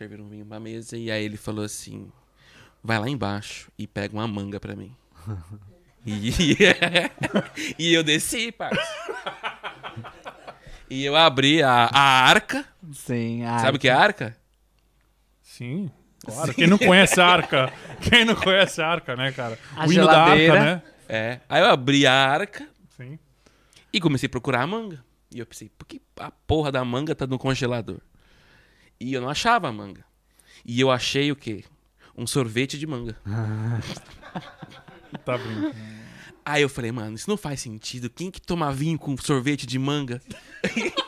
[0.00, 2.10] Serviram um vinho pra mesa e aí ele falou assim:
[2.82, 4.96] vai lá embaixo e pega uma manga pra mim.
[6.06, 6.56] e,
[7.78, 8.80] e eu desci, parça.
[10.88, 12.64] E eu abri a, a arca.
[12.94, 13.42] Sim.
[13.60, 14.34] Sabe o que é arca?
[15.42, 15.90] Sim.
[16.24, 17.70] Claro, quem não conhece a arca?
[18.00, 19.58] Quem não conhece a arca, né, cara?
[19.76, 20.60] A o hino da arca, geladeira.
[20.76, 20.82] né?
[21.08, 21.40] É.
[21.46, 22.66] Aí eu abri a arca
[22.96, 23.18] Sim.
[23.92, 25.04] e comecei a procurar a manga.
[25.30, 28.00] E eu pensei, por que a porra da manga tá no congelador?
[29.00, 30.04] E eu não achava a manga.
[30.64, 31.64] E eu achei o quê?
[32.16, 33.16] Um sorvete de manga.
[35.24, 35.74] Tá brincando.
[36.44, 38.10] Aí eu falei, mano, isso não faz sentido.
[38.10, 40.20] Quem que toma vinho com sorvete de manga?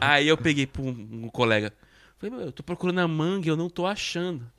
[0.00, 0.88] Aí eu peguei pra um,
[1.24, 1.72] um colega.
[2.18, 4.50] Falei, meu, eu tô procurando a manga e eu não tô achando.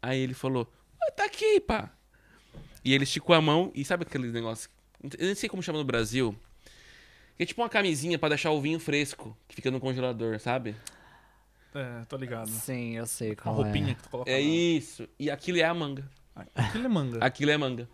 [0.00, 1.90] Aí ele falou, "Ah, tá aqui, pá.
[2.84, 4.68] E ele esticou a mão e sabe aquele negócio?
[5.02, 6.36] Eu nem sei como chama no Brasil.
[7.42, 10.76] Que é tipo uma camisinha pra deixar o vinho fresco, que fica no congelador, sabe?
[11.74, 12.46] É, tô ligado.
[12.48, 13.94] Sim, eu sei Uma qual roupinha é.
[13.94, 14.40] que tu coloca É lá.
[14.40, 15.08] isso.
[15.18, 16.08] E aquilo é a manga.
[16.54, 17.18] Aquilo é manga.
[17.24, 17.88] Aquilo é manga.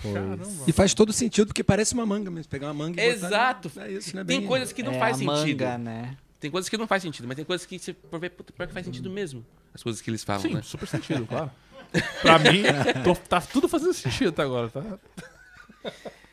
[0.00, 0.46] Caramba.
[0.68, 2.48] E faz todo sentido, porque parece uma manga mesmo.
[2.48, 3.72] Pegar uma manga e botar- Exato.
[3.80, 4.22] É isso, né?
[4.24, 5.64] Tem Bem- coisas que não é faz a sentido.
[5.64, 6.16] manga, né?
[6.38, 8.68] Tem coisas que não faz sentido, mas tem coisas que você por ver, puta, pior
[8.68, 9.44] que faz sentido mesmo.
[9.74, 10.62] As coisas que eles falam, Sim, né?
[10.62, 11.50] super sentido, claro.
[12.22, 12.62] pra mim,
[13.02, 14.80] tô- tá tudo fazendo sentido até agora, tá?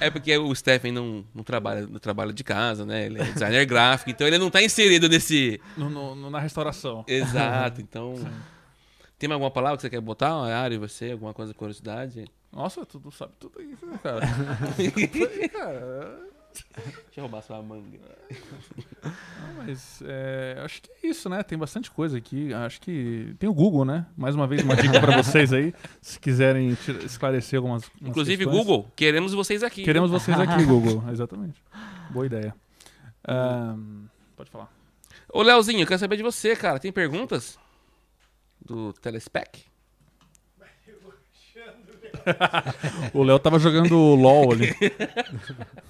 [0.00, 3.06] É porque o Stephen não, não trabalha no trabalho de casa, né?
[3.06, 5.60] Ele é designer gráfico, então ele não tá inserido nesse.
[5.76, 7.04] No, no- na restauração.
[7.08, 8.14] Exato, então.
[9.18, 11.12] Tem mais alguma palavra que você quer botar, Ari, você?
[11.12, 12.26] Alguma coisa, curiosidade?
[12.52, 14.20] Nossa, tu sabe tudo isso, né, cara?
[15.52, 16.18] Cara.
[16.74, 17.98] Deixa eu roubar sua manga.
[19.02, 19.12] Não,
[19.66, 21.42] Mas é, acho que é isso, né?
[21.42, 22.52] Tem bastante coisa aqui.
[22.54, 24.06] Acho que tem o Google, né?
[24.16, 27.90] Mais uma vez, uma dica pra vocês aí, se quiserem tira- esclarecer algumas.
[28.00, 28.56] Inclusive, questões.
[28.66, 29.82] Google, queremos vocês aqui.
[29.84, 31.02] Queremos vocês aqui, Google.
[31.10, 31.62] Exatamente.
[32.10, 32.54] Boa ideia.
[33.26, 34.06] Ahn,
[34.36, 34.72] pode falar.
[35.32, 36.78] Ô, Leozinho, eu quero saber de você, cara.
[36.78, 37.58] Tem perguntas?
[38.64, 39.64] Do Telespec?
[43.14, 44.74] O Léo tava jogando LOL ali.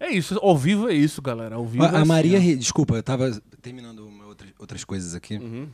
[0.00, 1.54] É isso, ao vivo é isso, galera.
[1.54, 2.38] Ao vivo A, é a assim, Maria.
[2.38, 2.40] ó.
[2.40, 5.36] Re- Desculpa, eu tava terminando uma outra- outras coisas aqui.
[5.36, 5.68] Uhum.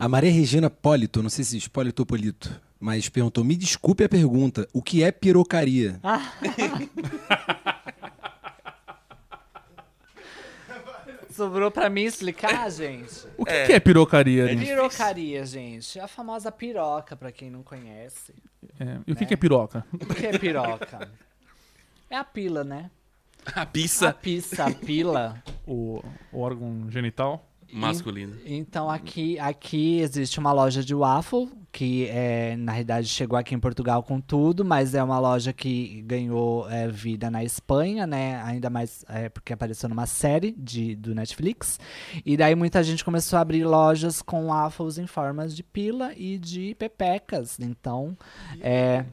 [0.00, 0.08] A.
[0.08, 4.08] Maria Regina Polito, não sei se diz Polito ou Polito, mas perguntou: me desculpe a
[4.08, 6.00] pergunta, o que é pirocaria?
[11.30, 13.26] Sobrou pra mim explicar, gente?
[13.36, 14.44] O que é, que é pirocaria?
[14.44, 14.64] Arinha?
[14.64, 15.98] Pirocaria, gente.
[15.98, 18.34] É a famosa piroca, pra quem não conhece.
[18.80, 19.84] É, E o que, que é piroca?
[19.92, 21.08] O que é piroca?
[22.10, 22.90] É a pila, né?
[23.54, 25.42] A A pizza pizza, a pila.
[25.66, 26.02] O,
[26.32, 27.48] o órgão genital?
[27.72, 28.36] masculina.
[28.46, 33.60] Então aqui, aqui existe uma loja de waffle que é, na realidade chegou aqui em
[33.60, 38.42] Portugal com tudo, mas é uma loja que ganhou é, vida na Espanha, né?
[38.42, 41.78] Ainda mais é, porque apareceu numa série de, do Netflix.
[42.24, 46.38] E daí muita gente começou a abrir lojas com waffles em formas de pila e
[46.38, 47.58] de pepecas.
[47.60, 48.16] Então,
[48.60, 49.04] é.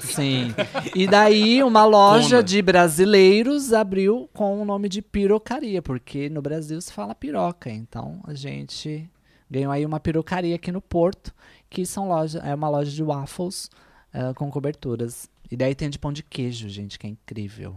[0.00, 0.54] Sim.
[0.94, 2.42] E daí uma loja Cona.
[2.42, 7.70] de brasileiros abriu com o nome de pirocaria, porque no Brasil se fala piroca.
[7.70, 9.08] Então a gente
[9.50, 11.32] ganhou aí uma pirocaria aqui no Porto,
[11.68, 13.68] que são loja, é uma loja de waffles
[14.12, 15.28] eh, com coberturas.
[15.50, 17.76] E daí tem de pão de queijo, gente, que é incrível.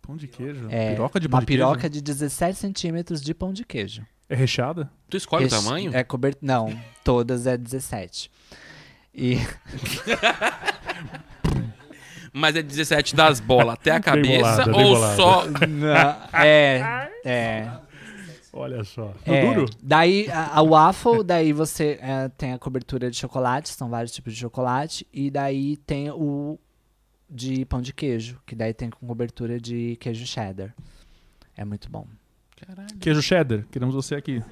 [0.00, 0.66] Pão de queijo?
[0.70, 1.62] É piroca de pão uma de queijo?
[1.64, 4.04] piroca de 17 centímetros de pão de queijo.
[4.28, 4.90] É recheada?
[5.10, 5.94] Tu escolhe o Esse- tamanho?
[5.94, 6.38] É coberto.
[6.42, 8.30] Não, todas é 17.
[9.14, 9.36] E
[12.32, 15.44] Mas é 17 das bolas até a cabeça bolado, bem ou só.
[16.42, 17.70] é, é.
[18.52, 19.14] Olha só.
[19.24, 19.66] É, duro?
[19.82, 24.34] Daí a, a waffle, daí você é, tem a cobertura de chocolate, são vários tipos
[24.34, 26.58] de chocolate, e daí tem o
[27.28, 30.74] de pão de queijo, que daí tem com cobertura de queijo cheddar.
[31.56, 32.06] É muito bom.
[32.56, 32.94] Caralho.
[32.98, 34.42] Queijo cheddar, queremos você aqui.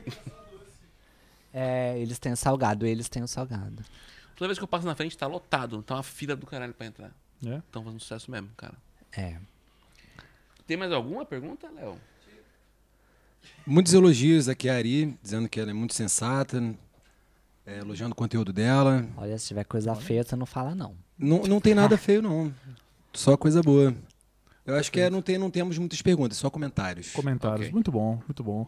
[1.53, 3.83] É, eles têm o salgado, eles têm o salgado.
[4.41, 5.83] Toda vez que eu passo na frente tá lotado.
[5.83, 7.12] Tá uma fila do caralho pra entrar.
[7.45, 7.57] É?
[7.59, 8.73] Estão fazendo sucesso mesmo, cara.
[9.12, 9.37] É.
[10.67, 11.99] Tem mais alguma pergunta, Léo?
[13.67, 16.75] Muitos elogios aqui a Ari, dizendo que ela é muito sensata,
[17.67, 19.07] é, elogiando o conteúdo dela.
[19.15, 20.97] Olha, se tiver coisa feia, você não fala não.
[21.19, 22.51] Não, não tem nada feio, não.
[23.12, 23.95] Só coisa boa.
[24.65, 27.12] Eu acho que é, não, tem, não temos muitas perguntas, só comentários.
[27.12, 27.67] Comentários.
[27.67, 27.73] Ok.
[27.73, 28.67] Muito bom, muito bom.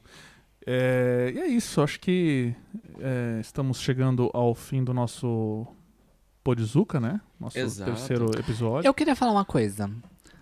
[0.66, 2.54] É, e é isso, acho que
[3.00, 5.66] é, estamos chegando ao fim do nosso
[6.44, 7.20] Podzuca, né?
[7.38, 7.90] Nosso Exato.
[7.90, 8.86] terceiro episódio.
[8.86, 9.90] Eu queria falar uma coisa.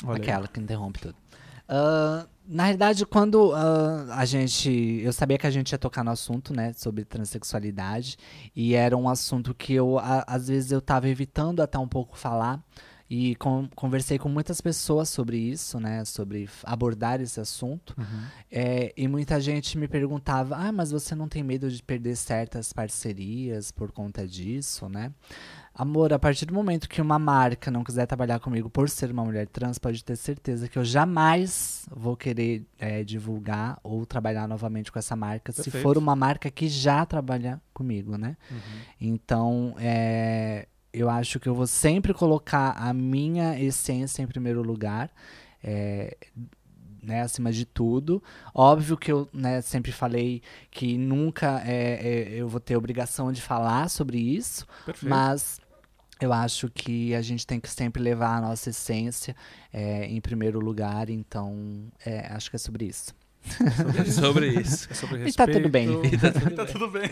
[0.05, 0.23] Olha aí.
[0.23, 1.15] Aquela que interrompe tudo.
[1.69, 4.71] Ah, na realidade, quando ah, a gente.
[5.05, 6.73] Eu sabia que a gente ia tocar no assunto, né?
[6.73, 8.17] Sobre transexualidade.
[8.57, 12.19] E era um assunto que eu, a- às vezes, eu tava evitando até um pouco
[12.19, 12.63] falar.
[13.13, 16.05] E con conversei com muitas pessoas sobre isso, né?
[16.05, 17.93] Sobre abordar esse assunto.
[17.99, 18.23] Uhum.
[18.49, 22.73] É, e muita gente me perguntava: ah, mas você não tem medo de perder certas
[22.73, 25.13] parcerias por conta disso, né?
[25.75, 29.25] Amor, a partir do momento que uma marca não quiser trabalhar comigo por ser uma
[29.25, 34.93] mulher trans, pode ter certeza que eu jamais vou querer é, divulgar ou trabalhar novamente
[34.93, 35.83] com essa marca, se Perfeito.
[35.83, 38.37] for uma marca que já trabalha comigo, né?
[38.51, 38.59] Uhum.
[39.01, 45.11] Então, é, eu acho que eu vou sempre colocar a minha essência em primeiro lugar,
[45.63, 46.17] é,
[47.03, 48.23] né, acima de tudo.
[48.55, 53.41] Óbvio que eu né, sempre falei que nunca é, é, eu vou ter obrigação de
[53.41, 55.09] falar sobre isso, Perfeito.
[55.09, 55.61] mas
[56.21, 59.35] eu acho que a gente tem que sempre levar a nossa essência
[59.73, 63.15] é, em primeiro lugar, então é, acho que é sobre isso.
[64.13, 64.89] Sobre isso.
[64.91, 65.89] É sobre E tá tudo bem.
[66.05, 67.11] E tá tudo, tá tudo bem.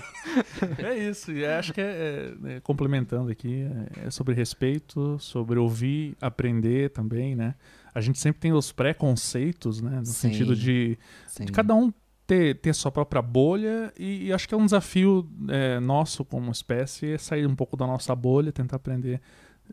[0.78, 1.32] É isso.
[1.32, 3.66] E acho que é, é, é, complementando aqui,
[4.02, 7.54] é, é sobre respeito, sobre ouvir, aprender também, né?
[7.94, 9.98] A gente sempre tem os preconceitos, né?
[9.98, 10.30] No Sim.
[10.30, 10.98] sentido de,
[11.40, 11.92] de cada um
[12.26, 16.24] ter, ter a sua própria bolha e, e acho que é um desafio é, nosso
[16.24, 19.20] como espécie é sair um pouco da nossa bolha, tentar aprender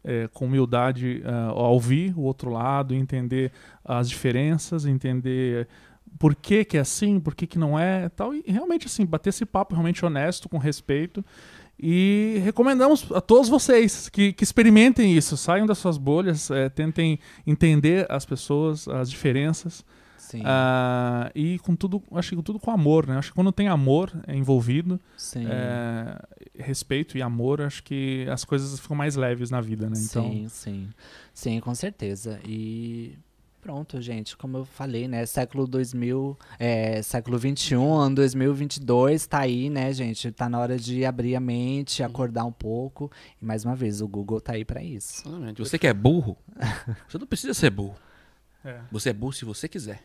[0.04, 3.52] é, com humildade a ouvir o outro lado, entender
[3.84, 5.68] as diferenças, entender
[6.18, 9.30] por que, que é assim, por que, que não é, tal e realmente assim bater
[9.30, 11.24] esse papo realmente honesto, com respeito
[11.78, 17.20] e recomendamos a todos vocês que, que experimentem isso, saiam das suas bolhas, é, tentem
[17.46, 19.84] entender as pessoas, as diferenças
[20.26, 23.16] Sim, ah, e com tudo, acho que com tudo com amor, né?
[23.16, 25.46] Acho que quando tem amor envolvido, sim.
[25.48, 26.20] é,
[26.58, 29.96] respeito e amor, acho que as coisas ficam mais leves na vida, né?
[29.98, 30.90] Então, Sim, sim.
[31.32, 32.40] Sim, com certeza.
[32.44, 33.16] E
[33.66, 35.26] pronto, gente, como eu falei, né?
[35.26, 40.32] Século 2000, é, século 21, ano 2022, tá aí, né, gente?
[40.32, 43.12] Tá na hora de abrir a mente, acordar um pouco.
[43.42, 45.28] E mais uma vez, o Google tá aí pra isso.
[45.28, 45.58] Exatamente.
[45.58, 46.38] Você que é burro,
[47.10, 47.96] você não precisa ser burro.
[48.64, 48.82] é.
[48.92, 50.04] Você é burro se você quiser.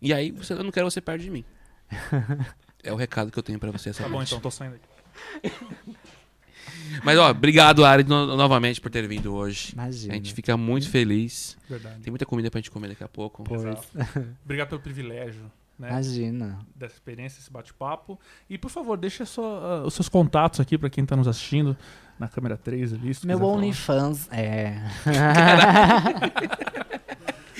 [0.00, 1.44] E aí, você, eu não quero você perto de mim.
[2.80, 4.28] É o recado que eu tenho pra você essa Tá bom, noite.
[4.28, 4.88] então tô saindo aqui.
[7.04, 9.72] Mas, ó, obrigado, Ari, no- novamente por ter vindo hoje.
[9.72, 10.12] Imagina.
[10.14, 11.56] A gente fica muito feliz.
[11.68, 12.00] Verdade.
[12.00, 13.44] Tem muita comida pra gente comer daqui a pouco.
[13.44, 13.62] Pois.
[14.44, 15.42] Obrigado pelo privilégio,
[15.78, 15.88] né?
[15.90, 16.58] Imagina.
[16.74, 18.18] Dessa experiência, esse bate-papo.
[18.50, 21.28] E, por favor, deixe a sua- ah, os seus contatos aqui pra quem tá nos
[21.28, 21.76] assistindo
[22.18, 23.12] na câmera 3 ali.
[23.24, 23.42] Meu.
[23.42, 24.76] OnlyFans é.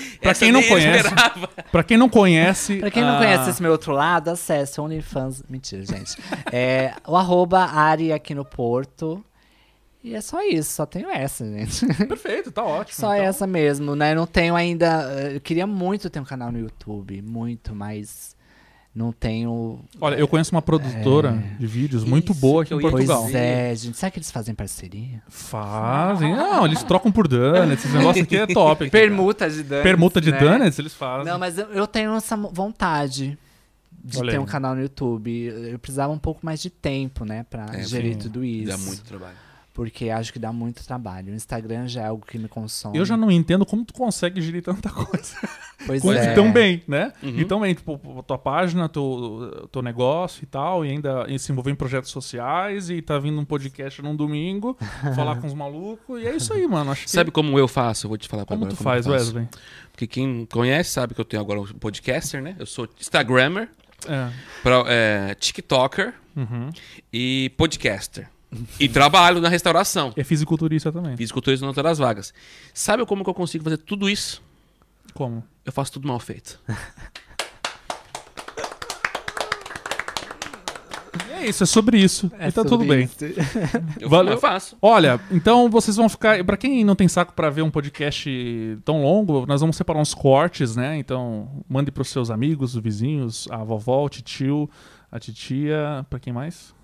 [0.20, 1.08] Pra quem não conhece,
[1.70, 2.76] pra quem não conhece.
[2.78, 5.42] Pra quem não ah, conhece esse meu outro lado, acesse o OnlyFans.
[5.48, 6.16] Mentira, gente.
[6.52, 9.24] É, o arroba Ari aqui no Porto.
[10.02, 11.86] E é só isso, só tenho essa, gente.
[12.06, 13.00] Perfeito, tá ótimo.
[13.00, 13.26] Só então.
[13.26, 14.14] essa mesmo, né?
[14.14, 15.02] Não tenho ainda.
[15.32, 18.36] Eu queria muito ter um canal no YouTube, muito, mas
[18.98, 19.78] não tenho.
[20.00, 23.22] Olha, eu conheço uma produtora de vídeos muito Isso boa aqui que em Portugal.
[23.22, 23.96] Pois é, gente.
[23.96, 25.22] Será que eles fazem parceria?
[25.28, 26.34] Fazem.
[26.34, 27.84] Não, eles trocam por donuts.
[27.84, 28.84] Esse negócio aqui é top.
[28.84, 28.90] aqui.
[28.92, 29.82] Permuta de donuts.
[29.84, 30.38] Permuta de né?
[30.38, 31.24] donuts, eles fazem.
[31.30, 33.38] Não, mas eu, tenho essa vontade
[34.04, 35.44] de Olha ter um canal no YouTube.
[35.44, 38.18] Eu precisava um pouco mais de tempo, né, pra É, gerir sim.
[38.18, 38.68] tudo isso.
[38.68, 39.47] Dá muito trabalho.
[39.78, 41.32] Porque acho que dá muito trabalho.
[41.32, 42.98] O Instagram já é algo que me consome.
[42.98, 45.36] Eu já não entendo como tu consegue gerir tanta coisa.
[45.86, 46.32] Pois Com- é.
[46.32, 47.12] E tão bem, né?
[47.22, 47.38] Uhum.
[47.38, 47.96] E tão bem, tipo,
[48.26, 52.90] tua página, teu, teu negócio e tal, e ainda e se envolver em projetos sociais,
[52.90, 54.76] e tá vindo um podcast num domingo,
[55.14, 56.90] falar com os malucos, e é isso aí, mano.
[56.90, 57.10] Acho que...
[57.12, 58.06] Sabe como eu faço?
[58.06, 59.26] Eu vou te falar como agora tu faz, eu faço.
[59.26, 59.48] Wesley?
[59.92, 62.56] Porque quem conhece sabe que eu tenho agora um podcaster, né?
[62.59, 63.68] Eu sou Instagrammer,
[64.09, 64.30] É.
[64.64, 66.70] pra- é, TikToker Uhum.
[67.12, 68.28] e podcaster.
[68.80, 70.12] E trabalho na restauração.
[70.16, 71.16] É fisiculturista também.
[71.16, 72.32] Fisiculturista no das vagas.
[72.72, 74.42] Sabe como que eu consigo fazer tudo isso?
[75.14, 75.44] Como?
[75.64, 76.58] Eu faço tudo mal feito.
[81.30, 82.30] É isso, é sobre isso.
[82.38, 83.08] É e tá tudo bem.
[84.00, 84.34] Eu, Valeu.
[84.34, 84.76] eu faço.
[84.82, 86.42] Olha, então vocês vão ficar.
[86.44, 90.14] Pra quem não tem saco pra ver um podcast tão longo, nós vamos separar uns
[90.14, 90.98] cortes, né?
[90.98, 94.68] Então, mande pros seus amigos, os vizinhos, a vovó, o titio,
[95.12, 96.04] a titia.
[96.10, 96.74] Pra quem mais?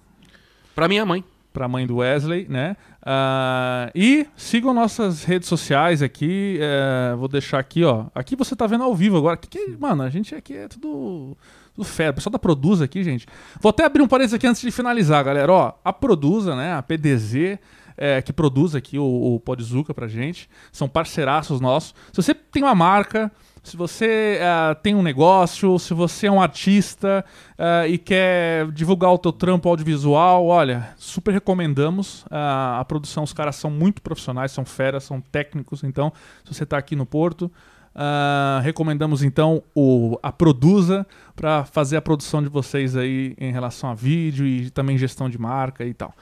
[0.74, 1.24] Pra minha mãe.
[1.55, 2.76] Pra mãe do Wesley, né?
[3.01, 6.59] Ah, e sigam nossas redes sociais aqui.
[6.60, 8.06] é, vou deixar aqui, ó.
[8.12, 9.36] Aqui você tá vendo ao vivo agora.
[9.36, 11.36] Que que- mano, a gente aqui é tudo.
[11.72, 12.10] Tudo fera.
[12.10, 13.26] O pessoal da Produza aqui, gente.
[13.60, 15.52] Vou até abrir um parênteses aqui antes de finalizar, galera.
[15.52, 16.74] Ó, a Produza, né?
[16.74, 17.59] A PDZ,
[17.97, 20.48] é, que produz aqui o, o Podzuca pra gente.
[20.72, 21.94] São parceiraços nossos.
[22.12, 23.31] Se você tem uma marca,
[23.64, 27.24] se você ah, tem um negócio, se você é um artista
[27.56, 33.24] ah, e quer divulgar o teu trampo audiovisual, olha, super recomendamos ah, a produção.
[33.24, 35.82] Os caras são muito profissionais, são feras, são técnicos.
[35.82, 36.12] Então,
[36.44, 37.50] se você está aqui no Porto,
[37.94, 43.88] ah, recomendamos então o, a Produza para fazer a produção de vocês aí em relação
[43.88, 46.14] a vídeo e também gestão de marca e tal.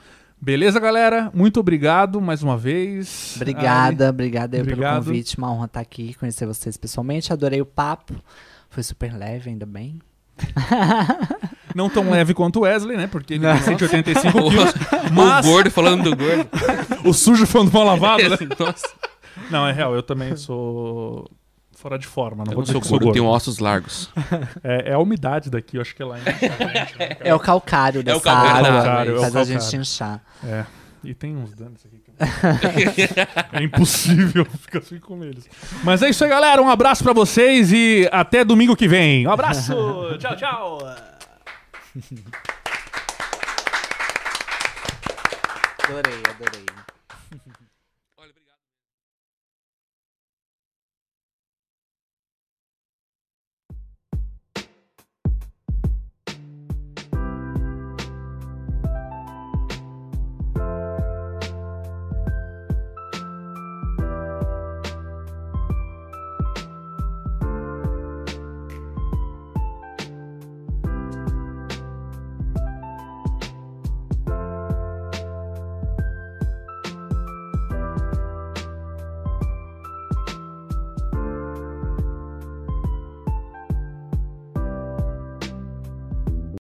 [0.43, 1.31] Beleza, galera?
[1.33, 3.31] Muito obrigado mais uma vez.
[3.37, 4.95] Obrigada, obrigada aí obrigado.
[4.95, 5.37] pelo convite.
[5.37, 7.31] Uma honra estar aqui, conhecer vocês pessoalmente.
[7.31, 8.13] Adorei o papo.
[8.69, 10.01] Foi super leve, ainda bem.
[10.53, 11.39] Ai,
[11.73, 13.07] não tão leve quanto o Wesley, né?
[13.07, 14.73] Porque ele tem 185 quilos.
[15.13, 16.49] Mas O gordo falando do gordo.
[17.07, 18.37] o sujo falando mal lavado, né?
[18.59, 18.89] Nossa,
[19.49, 21.31] Não, é real, eu também sou
[21.83, 22.45] fora de forma.
[22.45, 24.09] Não eu vou não dizer sou que sou gordo, tenho ossos largos.
[24.63, 26.33] É, é a umidade daqui, eu acho que é lá em né?
[27.19, 28.83] É o calcário dessa calcário, água.
[28.83, 29.61] calcário, é o faz a calcário.
[29.61, 30.21] gente inchar.
[30.43, 30.65] É.
[31.03, 32.01] E tem uns danos aqui
[33.51, 35.49] é impossível ficar assim com eles.
[35.83, 36.61] Mas é isso aí, galera.
[36.61, 39.27] Um abraço pra vocês e até domingo que vem.
[39.27, 39.73] Um abraço.
[40.19, 40.77] tchau, tchau.
[45.83, 46.82] Adorei, adorei.